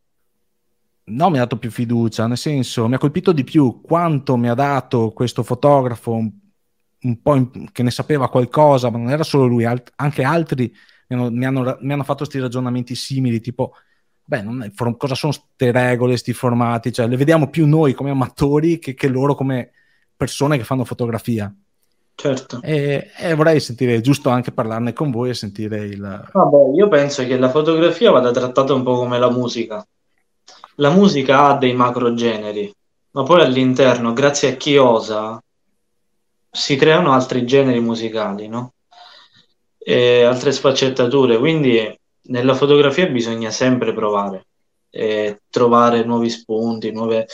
no, 1.03 1.29
mi 1.29 1.37
ha 1.37 1.41
dato 1.41 1.57
più 1.57 1.69
fiducia, 1.69 2.25
nel 2.25 2.37
senso, 2.37 2.87
mi 2.87 2.95
ha 2.95 2.99
colpito 2.99 3.31
di 3.31 3.43
più 3.43 3.79
quanto 3.81 4.37
mi 4.37 4.49
ha 4.49 4.55
dato 4.55 5.11
questo 5.11 5.43
fotografo 5.43 6.41
un 7.03 7.21
po' 7.21 7.35
in, 7.35 7.71
che 7.71 7.83
ne 7.83 7.91
sapeva 7.91 8.29
qualcosa, 8.29 8.89
ma 8.89 8.97
non 8.97 9.09
era 9.09 9.23
solo 9.23 9.45
lui, 9.45 9.65
alt- 9.65 9.91
anche 9.95 10.23
altri 10.23 10.73
mi 11.07 11.15
hanno, 11.15 11.29
mi 11.29 11.45
hanno, 11.45 11.77
mi 11.81 11.93
hanno 11.93 12.03
fatto 12.03 12.19
questi 12.19 12.39
ragionamenti 12.39 12.95
simili, 12.95 13.39
tipo, 13.39 13.73
beh, 14.23 14.65
è, 14.65 14.71
for- 14.73 14.97
cosa 14.97 15.15
sono 15.15 15.33
queste 15.33 15.71
regole, 15.71 16.11
questi 16.11 16.33
formati? 16.33 16.91
Cioè, 16.91 17.07
le 17.07 17.17
vediamo 17.17 17.49
più 17.49 17.67
noi 17.67 17.93
come 17.93 18.11
amatori 18.11 18.79
che, 18.79 18.93
che 18.93 19.07
loro 19.07 19.35
come 19.35 19.71
persone 20.15 20.57
che 20.57 20.63
fanno 20.63 20.85
fotografia. 20.85 21.53
Certo. 22.15 22.61
E, 22.61 23.09
e, 23.17 23.33
vorrei 23.33 23.59
sentire, 23.59 23.99
giusto 23.99 24.29
anche 24.29 24.51
parlarne 24.51 24.93
con 24.93 25.11
voi 25.11 25.29
e 25.29 25.33
sentire 25.33 25.85
il... 25.85 26.29
Vabbè, 26.31 26.75
io 26.75 26.87
penso 26.87 27.25
che 27.25 27.37
la 27.37 27.49
fotografia 27.49 28.11
vada 28.11 28.31
trattata 28.31 28.73
un 28.73 28.83
po' 28.83 28.95
come 28.95 29.17
la 29.17 29.31
musica. 29.31 29.85
La 30.75 30.89
musica 30.89 31.47
ha 31.47 31.57
dei 31.57 31.73
macro 31.73 32.13
generi, 32.13 32.71
ma 33.11 33.23
poi 33.23 33.41
all'interno, 33.41 34.13
grazie 34.13 34.53
a 34.53 34.55
chi 34.55 34.77
osa, 34.77 35.41
si 36.55 36.75
creano 36.75 37.11
altri 37.13 37.45
generi 37.45 37.79
musicali, 37.79 38.47
no? 38.47 38.73
E 39.79 40.21
altre 40.21 40.51
sfaccettature, 40.51 41.39
quindi 41.39 41.99
nella 42.25 42.53
fotografia 42.53 43.07
bisogna 43.07 43.49
sempre 43.49 43.91
provare, 43.93 44.45
e 44.89 45.41
trovare 45.49 46.03
nuovi 46.03 46.29
spunti, 46.29 46.91
nuove... 46.91 47.27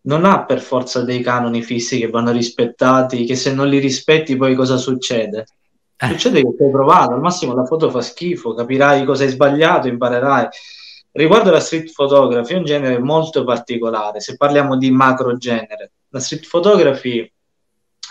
Non 0.00 0.24
ha 0.24 0.44
per 0.44 0.60
forza 0.60 1.02
dei 1.02 1.20
canoni 1.20 1.60
fissi 1.60 1.98
che 1.98 2.08
vanno 2.08 2.30
rispettati, 2.30 3.24
che 3.24 3.34
se 3.34 3.52
non 3.52 3.68
li 3.68 3.78
rispetti 3.78 4.36
poi 4.36 4.54
cosa 4.54 4.76
succede? 4.76 5.46
Eh. 5.96 6.08
Succede 6.08 6.40
che 6.40 6.64
hai 6.64 6.70
provato, 6.70 7.12
al 7.12 7.20
massimo 7.20 7.52
la 7.52 7.66
foto 7.66 7.90
fa 7.90 8.00
schifo, 8.00 8.54
capirai 8.54 9.04
cosa 9.04 9.24
hai 9.24 9.30
sbagliato, 9.30 9.88
imparerai. 9.88 10.46
Riguardo 11.10 11.50
la 11.50 11.60
street 11.60 11.92
photography, 11.92 12.54
è 12.54 12.58
un 12.58 12.64
genere 12.64 12.98
molto 13.00 13.44
particolare. 13.44 14.20
Se 14.20 14.36
parliamo 14.36 14.76
di 14.76 14.90
macro 14.90 15.36
genere, 15.36 15.92
la 16.10 16.20
street 16.20 16.48
photography 16.48 17.30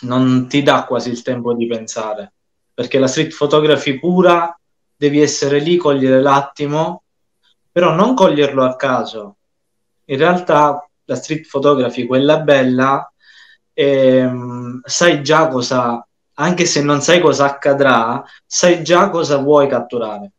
non 0.01 0.47
ti 0.47 0.63
dà 0.63 0.85
quasi 0.85 1.09
il 1.09 1.21
tempo 1.21 1.53
di 1.53 1.67
pensare, 1.67 2.33
perché 2.73 2.99
la 2.99 3.07
street 3.07 3.35
photography 3.35 3.99
pura 3.99 4.57
devi 4.95 5.21
essere 5.21 5.59
lì, 5.59 5.77
cogliere 5.77 6.21
l'attimo, 6.21 7.03
però 7.71 7.93
non 7.93 8.15
coglierlo 8.15 8.63
a 8.63 8.75
caso. 8.75 9.37
In 10.05 10.17
realtà 10.17 10.87
la 11.05 11.15
street 11.15 11.47
photography, 11.47 12.05
quella 12.05 12.39
bella, 12.39 13.11
ehm, 13.73 14.81
sai 14.83 15.23
già 15.23 15.47
cosa, 15.47 16.05
anche 16.33 16.65
se 16.65 16.81
non 16.81 17.01
sai 17.01 17.19
cosa 17.19 17.45
accadrà, 17.45 18.23
sai 18.45 18.83
già 18.83 19.09
cosa 19.09 19.37
vuoi 19.37 19.67
catturare. 19.67 20.31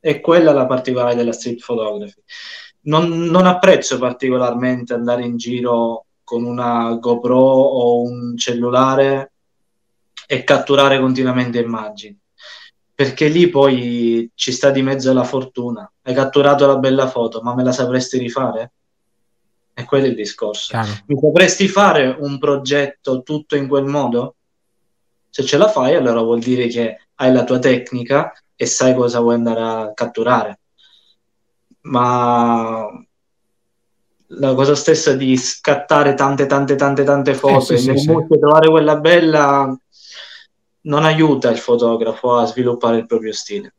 E 0.00 0.20
quella 0.20 0.50
è 0.52 0.54
la 0.54 0.66
particolare 0.66 1.14
della 1.14 1.32
street 1.32 1.64
photography. 1.64 2.22
Non, 2.82 3.08
non 3.08 3.46
apprezzo 3.46 3.98
particolarmente 3.98 4.94
andare 4.94 5.24
in 5.24 5.36
giro 5.36 6.06
con 6.28 6.44
una 6.44 6.92
GoPro 7.00 7.38
o 7.38 8.02
un 8.02 8.36
cellulare 8.36 9.32
e 10.26 10.44
catturare 10.44 11.00
continuamente 11.00 11.58
immagini. 11.58 12.18
Perché 12.94 13.28
lì 13.28 13.48
poi 13.48 14.30
ci 14.34 14.52
sta 14.52 14.68
di 14.68 14.82
mezzo 14.82 15.10
la 15.14 15.24
fortuna. 15.24 15.90
Hai 16.02 16.12
catturato 16.12 16.66
la 16.66 16.76
bella 16.76 17.08
foto, 17.08 17.40
ma 17.40 17.54
me 17.54 17.64
la 17.64 17.72
sapresti 17.72 18.18
rifare? 18.18 18.72
E 19.72 19.84
quello 19.84 20.04
è 20.04 20.08
il 20.08 20.16
discorso. 20.16 20.66
Chiaro. 20.68 20.90
Mi 21.06 21.18
sapresti 21.18 21.66
fare 21.66 22.14
un 22.20 22.38
progetto 22.38 23.22
tutto 23.22 23.56
in 23.56 23.66
quel 23.66 23.86
modo? 23.86 24.34
Se 25.30 25.42
ce 25.44 25.56
la 25.56 25.68
fai, 25.68 25.94
allora 25.94 26.20
vuol 26.20 26.40
dire 26.40 26.66
che 26.66 27.06
hai 27.14 27.32
la 27.32 27.44
tua 27.44 27.58
tecnica 27.58 28.34
e 28.54 28.66
sai 28.66 28.94
cosa 28.94 29.20
vuoi 29.20 29.36
andare 29.36 29.62
a 29.62 29.92
catturare. 29.94 30.58
Ma 31.82 32.86
la 34.28 34.54
cosa 34.54 34.74
stessa 34.74 35.14
di 35.14 35.36
scattare 35.36 36.14
tante, 36.14 36.46
tante, 36.46 36.74
tante, 36.74 37.04
tante 37.04 37.34
foto 37.34 37.60
sì, 37.60 37.74
e 37.74 37.78
sì, 37.78 37.86
nel 37.88 37.98
sì. 37.98 38.38
trovare 38.38 38.68
quella 38.68 38.96
bella 38.96 39.78
non 40.82 41.04
aiuta 41.04 41.50
il 41.50 41.58
fotografo 41.58 42.36
a 42.36 42.44
sviluppare 42.44 42.98
il 42.98 43.06
proprio 43.06 43.32
stile. 43.32 43.74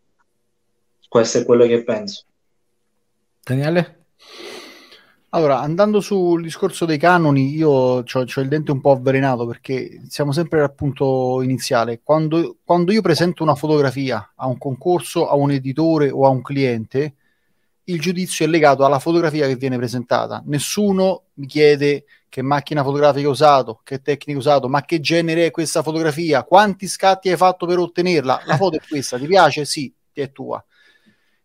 Questo 1.08 1.40
è 1.40 1.46
quello 1.46 1.66
che 1.66 1.84
penso. 1.84 2.24
Daniele? 3.44 3.98
Allora, 5.32 5.60
andando 5.60 6.02
sul 6.02 6.42
discorso 6.42 6.86
dei 6.86 6.98
canoni, 6.98 7.54
io 7.54 7.70
ho 7.70 8.04
il 8.04 8.48
dente 8.48 8.72
un 8.72 8.82
po' 8.82 8.92
avvelenato 8.92 9.46
perché 9.46 10.02
siamo 10.08 10.32
sempre 10.32 10.62
al 10.62 10.74
punto 10.74 11.42
iniziale. 11.44 12.02
Quando, 12.04 12.58
quando 12.64 12.92
io 12.92 13.02
presento 13.02 13.44
una 13.44 13.54
fotografia 13.54 14.32
a 14.36 14.48
un 14.48 14.58
concorso, 14.58 15.30
a 15.30 15.36
un 15.36 15.52
editore 15.52 16.10
o 16.10 16.26
a 16.26 16.30
un 16.30 16.42
cliente, 16.42 17.14
il 17.92 18.00
giudizio 18.00 18.46
è 18.46 18.48
legato 18.48 18.86
alla 18.86 19.00
fotografia 19.00 19.48
che 19.48 19.56
viene 19.56 19.78
presentata. 19.78 20.42
Nessuno 20.46 21.26
mi 21.36 21.48
chiede 21.48 22.06
che 22.30 22.42
macchina 22.42 22.84
fotografica 22.84 23.26
hai 23.26 23.32
usato, 23.32 23.82
che 23.84 24.02
tecnica 24.02 24.32
hai 24.32 24.38
usato, 24.38 24.70
ma 24.70 24.84
che 24.86 25.00
genere 25.00 25.48
è 25.48 25.52
questa 25.52 25.82
fotografia, 25.82 26.44
quanti 26.44 26.88
scatti 26.88 27.30
hai 27.30 27.38
fatto 27.38 27.66
per 27.66 27.80
ottenerla. 27.80 28.44
La 28.46 28.58
foto 28.58 28.78
è 28.78 28.82
questa, 28.88 29.18
ti 29.18 29.26
piace? 29.26 29.66
Sì, 29.66 29.92
è 30.14 30.32
tua. 30.32 30.64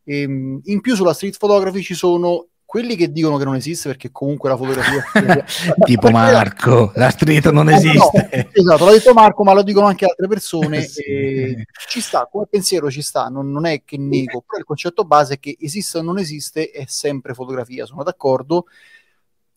Ehm, 0.05 0.61
in 0.65 0.81
più 0.81 0.95
sulla 0.95 1.15
street 1.15 1.39
photography 1.39 1.83
ci 1.83 1.95
sono 1.95 2.49
quelli 2.75 2.97
che 2.97 3.13
dicono 3.13 3.37
che 3.37 3.45
non 3.45 3.55
esiste 3.55 3.89
perché 3.89 4.11
comunque 4.11 4.49
la 4.49 4.57
fotografia 4.57 5.05
tipo 5.87 6.11
Marco, 6.11 6.91
la 6.97 7.09
street 7.09 7.49
non 7.53 7.69
Eh, 7.71 7.75
esiste. 7.77 8.01
no, 8.43 8.49
esatto, 8.53 8.85
l'ha 8.85 8.91
detto 8.91 9.13
Marco, 9.13 9.45
ma 9.45 9.53
lo 9.53 9.63
dicono 9.63 9.87
anche 9.87 10.07
altre 10.07 10.27
persone. 10.27 10.83
Sì. 10.95 11.55
ci 11.89 12.01
sta, 12.01 12.29
come 12.29 12.47
pensiero 12.51 12.91
ci 12.91 13.01
sta, 13.01 13.29
non, 13.29 13.53
non 13.53 13.65
è 13.65 13.83
che 13.85 13.97
nego, 13.97 14.43
però 14.45 14.59
il 14.59 14.65
concetto 14.65 15.05
base 15.05 15.35
è 15.35 15.39
che 15.39 15.57
esiste 15.61 15.99
o 15.99 16.03
non 16.03 16.19
esiste 16.19 16.71
è 16.71 16.83
sempre 16.89 17.33
fotografia, 17.33 17.87
sono 17.87 18.03
d'accordo. 18.03 18.65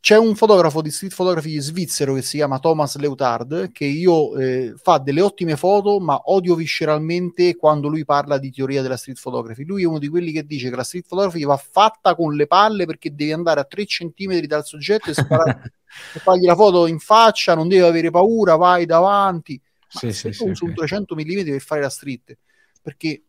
C'è 0.08 0.18
un 0.18 0.36
fotografo 0.36 0.82
di 0.82 0.90
street 0.90 1.14
photography 1.14 1.60
svizzero 1.60 2.14
che 2.14 2.22
si 2.22 2.38
chiama 2.38 2.60
Thomas 2.60 2.96
Leutard 2.96 3.74
che 3.74 3.84
io 3.84 4.38
eh, 4.38 4.74
fa 4.82 5.00
delle 5.00 5.20
ottime 5.20 5.58
foto, 5.58 6.00
ma 6.00 6.18
odio 6.28 6.56
visceralmente 6.56 7.58
quando 7.58 7.90
lui 7.90 8.06
parla 8.06 8.38
di 8.38 8.50
teoria 8.50 8.82
della 8.82 8.96
street 8.96 9.20
photography. 9.22 9.66
Lui 9.66 9.84
è 9.84 9.86
uno 9.86 10.00
di 10.00 10.08
quelli 10.08 10.32
che 10.32 10.46
dice 10.46 10.70
che 10.70 10.78
la 10.78 10.86
street 10.86 11.08
photography 11.10 11.44
va 11.44 11.58
fatta 11.58 12.16
con 12.16 12.36
le 12.36 12.48
palle 12.48 12.86
perché 12.86 13.14
devi 13.14 13.34
andare 13.34 13.60
a 13.60 13.66
3 13.66 13.86
centimetri 13.86 14.48
dal 14.48 14.64
soggetto 14.64 15.10
e 15.10 15.14
sparare 15.14 15.74
e 16.16 16.20
fargli 16.20 16.46
la 16.46 16.56
foto 16.56 16.88
in 16.88 17.00
faccia, 17.00 17.54
non 17.54 17.68
devi 17.68 17.82
avere 17.82 18.10
paura, 18.10 18.56
vai 18.56 18.86
davanti. 18.86 19.62
Ma 19.94 20.00
Sì, 20.00 20.14
se 20.14 20.32
sì, 20.32 20.38
sì, 20.38 20.50
usi 20.50 20.64
un 20.64 20.70
ok. 20.70 20.78
300 20.78 21.16
mm 21.16 21.50
per 21.50 21.62
fare 21.62 21.82
la 21.82 21.90
street, 21.90 22.38
perché 22.82 23.24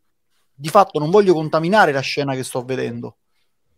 di 0.55 0.69
fatto 0.69 0.97
non 0.97 1.09
voglio 1.09 1.33
contaminare 1.33 1.91
la 1.91 1.99
scena 1.99 2.35
che 2.35 2.43
sto 2.45 2.63
vedendo. 2.63 3.17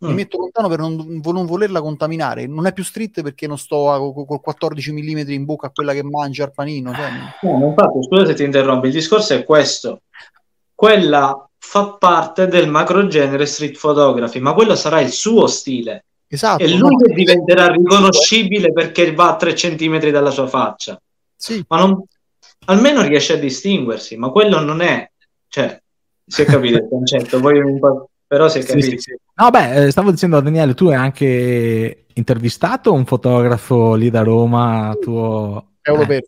Mi 0.02 0.12
Mm. 0.12 0.14
metto 0.16 0.38
lontano 0.38 0.68
per 0.68 0.78
non, 0.80 1.20
non 1.22 1.46
volerla 1.46 1.80
contaminare. 1.80 2.46
Non 2.46 2.66
è 2.66 2.72
più 2.72 2.82
street 2.82 3.22
perché 3.22 3.46
non 3.46 3.56
sto 3.56 3.90
a- 3.92 3.98
co- 3.98 4.24
col 4.24 4.40
14 4.40 4.92
mm 4.92 5.30
in 5.30 5.44
bocca 5.44 5.68
a 5.68 5.70
quella 5.70 5.92
che 5.92 6.02
mangia 6.02 6.44
il 6.44 6.52
panino. 6.52 6.92
cioè, 6.92 7.08
No, 7.42 7.66
infatti, 7.68 8.02
scusa 8.02 8.26
se 8.26 8.34
ti 8.34 8.42
interrompo, 8.42 8.86
il 8.86 8.92
discorso 8.92 9.34
è 9.34 9.44
questo. 9.44 10.02
Quella 10.74 11.48
fa 11.58 11.90
parte 11.98 12.48
del 12.48 12.68
macro 12.68 13.06
genere 13.06 13.46
street 13.46 13.78
photography, 13.78 14.40
ma 14.40 14.52
quello 14.54 14.74
sarà 14.74 15.00
il 15.00 15.10
suo 15.12 15.46
stile. 15.46 16.04
esatto. 16.26 16.62
È 16.64 16.66
lui 16.66 16.96
no, 16.96 17.14
diventerà 17.14 17.68
riconoscibile 17.68 18.72
perché 18.72 19.12
va 19.14 19.28
a 19.30 19.36
3 19.36 19.54
centimetri 19.54 20.10
dalla 20.10 20.30
sua 20.30 20.46
faccia. 20.48 20.98
Sì, 21.36 21.62
Ma 21.68 21.76
non, 21.78 22.02
almeno 22.66 23.02
riesce 23.02 23.34
a 23.34 23.36
distinguersi, 23.36 24.16
ma 24.16 24.30
quello 24.30 24.58
non 24.60 24.80
è... 24.80 25.08
Cioè, 25.48 25.80
si 26.26 26.42
è 26.42 26.44
capito 26.46 26.78
il 26.78 26.88
concetto, 26.88 27.38
poi 27.38 27.58
un 27.60 27.78
po'- 27.78 28.08
però 28.32 28.48
si 28.48 28.60
è 28.60 28.62
Sì, 28.62 28.68
capito. 28.68 28.86
sì, 28.86 28.96
sì. 28.98 29.16
No, 29.34 29.50
beh, 29.50 29.84
eh, 29.84 29.90
stavo 29.90 30.10
dicendo 30.10 30.38
a 30.38 30.40
Daniele, 30.40 30.72
tu 30.72 30.86
hai 30.86 30.94
anche 30.94 32.06
intervistato 32.14 32.90
un 32.90 33.04
fotografo 33.04 33.94
lì 33.94 34.08
da 34.08 34.22
Roma, 34.22 34.96
tuo... 34.98 35.72
Paolo 35.82 36.06
eh, 36.10 36.22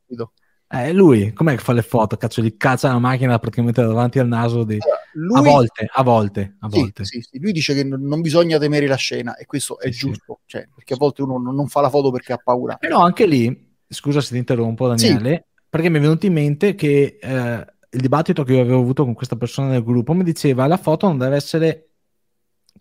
eh, 0.69 0.93
lui, 0.93 1.33
com'è 1.33 1.53
che 1.57 1.63
fa 1.63 1.73
le 1.73 1.81
foto? 1.81 2.19
Cazzo, 2.19 2.43
gli 2.43 2.59
caccia 2.59 2.89
la 2.93 2.99
macchina 2.99 3.39
praticamente 3.39 3.81
davanti 3.81 4.19
al 4.19 4.29
naso 4.29 4.65
di... 4.65 4.77
Lui, 5.13 5.39
A 5.39 5.41
volte, 5.41 5.89
a 5.91 6.03
volte, 6.03 6.57
a 6.61 6.69
Sì, 6.69 6.79
volte. 6.79 7.05
sì, 7.07 7.21
sì. 7.23 7.39
Lui 7.41 7.53
dice 7.53 7.73
che 7.73 7.85
non 7.85 8.03
non 8.03 8.21
bisogna 8.21 8.59
temere 8.59 8.87
la 8.87 8.97
scena 8.97 9.35
e 9.37 9.47
questo 9.47 9.79
è 9.79 9.87
Sì, 9.87 9.93
sì. 9.93 9.99
giusto, 10.01 10.41
cioè, 10.45 10.69
perché 10.75 10.93
a 10.93 10.97
volte 10.99 11.23
uno 11.23 11.39
non 11.39 11.55
non 11.55 11.69
fa 11.69 11.81
la 11.81 11.89
foto 11.89 12.11
perché 12.11 12.35
ha 12.35 12.41
paura. 12.43 12.77
Però 12.77 12.99
anche 13.01 13.25
lì, 13.25 13.77
scusa 13.89 14.21
se 14.21 14.33
ti 14.33 14.37
interrompo 14.37 14.89
Daniele, 14.89 15.47
perché 15.71 15.89
mi 15.89 15.97
è 15.97 16.01
venuto 16.03 16.27
in 16.27 16.35
mente 16.35 16.75
che 16.75 17.19
eh, 17.19 17.67
il 17.95 18.01
dibattito 18.01 18.43
che 18.43 18.55
io 18.55 18.61
avevo 18.61 18.81
avuto 18.81 19.05
con 19.05 19.15
questa 19.15 19.37
persona 19.37 19.71
del 19.71 19.85
gruppo 19.85 20.13
mi 20.13 20.25
diceva 20.25 20.67
la 20.67 20.77
foto 20.77 21.07
non 21.07 21.19
deve 21.19 21.37
essere 21.37 21.94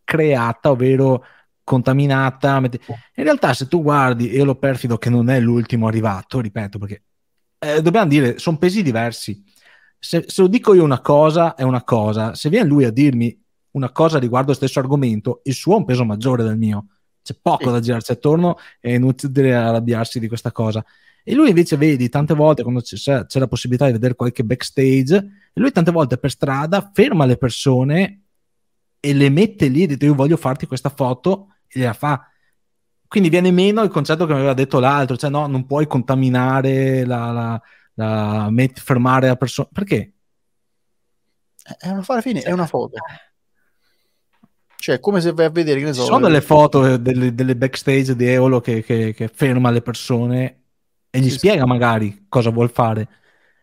creata, 0.03 0.71
ovvero 0.71 1.23
contaminata. 1.63 2.57
In 2.57 3.23
realtà 3.23 3.53
se 3.53 3.67
tu 3.67 3.81
guardi 3.81 4.35
Elo 4.35 4.55
Perfido 4.55 4.97
che 4.97 5.09
non 5.09 5.29
è 5.29 5.39
l'ultimo 5.39 5.87
arrivato, 5.87 6.39
ripeto, 6.39 6.77
perché 6.77 7.03
eh, 7.59 7.81
dobbiamo 7.81 8.07
dire, 8.07 8.39
sono 8.39 8.57
pesi 8.57 8.83
diversi. 8.83 9.41
Se, 9.97 10.25
se 10.27 10.41
lo 10.41 10.47
dico 10.47 10.73
io 10.73 10.83
una 10.83 10.99
cosa, 10.99 11.55
è 11.55 11.63
una 11.63 11.83
cosa. 11.83 12.35
Se 12.35 12.49
viene 12.49 12.67
lui 12.67 12.83
a 12.83 12.91
dirmi 12.91 13.41
una 13.71 13.89
cosa 13.91 14.19
riguardo 14.19 14.49
lo 14.49 14.55
stesso 14.55 14.79
argomento, 14.79 15.39
il 15.43 15.53
suo 15.53 15.75
ha 15.75 15.77
un 15.77 15.85
peso 15.85 16.03
maggiore 16.03 16.43
del 16.43 16.57
mio. 16.57 16.87
C'è 17.23 17.35
poco 17.41 17.67
Sì. 17.67 17.71
da 17.71 17.79
girarsi 17.79 18.11
attorno 18.11 18.57
e 18.81 18.91
è 18.91 18.95
inutile 18.95 19.55
arrabbiarsi 19.55 20.19
di 20.19 20.27
questa 20.27 20.51
cosa. 20.51 20.83
E 21.23 21.33
lui 21.33 21.47
invece 21.47 21.77
vedi 21.77 22.09
tante 22.09 22.33
volte 22.33 22.63
quando 22.63 22.81
c'è, 22.81 23.25
c'è 23.25 23.39
la 23.39 23.47
possibilità 23.47 23.85
di 23.85 23.93
vedere 23.93 24.13
qualche 24.13 24.43
backstage, 24.43 25.15
e 25.15 25.59
lui 25.59 25.71
tante 25.71 25.91
volte 25.91 26.17
per 26.17 26.29
strada 26.29 26.91
ferma 26.93 27.25
le 27.25 27.37
persone 27.37 28.22
e 29.05 29.13
le 29.13 29.29
mette 29.29 29.67
lì 29.67 29.83
e 29.83 29.87
dice 29.87 30.05
io 30.05 30.15
voglio 30.15 30.37
farti 30.37 30.65
questa 30.65 30.87
foto 30.87 31.55
e 31.67 31.77
gliela 31.77 31.91
fa. 31.91 32.25
Quindi 33.05 33.27
viene 33.27 33.51
meno 33.51 33.81
il 33.83 33.89
concetto 33.89 34.25
che 34.25 34.31
mi 34.31 34.39
aveva 34.39 34.53
detto 34.53 34.79
l'altro, 34.79 35.17
cioè 35.17 35.29
no, 35.29 35.45
non 35.45 35.65
puoi 35.65 35.87
contaminare 35.87 37.03
la, 37.05 37.31
la, 37.31 37.61
la 37.95 38.49
met- 38.49 38.79
fermare 38.79 39.27
la 39.27 39.35
persona. 39.35 39.67
Perché? 39.73 40.13
È 41.77 41.89
una, 41.89 42.21
fine 42.21 42.39
è 42.43 42.51
una 42.53 42.65
foto. 42.65 42.95
Cioè, 44.77 45.01
come 45.01 45.19
se 45.19 45.33
vai 45.33 45.47
a 45.47 45.49
vedere, 45.49 45.79
che 45.79 45.85
ne 45.87 45.93
Ci 45.93 45.99
so, 45.99 46.05
sono 46.05 46.19
eh, 46.19 46.29
delle 46.29 46.41
foto 46.41 46.95
delle, 46.95 47.35
delle 47.35 47.57
backstage 47.57 48.15
di 48.15 48.25
Eolo 48.25 48.61
che, 48.61 48.83
che- 48.83 49.13
che 49.13 49.27
ferma 49.27 49.69
le 49.69 49.81
persone 49.81 50.61
e 51.09 51.19
gli 51.19 51.23
Sì, 51.25 51.31
sì. 51.31 51.37
spiega 51.39 51.65
magari 51.65 52.25
cosa 52.29 52.51
vuol 52.51 52.71
fare 52.71 53.07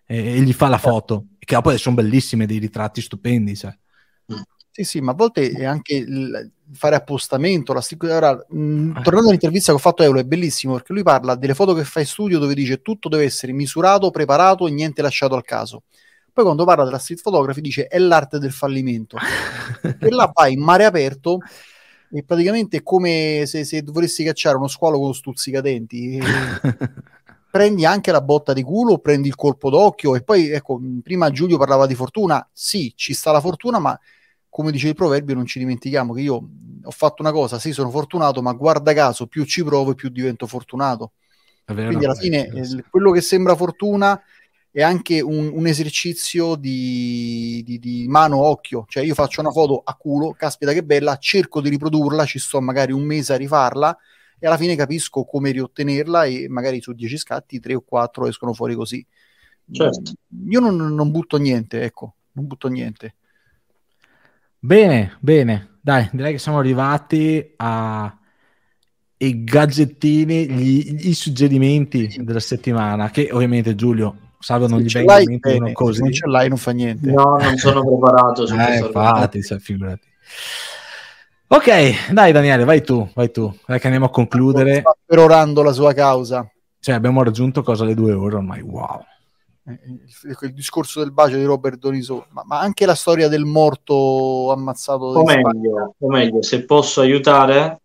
e, 0.04 0.36
e 0.36 0.40
gli 0.42 0.52
fa 0.52 0.68
la 0.68 0.76
foto, 0.78 1.28
che 1.38 1.58
poi 1.62 1.78
sono 1.78 1.96
bellissime, 1.96 2.44
dei 2.44 2.58
ritratti 2.58 3.00
stupendi. 3.00 3.56
Cioè. 3.56 3.74
Sì, 4.72 4.84
sì, 4.84 5.00
ma 5.00 5.10
a 5.12 5.14
volte 5.14 5.50
è 5.50 5.64
anche 5.64 5.94
il 5.94 6.50
fare 6.72 6.94
appostamento. 6.94 7.72
La 7.72 7.80
stri- 7.80 7.98
ora, 8.08 8.32
mh, 8.48 9.02
tornando 9.02 9.28
all'intervista 9.28 9.72
che 9.72 9.78
ho 9.78 9.80
fatto 9.80 10.02
a 10.02 10.04
Euro, 10.04 10.20
è 10.20 10.24
bellissimo 10.24 10.74
perché 10.74 10.92
lui 10.92 11.02
parla 11.02 11.34
delle 11.34 11.54
foto 11.54 11.74
che 11.74 11.84
fa 11.84 12.00
in 12.00 12.06
studio 12.06 12.38
dove 12.38 12.54
dice 12.54 12.80
tutto 12.80 13.08
deve 13.08 13.24
essere 13.24 13.52
misurato, 13.52 14.10
preparato 14.10 14.66
e 14.68 14.70
niente 14.70 15.02
lasciato 15.02 15.34
al 15.34 15.42
caso. 15.44 15.82
Poi 16.32 16.44
quando 16.44 16.64
parla 16.64 16.84
della 16.84 16.98
street 16.98 17.20
photography 17.22 17.60
dice 17.60 17.86
è 17.88 17.98
l'arte 17.98 18.38
del 18.38 18.52
fallimento. 18.52 19.16
e 19.98 20.08
là 20.10 20.30
vai 20.32 20.52
in 20.52 20.60
mare 20.62 20.84
aperto 20.84 21.38
e 22.12 22.22
praticamente 22.24 22.78
è 22.78 22.82
come 22.82 23.44
se, 23.46 23.64
se 23.64 23.82
volessi 23.86 24.24
cacciare 24.24 24.56
uno 24.56 24.68
squalo 24.68 24.98
con 25.00 25.12
stuzzicadenti. 25.14 26.16
E 26.16 26.20
prendi 27.50 27.84
anche 27.84 28.12
la 28.12 28.20
botta 28.20 28.52
di 28.52 28.62
culo, 28.62 28.98
prendi 28.98 29.26
il 29.28 29.34
colpo 29.34 29.70
d'occhio 29.70 30.14
e 30.14 30.22
poi, 30.22 30.50
ecco, 30.50 30.80
prima 31.02 31.30
Giulio 31.30 31.58
parlava 31.58 31.86
di 31.86 31.94
fortuna, 31.96 32.48
sì, 32.52 32.92
ci 32.94 33.12
sta 33.14 33.32
la 33.32 33.40
fortuna, 33.40 33.78
ma 33.80 33.98
come 34.50 34.72
dice 34.72 34.88
il 34.88 34.94
proverbio 34.94 35.34
non 35.34 35.46
ci 35.46 35.58
dimentichiamo 35.58 36.12
che 36.12 36.20
io 36.20 36.48
ho 36.82 36.90
fatto 36.90 37.22
una 37.22 37.32
cosa, 37.32 37.58
sì, 37.58 37.72
sono 37.72 37.90
fortunato, 37.90 38.42
ma 38.42 38.52
guarda 38.52 38.92
caso, 38.92 39.26
più 39.26 39.44
ci 39.44 39.62
provo 39.62 39.92
e 39.92 39.94
più 39.94 40.08
divento 40.08 40.46
fortunato. 40.46 41.12
Vero, 41.66 41.86
Quindi 41.86 42.04
alla 42.04 42.14
fine 42.14 42.48
eh, 42.48 42.84
quello 42.90 43.12
che 43.12 43.20
sembra 43.20 43.54
fortuna 43.54 44.20
è 44.72 44.82
anche 44.82 45.20
un, 45.20 45.50
un 45.52 45.66
esercizio 45.66 46.56
di, 46.56 47.62
di, 47.64 47.78
di 47.78 48.06
mano-occhio, 48.08 48.84
cioè 48.88 49.04
io 49.04 49.14
faccio 49.14 49.40
una 49.40 49.50
foto 49.50 49.80
a 49.84 49.94
culo, 49.94 50.32
caspita 50.36 50.72
che 50.72 50.82
bella, 50.82 51.16
cerco 51.16 51.60
di 51.60 51.68
riprodurla, 51.68 52.24
ci 52.24 52.38
sto 52.38 52.60
magari 52.60 52.92
un 52.92 53.02
mese 53.02 53.32
a 53.34 53.36
rifarla 53.36 53.96
e 54.38 54.46
alla 54.46 54.56
fine 54.56 54.74
capisco 54.74 55.24
come 55.24 55.50
riottenerla 55.50 56.24
e 56.24 56.48
magari 56.48 56.80
su 56.80 56.92
10 56.92 57.18
scatti 57.18 57.60
3 57.60 57.74
o 57.74 57.80
4 57.82 58.26
escono 58.26 58.52
fuori 58.52 58.74
così. 58.74 59.04
Certo. 59.70 60.12
Io 60.48 60.60
non, 60.60 60.76
non 60.76 61.10
butto 61.10 61.36
niente, 61.36 61.82
ecco, 61.82 62.14
non 62.32 62.46
butto 62.46 62.68
niente. 62.68 63.16
Bene, 64.60 65.16
bene. 65.20 65.78
Dai, 65.80 66.08
direi 66.12 66.32
che 66.32 66.38
siamo 66.38 66.58
arrivati 66.58 67.54
a 67.56 68.14
i 69.22 69.44
gadgettini, 69.44 70.48
gli, 70.50 71.08
i 71.08 71.14
suggerimenti 71.14 72.20
della 72.20 72.40
settimana, 72.40 73.10
che 73.10 73.28
ovviamente 73.32 73.74
Giulio, 73.74 74.16
salvo 74.38 74.66
non 74.66 74.80
gli 74.80 74.90
vengono 74.90 75.18
in 75.18 75.28
mente 75.28 75.58
bene, 75.58 75.72
così. 75.72 75.96
se 75.96 76.02
non 76.02 76.12
ce 76.12 76.26
l'hai 76.26 76.48
non 76.48 76.58
fa 76.58 76.70
niente. 76.72 77.10
No, 77.10 77.36
non 77.38 77.56
sono 77.56 77.84
preparato 77.84 78.46
su 78.46 78.54
Eh, 78.54 78.78
infatti, 78.78 79.42
cioè, 79.42 79.58
figurati. 79.58 80.08
Ok, 81.48 82.12
dai 82.12 82.32
Daniele, 82.32 82.64
vai 82.64 82.82
tu, 82.82 83.08
vai 83.14 83.30
tu. 83.30 83.54
Dai 83.66 83.78
che 83.78 83.86
andiamo 83.86 84.06
a 84.06 84.10
concludere. 84.10 84.80
Sta 84.80 84.96
perorando 85.04 85.62
la 85.62 85.72
sua 85.72 85.92
causa. 85.92 86.48
Cioè, 86.78 86.94
abbiamo 86.94 87.22
raggiunto 87.22 87.62
cosa 87.62 87.84
le 87.84 87.94
due 87.94 88.12
ore 88.12 88.36
ormai, 88.36 88.62
wow. 88.62 89.04
Eh, 89.66 89.78
Il, 90.22 90.36
il 90.40 90.54
discorso 90.54 91.00
del 91.00 91.12
bacio 91.12 91.36
di 91.36 91.44
Robert 91.44 91.78
Doniso, 91.78 92.26
ma, 92.30 92.42
ma 92.46 92.60
anche 92.60 92.86
la 92.86 92.94
storia 92.94 93.28
del 93.28 93.44
morto 93.44 94.50
ammazzato 94.52 95.04
O 95.04 95.22
meglio, 95.24 95.94
o 95.98 96.08
meglio, 96.08 96.42
se 96.42 96.64
posso 96.64 97.00
aiutare, 97.00 97.80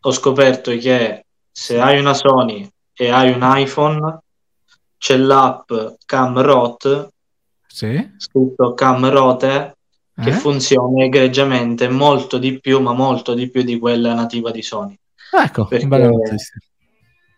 ho 0.00 0.10
scoperto 0.12 0.70
che 0.78 1.24
se 1.50 1.78
hai 1.78 1.98
una 1.98 2.14
Sony 2.14 2.68
e 2.94 3.10
hai 3.10 3.32
un 3.32 3.40
iPhone, 3.42 4.18
c'è 4.98 5.16
l'app 5.16 5.70
Camrot, 6.06 7.08
Sì? 7.66 8.10
scritto 8.16 8.74
Camrote, 8.74 9.76
che 10.14 10.30
Eh? 10.30 10.32
funziona 10.32 11.04
egregiamente 11.04 11.88
molto 11.88 12.38
di 12.38 12.60
più, 12.60 12.80
ma 12.80 12.92
molto 12.92 13.34
di 13.34 13.50
più 13.50 13.62
di 13.62 13.78
quella 13.78 14.14
nativa 14.14 14.50
di 14.50 14.62
Sony. 14.62 14.96
Ecco, 15.32 15.66
Perché-. 15.66 16.36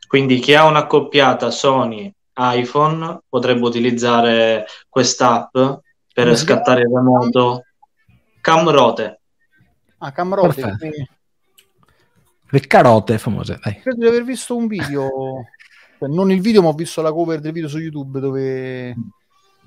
Quindi 0.07 0.39
chi 0.39 0.55
ha 0.55 0.67
un'accoppiata 0.67 1.51
Sony 1.51 2.13
iPhone 2.37 3.21
potrebbe 3.29 3.65
utilizzare 3.65 4.67
quest'app 4.89 5.53
per 5.53 5.81
chiama? 6.13 6.35
scattare 6.37 6.81
il 6.83 6.91
remoto 6.93 7.65
Camrote. 8.41 9.21
Ah, 9.99 10.13
Camrote, 10.13 10.77
che- 10.79 11.09
Le 12.51 12.61
carote 12.61 13.19
famose, 13.19 13.59
dai. 13.63 13.81
credo 13.81 13.99
di 14.01 14.07
aver 14.07 14.23
visto 14.25 14.55
un 14.57 14.67
video, 14.67 15.09
cioè, 15.99 16.09
non 16.09 16.31
il 16.31 16.41
video, 16.41 16.63
ma 16.63 16.69
ho 16.69 16.73
visto 16.75 17.01
la 17.03 17.13
cover 17.13 17.41
del 17.41 17.53
video 17.53 17.69
su 17.69 17.79
YouTube 17.79 18.21
dove 18.21 18.95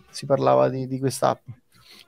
si 0.10 0.26
parlava 0.26 0.70
di, 0.70 0.88
di 0.88 1.00
quest'app. 1.00 1.44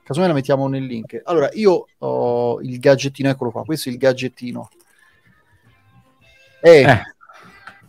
Casomai 0.02 0.28
la 0.28 0.34
mettiamo 0.34 0.68
nel 0.68 0.84
link. 0.84 1.20
Allora, 1.24 1.48
io 1.52 1.86
ho 1.98 2.60
il 2.60 2.78
gadgettino, 2.78 3.28
eccolo 3.28 3.50
qua, 3.50 3.64
questo 3.64 3.88
è 3.88 3.92
il 3.92 3.98
gadgettino. 3.98 4.68
E 6.62 6.80
Eh. 6.82 7.02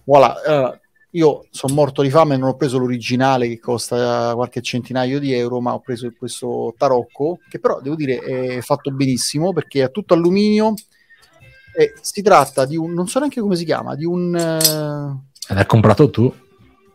voilà, 0.03 0.35
allora, 0.45 0.79
io 1.11 1.45
sono 1.49 1.73
morto 1.73 2.01
di 2.01 2.09
fame, 2.09 2.37
non 2.37 2.49
ho 2.49 2.55
preso 2.55 2.77
l'originale 2.77 3.47
che 3.47 3.59
costa 3.59 4.31
qualche 4.33 4.61
centinaio 4.61 5.19
di 5.19 5.33
euro, 5.33 5.59
ma 5.59 5.73
ho 5.73 5.79
preso 5.79 6.11
questo 6.17 6.73
tarocco 6.77 7.39
che 7.49 7.59
però 7.59 7.81
devo 7.81 7.95
dire 7.95 8.19
è 8.19 8.61
fatto 8.61 8.91
benissimo 8.91 9.51
perché 9.51 9.83
è 9.83 9.91
tutto 9.91 10.13
alluminio 10.13 10.73
e 11.75 11.93
si 12.01 12.21
tratta 12.21 12.65
di 12.65 12.77
un, 12.77 12.93
non 12.93 13.07
so 13.07 13.19
neanche 13.19 13.41
come 13.41 13.55
si 13.55 13.65
chiama, 13.65 13.95
di 13.95 14.05
un, 14.05 14.35
eh, 14.35 15.53
L'hai 15.53 15.65
comprato 15.65 16.09
tu. 16.09 16.33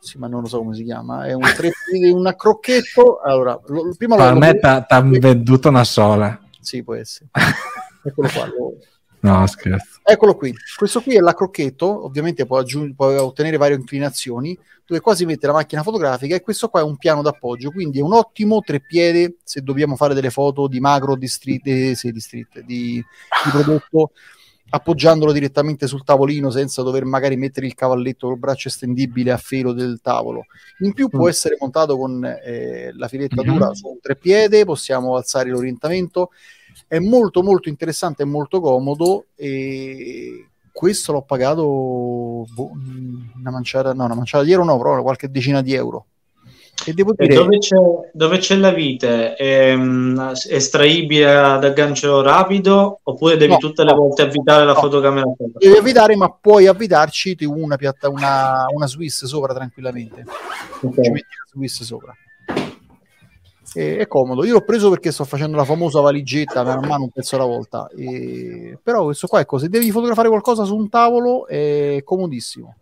sì, 0.01 0.19
ma 0.19 0.29
non 0.29 0.43
lo 0.43 0.47
so 0.47 0.59
come 0.59 0.75
si 0.75 0.85
chiama, 0.85 1.27
è 1.27 1.33
un, 1.33 1.43
tre, 1.43 1.71
un 2.13 2.35
crocchetto. 2.37 3.21
Allora, 3.21 3.59
lo- 3.67 3.95
prima 3.97 4.17
lo, 4.31 4.39
me 4.39 4.59
ti 4.59 4.67
ha 4.67 5.01
venduto 5.03 5.69
una 5.69 5.85
sola. 5.85 6.39
sì, 6.61 6.83
può 6.83 6.95
essere. 6.95 7.29
Eccolo 8.05 8.29
qua, 8.33 8.47
lo- 8.47 8.77
No, 9.21 9.47
scherzo. 9.47 9.99
Eccolo 10.03 10.37
qui, 10.37 10.55
questo 10.77 11.01
qui 11.01 11.17
è 11.17 11.21
la 11.21 11.35
crocchetto, 11.35 12.05
ovviamente 12.05 12.47
può, 12.47 12.59
aggiung- 12.59 12.95
può 12.95 13.07
ottenere 13.23 13.57
varie 13.57 13.77
inclinazioni, 13.77 14.57
dove 14.87 15.01
qua 15.01 15.15
si 15.17 15.25
mette 15.25 15.49
la 15.49 15.53
macchina 15.55 15.83
fotografica 15.83 16.37
e 16.37 16.41
questo 16.43 16.69
qua 16.69 16.81
è 16.81 16.85
un 16.85 16.97
piano 16.97 17.23
d'appoggio, 17.23 17.73
quindi 17.73 17.99
è 17.99 18.03
un 18.03 18.13
ottimo 18.13 18.61
treppiede 18.61 19.37
se 19.43 19.63
dobbiamo 19.63 19.97
fare 19.97 20.15
delle 20.15 20.31
foto 20.31 20.69
di 20.69 20.79
macro, 20.79 21.17
di 21.17 21.27
street, 21.27 21.67
eh, 21.67 21.95
sì, 21.97 22.13
di, 22.13 22.21
street, 22.21 22.61
di, 22.61 23.03
di 23.03 23.51
prodotto, 23.51 24.13
appoggiandolo 24.69 25.33
direttamente 25.33 25.87
sul 25.89 26.05
tavolino 26.05 26.51
senza 26.51 26.83
dover 26.83 27.05
magari 27.05 27.37
mettere 27.37 27.67
il 27.67 27.75
cavalletto 27.75 28.29
col 28.29 28.39
braccio 28.39 28.69
estendibile 28.69 29.33
a 29.33 29.37
filo 29.39 29.73
del 29.73 29.99
tavolo. 30.03 30.45
In 30.81 30.93
più 30.93 31.09
può 31.09 31.25
Mm. 31.27 31.29
essere 31.29 31.57
montato 31.59 31.97
con 31.97 32.25
eh, 32.25 32.93
la 32.95 33.09
filetta 33.09 33.43
Mhm. 33.43 33.53
dura 33.53 33.75
su 33.75 33.89
un 33.89 33.99
treppiede, 34.01 34.65
possiamo 34.65 35.17
alzare 35.17 35.51
l'orientamento, 35.51 36.31
è 36.87 36.99
molto 36.99 37.43
molto 37.43 37.69
interessante 37.69 38.23
e 38.23 38.27
molto 38.27 38.61
comodo 38.61 39.27
e 39.35 40.47
questo 40.73 41.13
l'ho 41.13 41.23
pagato 41.23 41.63
boh, 41.63 42.71
una 43.39 43.51
manciata 43.51 43.93
no 43.95 44.05
una 44.05 44.15
manciata 44.15 44.45
di 44.45 44.53
euro 44.53 44.65
no 44.65 44.77
però 44.79 45.03
qualche 45.03 45.31
decina 45.31 45.63
di 45.63 45.75
euro. 45.75 46.07
E 46.85 46.93
devo 46.93 47.15
E 47.17 47.27
dire 47.27 47.35
dove 47.37 47.59
c'è, 47.59 47.77
dove 48.13 48.37
c'è 48.39 48.55
la 48.57 48.71
vite? 48.71 49.35
È 49.35 49.75
mm, 49.75 50.33
estraibile 50.51 51.35
ad 51.35 51.65
aggancio 51.65 52.21
rapido 52.21 53.01
oppure 53.03 53.39
devi 53.39 53.53
No, 53.53 53.59
tutte 53.59 53.83
le 53.83 53.93
no, 53.93 53.97
volte 53.97 54.23
avvitare 54.23 54.67
la 54.67 54.75
fotocamera? 54.75 55.27
Devi 55.55 55.79
avvitare 55.79 56.15
ma 56.17 56.31
puoi 56.31 56.67
avvitarci 56.67 57.35
una, 57.47 57.77
piatta, 57.77 58.11
una, 58.11 58.67
una 58.75 58.87
Swiss 58.87 59.25
sopra 59.25 59.55
tranquillamente. 59.55 60.25
Ok. 60.83 61.01
ci 61.01 61.11
metti 61.11 61.35
la 61.39 61.51
Swiss 61.51 61.83
sopra 61.83 62.15
e, 63.77 63.99
è 63.99 64.07
comodo. 64.07 64.45
Io 64.45 64.55
l'ho 64.55 64.65
preso 64.65 64.89
perché 64.89 65.13
sto 65.13 65.25
facendo 65.25 65.57
la 65.57 65.65
famosa 65.65 66.01
valigetta 66.01 66.63
man 66.65 66.87
mano 66.87 67.03
un 67.05 67.11
pezzo 67.11 67.37
alla 67.37 67.45
volta. 67.45 67.89
E, 67.95 68.79
però 68.83 69.05
questo 69.05 69.27
qua 69.27 69.41
ecco 69.41 69.59
se 69.59 69.69
devi 69.69 69.91
fotografare 69.91 70.29
qualcosa 70.29 70.65
su 70.65 70.75
un 70.75 70.89
tavolo 70.89 71.47
è 71.47 72.01
comodissimo. 72.03 72.75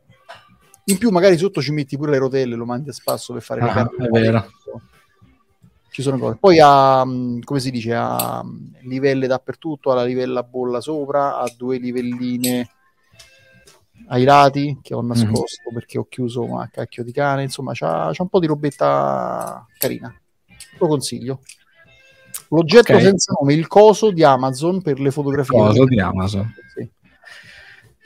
In 0.85 0.99
più 0.99 1.11
magari 1.11 1.37
sotto 1.37 1.61
ci 1.61 1.73
metti 1.73 1.97
pure 1.97 2.13
le 2.13 2.19
rotelle 2.19 2.55
lo 2.55 2.65
mandi 2.65 2.91
a 2.91 2.93
spasso 2.93 3.33
per 3.33 3.43
fare 3.43 3.63
le 3.63 3.71
Ah, 3.71 3.73
carte 3.73 4.05
è 4.05 4.09
vero. 4.09 4.47
ci 5.91 6.03
sono 6.03 6.19
cose. 6.19 6.37
Poi 6.39 6.61
ha 6.61 7.05
mh, 7.05 7.41
come 7.43 7.59
si 7.59 7.71
dice 7.71 7.95
ha 7.95 8.43
mh, 8.45 8.77
livelle 8.83 9.27
dappertutto 9.27 9.91
ha 9.91 9.95
la 9.95 10.05
livella 10.05 10.41
a 10.41 10.43
bolla 10.45 10.81
sopra 10.81 11.39
ha 11.39 11.51
due 11.57 11.79
livelline 11.79 12.69
ai 14.09 14.25
lati 14.25 14.79
che 14.83 14.93
ho 14.95 15.01
nascosto 15.01 15.71
perché 15.73 15.99
ho 15.99 16.07
chiuso 16.09 16.47
ma 16.47 16.69
cacchio 16.71 17.03
di 17.03 17.13
cane. 17.13 17.43
Insomma 17.43 17.73
c'ha, 17.75 18.11
c'ha 18.13 18.23
un 18.23 18.29
po' 18.29 18.39
di 18.39 18.47
robetta 18.47 19.67
carina 19.79 20.15
lo 20.79 20.87
consiglio 20.87 21.41
l'oggetto 22.49 22.93
Ok. 22.93 23.01
senza 23.01 23.35
nome 23.39 23.55
il 23.55 23.67
coso 23.67 24.11
di 24.11 24.23
Amazon 24.23 24.83
per 24.83 25.01
le 25.01 25.11
fotografie 25.11 25.59
Coso 25.59 25.85
di 25.85 26.01
Amazon. 26.01 26.53
Sì. 26.75 26.89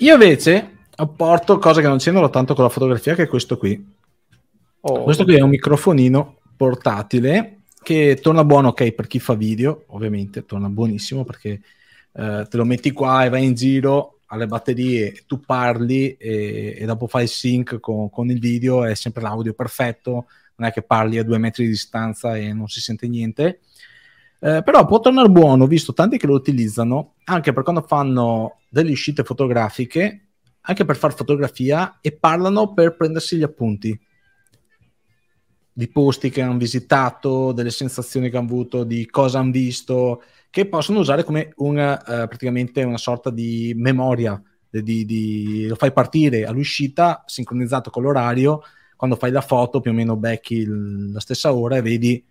Io 0.04 0.12
invece 0.14 0.76
apporto 0.94 1.58
cose 1.58 1.80
che 1.80 1.88
non 1.88 1.98
c'entrano 1.98 2.30
tanto 2.30 2.54
con 2.54 2.64
la 2.64 2.70
fotografia, 2.70 3.14
che 3.14 3.24
è 3.24 3.28
questo 3.28 3.56
qui. 3.56 3.96
Oh, 4.80 5.02
Questo 5.02 5.24
qui 5.24 5.36
è 5.36 5.40
un 5.40 5.50
microfonino 5.50 6.36
portatile 6.56 7.62
che 7.82 8.18
torna 8.20 8.44
buono, 8.44 8.68
ok, 8.68 8.92
per 8.92 9.06
chi 9.06 9.18
fa 9.18 9.34
video, 9.34 9.84
ovviamente, 9.88 10.44
torna 10.44 10.68
buonissimo 10.68 11.24
perché 11.24 11.60
eh, 12.12 12.46
te 12.48 12.56
lo 12.56 12.64
metti 12.64 12.92
qua 12.92 13.24
e 13.24 13.28
vai 13.28 13.44
in 13.44 13.54
giro 13.54 14.20
alle 14.26 14.46
batterie, 14.46 15.24
tu 15.26 15.40
parli 15.40 16.16
e, 16.16 16.76
e 16.78 16.84
dopo 16.84 17.06
fai 17.06 17.24
il 17.24 17.28
sync 17.28 17.80
con, 17.80 18.10
con 18.10 18.30
il 18.30 18.38
video, 18.38 18.84
è 18.84 18.94
sempre 18.94 19.22
l'audio 19.22 19.54
perfetto, 19.54 20.26
non 20.58 20.68
è 20.68 20.72
che 20.72 20.82
parli 20.82 21.18
a 21.18 21.24
due 21.24 21.38
metri 21.38 21.64
di 21.64 21.70
distanza 21.70 22.36
e 22.36 22.52
non 22.52 22.68
si 22.68 22.80
sente 22.80 23.08
niente. 23.08 23.60
Eh, 24.40 24.62
però 24.62 24.84
può 24.86 25.00
tornare 25.00 25.30
buono, 25.30 25.64
ho 25.64 25.66
visto 25.66 25.92
tanti 25.92 26.18
che 26.18 26.26
lo 26.26 26.34
utilizzano 26.34 27.14
anche 27.24 27.52
per 27.52 27.62
quando 27.62 27.82
fanno 27.82 28.60
delle 28.68 28.92
uscite 28.92 29.24
fotografiche, 29.24 30.26
anche 30.60 30.84
per 30.84 30.96
fare 30.96 31.14
fotografia 31.14 31.98
e 32.00 32.12
parlano 32.12 32.72
per 32.72 32.96
prendersi 32.96 33.36
gli 33.36 33.42
appunti 33.42 33.98
di 35.78 35.88
posti 35.88 36.28
che 36.28 36.42
hanno 36.42 36.58
visitato, 36.58 37.52
delle 37.52 37.70
sensazioni 37.70 38.30
che 38.30 38.36
hanno 38.36 38.46
avuto, 38.46 38.82
di 38.82 39.06
cosa 39.06 39.38
hanno 39.38 39.52
visto, 39.52 40.22
che 40.50 40.66
possono 40.66 40.98
usare 40.98 41.22
come 41.22 41.52
una, 41.58 41.98
eh, 42.02 42.26
praticamente 42.26 42.82
una 42.82 42.96
sorta 42.98 43.30
di 43.30 43.72
memoria. 43.76 44.42
Di, 44.70 45.06
di- 45.06 45.66
lo 45.66 45.76
fai 45.76 45.92
partire 45.92 46.44
all'uscita, 46.44 47.22
sincronizzato 47.26 47.90
con 47.90 48.02
l'orario, 48.02 48.62
quando 48.98 49.14
fai 49.14 49.30
la 49.30 49.40
foto 49.40 49.78
più 49.78 49.92
o 49.92 49.94
meno 49.94 50.16
becchi 50.16 50.56
il- 50.56 51.12
la 51.12 51.20
stessa 51.20 51.54
ora 51.54 51.76
e 51.76 51.82
vedi 51.82 52.24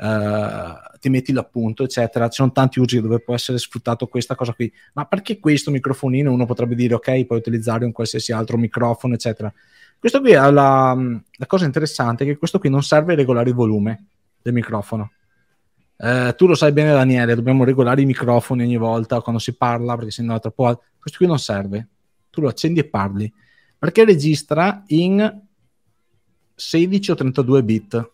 eh, 0.00 0.72
ti 0.98 1.08
metti 1.10 1.32
l'appunto, 1.32 1.84
eccetera. 1.84 2.28
Ci 2.28 2.36
sono 2.36 2.50
tanti 2.50 2.80
usi 2.80 3.00
dove 3.00 3.20
può 3.20 3.34
essere 3.34 3.56
sfruttato 3.58 4.08
questa 4.08 4.34
cosa 4.34 4.52
qui. 4.52 4.72
Ma 4.94 5.04
perché 5.04 5.38
questo 5.38 5.70
microfonino? 5.70 6.32
Uno 6.32 6.44
potrebbe 6.44 6.74
dire, 6.74 6.94
ok, 6.94 7.24
puoi 7.24 7.38
utilizzare 7.38 7.84
un 7.84 7.92
qualsiasi 7.92 8.32
altro 8.32 8.56
microfono, 8.56 9.14
eccetera. 9.14 9.52
Questo 9.96 10.20
qui 10.20 10.32
è 10.32 10.50
la, 10.50 10.96
la 11.32 11.46
cosa 11.46 11.66
interessante, 11.66 12.24
che 12.24 12.36
questo 12.36 12.58
qui 12.58 12.68
non 12.68 12.82
serve 12.82 13.12
a 13.12 13.16
regolare 13.16 13.50
il 13.50 13.54
volume 13.54 14.06
del 14.42 14.52
microfono. 14.54 15.12
Eh, 15.96 16.34
tu 16.36 16.46
lo 16.46 16.56
sai 16.56 16.72
bene, 16.72 16.90
Daniele, 16.92 17.36
dobbiamo 17.36 17.62
regolare 17.62 18.02
i 18.02 18.06
microfoni 18.06 18.62
ogni 18.64 18.76
volta 18.76 19.20
quando 19.20 19.40
si 19.40 19.56
parla, 19.56 19.94
perché 19.94 20.10
se 20.10 20.22
no 20.24 20.34
è 20.34 20.40
troppo 20.40 20.66
alto. 20.66 20.82
Questo 20.98 21.18
qui 21.18 21.28
non 21.28 21.38
serve. 21.38 21.88
Tu 22.30 22.40
lo 22.40 22.48
accendi 22.48 22.80
e 22.80 22.84
parli. 22.84 23.32
Perché 23.78 24.04
registra 24.04 24.82
in 24.88 25.46
16 26.58 27.10
o 27.12 27.14
32 27.14 27.62
bit, 27.62 28.10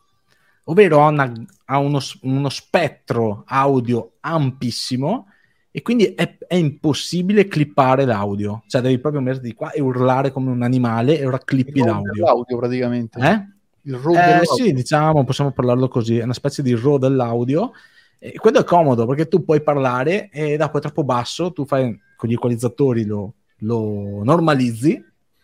ovvero 0.65 1.03
ha, 1.03 1.09
una- 1.09 1.33
ha 1.67 1.79
uno, 1.79 2.01
uno 2.23 2.49
spettro 2.51 3.45
audio 3.47 4.13
ampissimo 4.21 5.29
e 5.71 5.83
quindi 5.83 6.15
è, 6.15 6.39
è 6.47 6.55
impossibile 6.55 7.49
clippare 7.49 8.05
l'audio. 8.05 8.63
Cioè 8.69 8.81
devi 8.81 8.99
proprio 8.99 9.21
metterti 9.23 9.55
qua 9.55 9.73
e 9.73 9.81
urlare 9.81 10.31
come 10.31 10.51
un 10.51 10.63
animale 10.63 11.19
e 11.19 11.27
ora 11.27 11.39
clippi 11.39 11.79
Il 11.81 11.87
l'audio. 11.87 12.13
dell'audio 12.13 12.59
praticamente. 12.59 13.19
Eh? 13.19 13.49
Il 13.83 13.97
raw 13.97 14.13
Eh, 14.15 14.21
dell'audio. 14.21 14.55
sì, 14.55 14.73
diciamo, 14.73 15.25
possiamo 15.25 15.51
parlarlo 15.51 15.89
così, 15.89 16.19
è 16.19 16.23
una 16.23 16.33
specie 16.33 16.63
di 16.63 16.75
raw 16.77 16.99
dell'audio. 16.99 17.73
E 18.19 18.35
quello 18.39 18.61
è 18.61 18.65
comodo 18.65 19.05
perché 19.07 19.27
tu 19.29 19.45
puoi 19.45 19.63
parlare 19.63 20.31
e 20.31 20.57
dopo 20.57 20.79
è 20.79 20.81
troppo 20.81 21.03
basso, 21.05 21.53
tu 21.53 21.67
fai 21.67 22.01
con 22.17 22.29
gli 22.29 22.35
equalizzatori 22.35 23.05
lo, 23.05 23.35
lo 23.59 24.23
normalizzi 24.23 24.93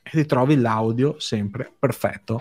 e 0.02 0.10
ti 0.10 0.24
trovi 0.24 0.56
l'audio 0.56 1.16
sempre 1.18 1.70
perfetto. 1.78 2.40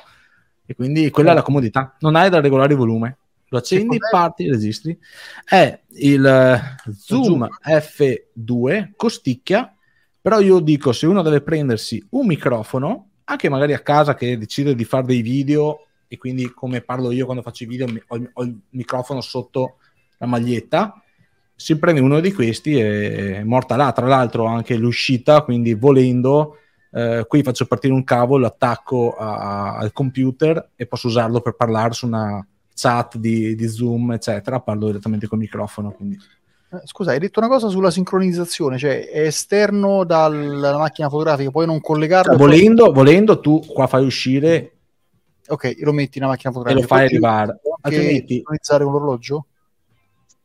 E 0.70 0.76
quindi 0.76 1.10
quella 1.10 1.32
è 1.32 1.34
la 1.34 1.41
comodità. 1.41 1.96
Non 2.02 2.16
hai 2.16 2.30
da 2.30 2.40
regolare 2.40 2.74
il 2.74 2.78
volume. 2.78 3.18
Lo 3.48 3.58
accendi, 3.58 3.98
parti, 3.98 4.48
registri. 4.48 4.96
È 5.44 5.82
il 5.96 6.24
eh, 6.24 6.91
Zoom 6.96 7.24
Zoom. 7.24 7.50
F2, 7.66 8.91
costicchia, 8.96 9.76
però 10.22 10.40
io 10.40 10.60
dico 10.60 10.91
se 10.91 11.08
uno 11.08 11.24
deve 11.24 11.41
prendersi 11.41 12.06
un 12.12 12.28
microfono, 12.28 13.08
anche 13.24 13.50
magari 13.50 13.74
a 13.74 13.80
casa 13.80 14.14
che 14.14 14.38
decide 14.38 14.76
di 14.76 14.84
fare 14.84 15.08
dei 15.08 15.24
video 15.24 15.88
e 16.08 16.18
quindi 16.20 16.54
come 16.54 16.82
parlo 16.82 17.10
io 17.10 17.26
quando 17.26 17.41
faccio 17.41 17.64
i 17.64 17.68
video 17.68 17.88
mi- 17.88 18.04
ho, 18.06 18.16
il- 18.18 18.30
ho 18.32 18.44
il 18.44 18.56
microfono 18.70 19.22
sotto 19.22 19.78
la 20.20 20.28
maglietta, 20.28 21.02
si 21.56 21.80
prende 21.80 22.00
uno 22.02 22.20
di 22.20 22.32
questi 22.32 22.80
e 22.80 23.38
è 23.38 23.44
morta 23.44 23.76
là. 23.76 23.91
Tra 23.91 24.06
l'altro 24.06 24.46
anche 24.46 24.76
l'uscita, 24.78 25.41
quindi 25.41 25.74
volendo, 25.74 26.58
eh, 26.91 27.26
qui 27.28 27.44
faccio 27.44 27.66
partire 27.66 27.94
un 27.94 28.03
cavo, 28.03 28.38
lo 28.38 28.48
attacco 28.48 29.16
a- 29.16 29.78
al 29.78 29.91
computer 29.91 30.70
e 30.76 30.86
posso 30.86 31.07
usarlo 31.07 31.41
per 31.41 31.53
parlare 31.53 31.94
su 31.94 32.06
una 32.07 32.45
chat 32.74 33.18
di, 33.18 33.56
di 33.56 33.68
Zoom, 33.68 34.14
eccetera. 34.14 34.60
Parlo 34.60 34.88
direttamente 34.88 35.28
col 35.28 35.40
microfono. 35.40 35.91
Quindi. 35.91 36.18
Eh, 36.72 36.82
Scusa, 36.86 37.11
hai 37.11 37.20
detto 37.20 37.40
una 37.40 37.49
cosa 37.49 37.68
sulla 37.70 37.91
sincronizzazione, 37.91 38.78
cioè 38.78 39.10
è 39.10 39.22
esterno 39.22 40.03
dalla 40.03 40.78
macchina 40.78 41.10
fotografica, 41.10 41.49
puoi 41.52 41.66
non 41.66 41.82
collegarlo. 41.82 42.32
Cioè, 42.32 42.36
e 42.36 42.38
poi- 42.38 42.48
volendo, 42.57 42.91
volendo, 42.91 43.40
tu 43.40 43.60
qua 43.66 43.88
fai 43.88 44.06
uscire 44.06 44.74
Ok, 45.49 45.78
lo 45.80 45.91
metti 45.94 46.20
nella 46.20 46.32
macchina 46.32 46.52
e 46.52 46.53
fotografica. 46.53 46.88
lo 46.88 46.95
fai 46.95 47.06
arrivare. 47.06 47.60
Altrimenti, 47.82 48.34
sincronizzare 48.36 48.84
con 48.84 48.94
l'orologio? 48.94 49.45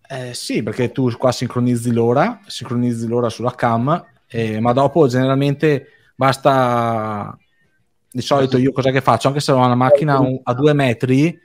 Eh, 0.08 0.32
sì, 0.34 0.62
perché 0.62 0.92
tu 0.92 1.10
qua 1.16 1.30
sincronizzi 1.32 1.92
l'ora, 1.92 2.40
sincronizzi 2.46 3.06
l'ora 3.06 3.28
sulla 3.28 3.54
cam, 3.54 4.02
eh, 4.26 4.60
ma 4.60 4.72
dopo 4.72 5.06
generalmente 5.06 5.86
basta. 6.14 7.36
Di 8.10 8.22
solito 8.22 8.58
io 8.58 8.70
cos'è 8.70 8.92
che 8.92 9.00
faccio? 9.00 9.26
Anche 9.26 9.40
se 9.40 9.50
ho 9.50 9.56
una 9.56 9.74
macchina 9.74 10.20
a 10.44 10.54
due 10.54 10.72
metri, 10.72 11.36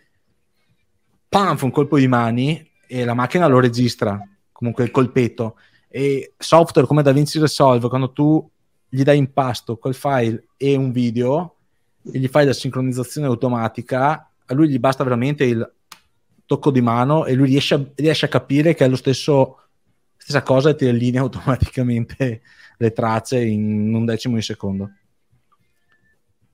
pam, 1.27 1.57
fa 1.57 1.65
un 1.65 1.71
colpo 1.71 1.97
di 1.97 2.07
mani 2.07 2.71
e 2.87 3.05
la 3.05 3.15
macchina 3.15 3.47
lo 3.47 3.59
registra, 3.59 4.19
comunque 4.51 4.83
il 4.83 4.91
colpetto. 4.91 5.55
E 5.87 6.33
software 6.37 6.87
come 6.87 7.01
DaVinci 7.01 7.39
Resolve, 7.39 7.89
quando 7.89 8.11
tu 8.11 8.47
gli 8.87 9.01
dai 9.01 9.17
in 9.17 9.33
pasto 9.33 9.77
quel 9.77 9.95
file 9.95 10.47
e 10.57 10.75
un 10.75 10.91
video 10.91 11.55
e 12.03 12.19
gli 12.19 12.27
fai 12.27 12.45
la 12.45 12.53
sincronizzazione 12.53 13.25
automatica, 13.25 14.31
a 14.45 14.53
lui 14.53 14.69
gli 14.69 14.79
basta 14.79 15.03
veramente 15.03 15.45
il 15.45 15.73
tocco 16.45 16.71
di 16.71 16.81
mano 16.81 17.25
e 17.25 17.33
lui 17.33 17.47
riesce 17.47 17.75
a, 17.75 17.83
riesce 17.95 18.25
a 18.25 18.29
capire 18.29 18.73
che 18.73 18.85
è 18.85 18.87
lo 18.87 18.95
stesso 18.95 19.57
stessa 20.17 20.43
cosa 20.43 20.69
e 20.69 20.75
ti 20.75 20.85
allinea 20.85 21.21
automaticamente 21.21 22.41
le 22.81 22.93
tracce 22.93 23.43
in 23.43 23.93
un 23.93 24.05
decimo 24.05 24.35
di 24.35 24.41
secondo. 24.41 24.91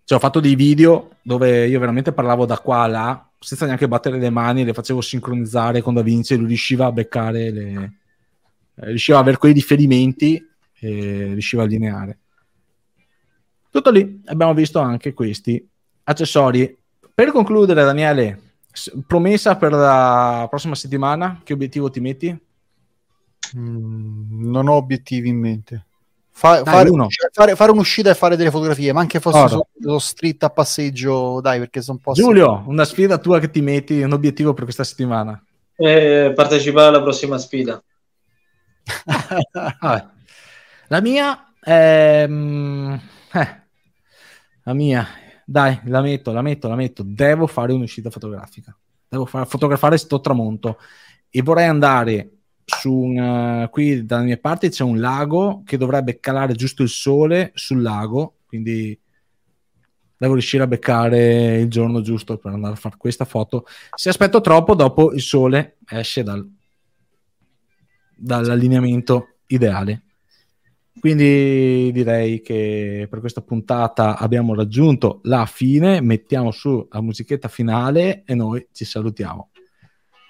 Cioè, 0.04 0.18
ho 0.18 0.22
fatto 0.22 0.40
dei 0.40 0.56
video 0.56 1.18
dove 1.22 1.68
io 1.68 1.80
veramente 1.80 2.12
parlavo 2.12 2.46
da 2.46 2.58
qua 2.58 2.82
a 2.82 2.88
là 2.88 3.30
senza 3.40 3.66
neanche 3.66 3.88
battere 3.88 4.18
le 4.18 4.32
mani, 4.32 4.64
le 4.64 4.74
facevo 4.74 5.02
sincronizzare 5.02 5.82
con 5.82 5.94
DaVinci 5.94 6.34
e 6.34 6.38
lui 6.38 6.48
riusciva 6.48 6.88
a 6.88 6.92
beccare 6.92 7.52
le... 7.52 7.98
eh, 8.76 8.86
riusciva 8.88 9.18
a 9.18 9.22
avere 9.22 9.38
quei 9.38 9.54
riferimenti 9.54 10.44
e 10.80 11.26
riusciva 11.32 11.62
a 11.62 11.66
allineare. 11.66 12.20
Tutto 13.70 13.92
lì, 13.92 14.22
abbiamo 14.26 14.54
visto 14.56 14.80
anche 14.80 15.14
questi 15.14 15.64
accessori. 16.04 16.76
Per 17.14 17.32
concludere, 17.32 17.84
Daniele, 17.84 18.42
promessa 19.06 19.58
per 19.58 19.74
la 19.74 20.48
prossima 20.50 20.76
settimana, 20.76 21.42
che 21.44 21.54
obiettivo 21.54 21.90
ti 21.90 22.00
metti? 22.00 22.40
Mm, 23.58 24.50
non 24.50 24.68
ho 24.68 24.74
obiettivi 24.74 25.30
in 25.30 25.40
mente. 25.40 25.85
Fa- 26.38 26.62
Dai, 26.62 26.74
fare, 26.74 26.90
uno. 26.90 27.08
fare- 27.32 27.56
fare 27.56 27.72
un'uscita 27.72 28.10
e 28.10 28.14
fare 28.14 28.36
delle 28.36 28.52
fotografie, 28.52 28.92
ma 28.92 29.00
anche 29.00 29.22
fosse 29.22 29.48
solo, 29.48 29.68
solo 29.80 30.00
street 30.00 30.44
a 30.44 30.50
passeggio, 30.50 31.40
dai, 31.40 31.60
perché 31.60 31.82
sono 31.82 31.96
un 31.96 32.04
po' 32.04 32.12
Giulio, 32.12 32.62
una 32.68 32.84
sfida 32.84 33.18
tua 33.18 33.40
che 33.40 33.50
ti 33.50 33.62
metti, 33.62 34.02
un 34.02 34.12
obiettivo 34.12 34.54
per 34.54 34.66
questa 34.66 34.84
settimana. 34.84 35.42
E 35.78 36.34
partecipare 36.36 36.90
alla 36.90 37.02
prossima 37.02 37.38
sfida. 37.38 37.82
La 40.88 41.02
mia 41.02 41.54
è... 41.60 42.26
mm, 42.28 42.94
eh, 43.32 43.62
la 44.64 44.74
mia, 44.74 45.08
dai, 45.46 45.80
la 45.86 46.02
metto, 46.02 46.34
la 46.34 46.42
metto, 46.42 46.68
la 46.68 46.76
metto. 46.76 47.02
Devo 47.06 47.48
fare 47.48 47.72
un'uscita 47.72 48.10
fotografica. 48.10 48.78
Devo 49.08 49.26
far- 49.26 49.48
fotografare 49.48 49.98
sto 49.98 50.20
tramonto 50.20 50.80
e 51.30 51.42
vorrei 51.42 51.68
andare 51.68 52.35
su 52.66 52.92
un... 52.92 53.18
eh, 53.18 53.70
qui 53.72 54.06
dalle 54.06 54.26
mie 54.26 54.38
parti 54.38 54.70
c'è 54.70 54.84
un 54.84 55.00
lago 55.00 55.62
che 55.66 55.78
dovrebbe 55.78 56.20
calare 56.20 56.54
giusto 56.54 56.84
il 56.84 56.90
sole 56.90 57.52
sul 57.54 57.82
lago, 57.82 58.38
quindi 58.48 59.00
devo 60.18 60.34
riuscire 60.34 60.64
a 60.64 60.68
beccare 60.68 61.60
il 61.60 61.70
giorno 61.70 62.02
giusto 62.02 62.38
per 62.38 62.54
andare 62.54 62.74
a 62.74 62.78
fare 62.78 62.98
questa 62.98 63.26
foto. 63.26 63.66
Se 63.94 64.10
aspetto 64.10 64.42
troppo, 64.42 64.74
dopo 64.76 65.14
il 65.14 65.22
sole 65.22 65.78
esce 65.88 66.24
dal, 66.24 66.48
dall'allineamento 68.16 69.38
ideale. 69.48 70.02
Quindi 70.98 71.92
direi 71.92 72.42
che 72.42 73.06
per 73.10 73.20
questa 73.20 73.42
puntata 73.42 74.18
abbiamo 74.18 74.56
raggiunto 74.56 75.20
la 75.24 75.46
fine. 75.46 76.02
Mettiamo 76.02 76.52
su 76.52 76.88
la 76.90 77.02
musichetta 77.02 77.48
finale 77.50 78.24
e 78.26 78.34
noi 78.34 78.66
ci 78.72 78.86
salutiamo. 78.86 79.52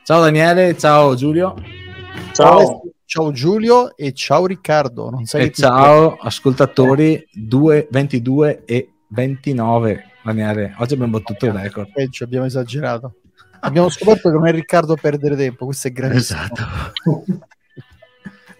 Ciao 0.03 0.21
Daniele, 0.21 0.75
ciao 0.77 1.15
Giulio 1.15 1.84
Ciao. 2.31 2.81
ciao 3.05 3.31
Giulio 3.31 3.95
e 3.95 4.13
ciao 4.13 4.45
Riccardo. 4.45 5.09
Non 5.09 5.25
sai 5.25 5.45
e 5.45 5.51
ciao 5.51 6.15
ascoltatori 6.15 7.27
2, 7.31 7.87
22 7.89 8.63
e 8.65 8.89
29. 9.07 10.03
Daniele, 10.23 10.75
oggi 10.79 10.93
abbiamo 10.93 11.19
battuto 11.19 11.45
il 11.45 11.53
record. 11.53 11.91
Peggio, 11.91 12.23
abbiamo 12.23 12.45
esagerato. 12.45 13.15
Abbiamo 13.61 13.89
scoperto 13.89 14.29
che 14.29 14.35
non 14.35 14.47
è 14.47 14.51
Riccardo 14.51 14.93
a 14.93 14.97
perdere 14.99 15.35
tempo, 15.35 15.65
questo 15.65 15.87
è 15.87 15.91
grandissimo. 15.91 16.39
Esatto. 16.41 17.23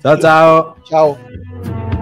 ciao 0.02 0.20
ciao. 0.20 0.78
Ciao. 0.84 1.95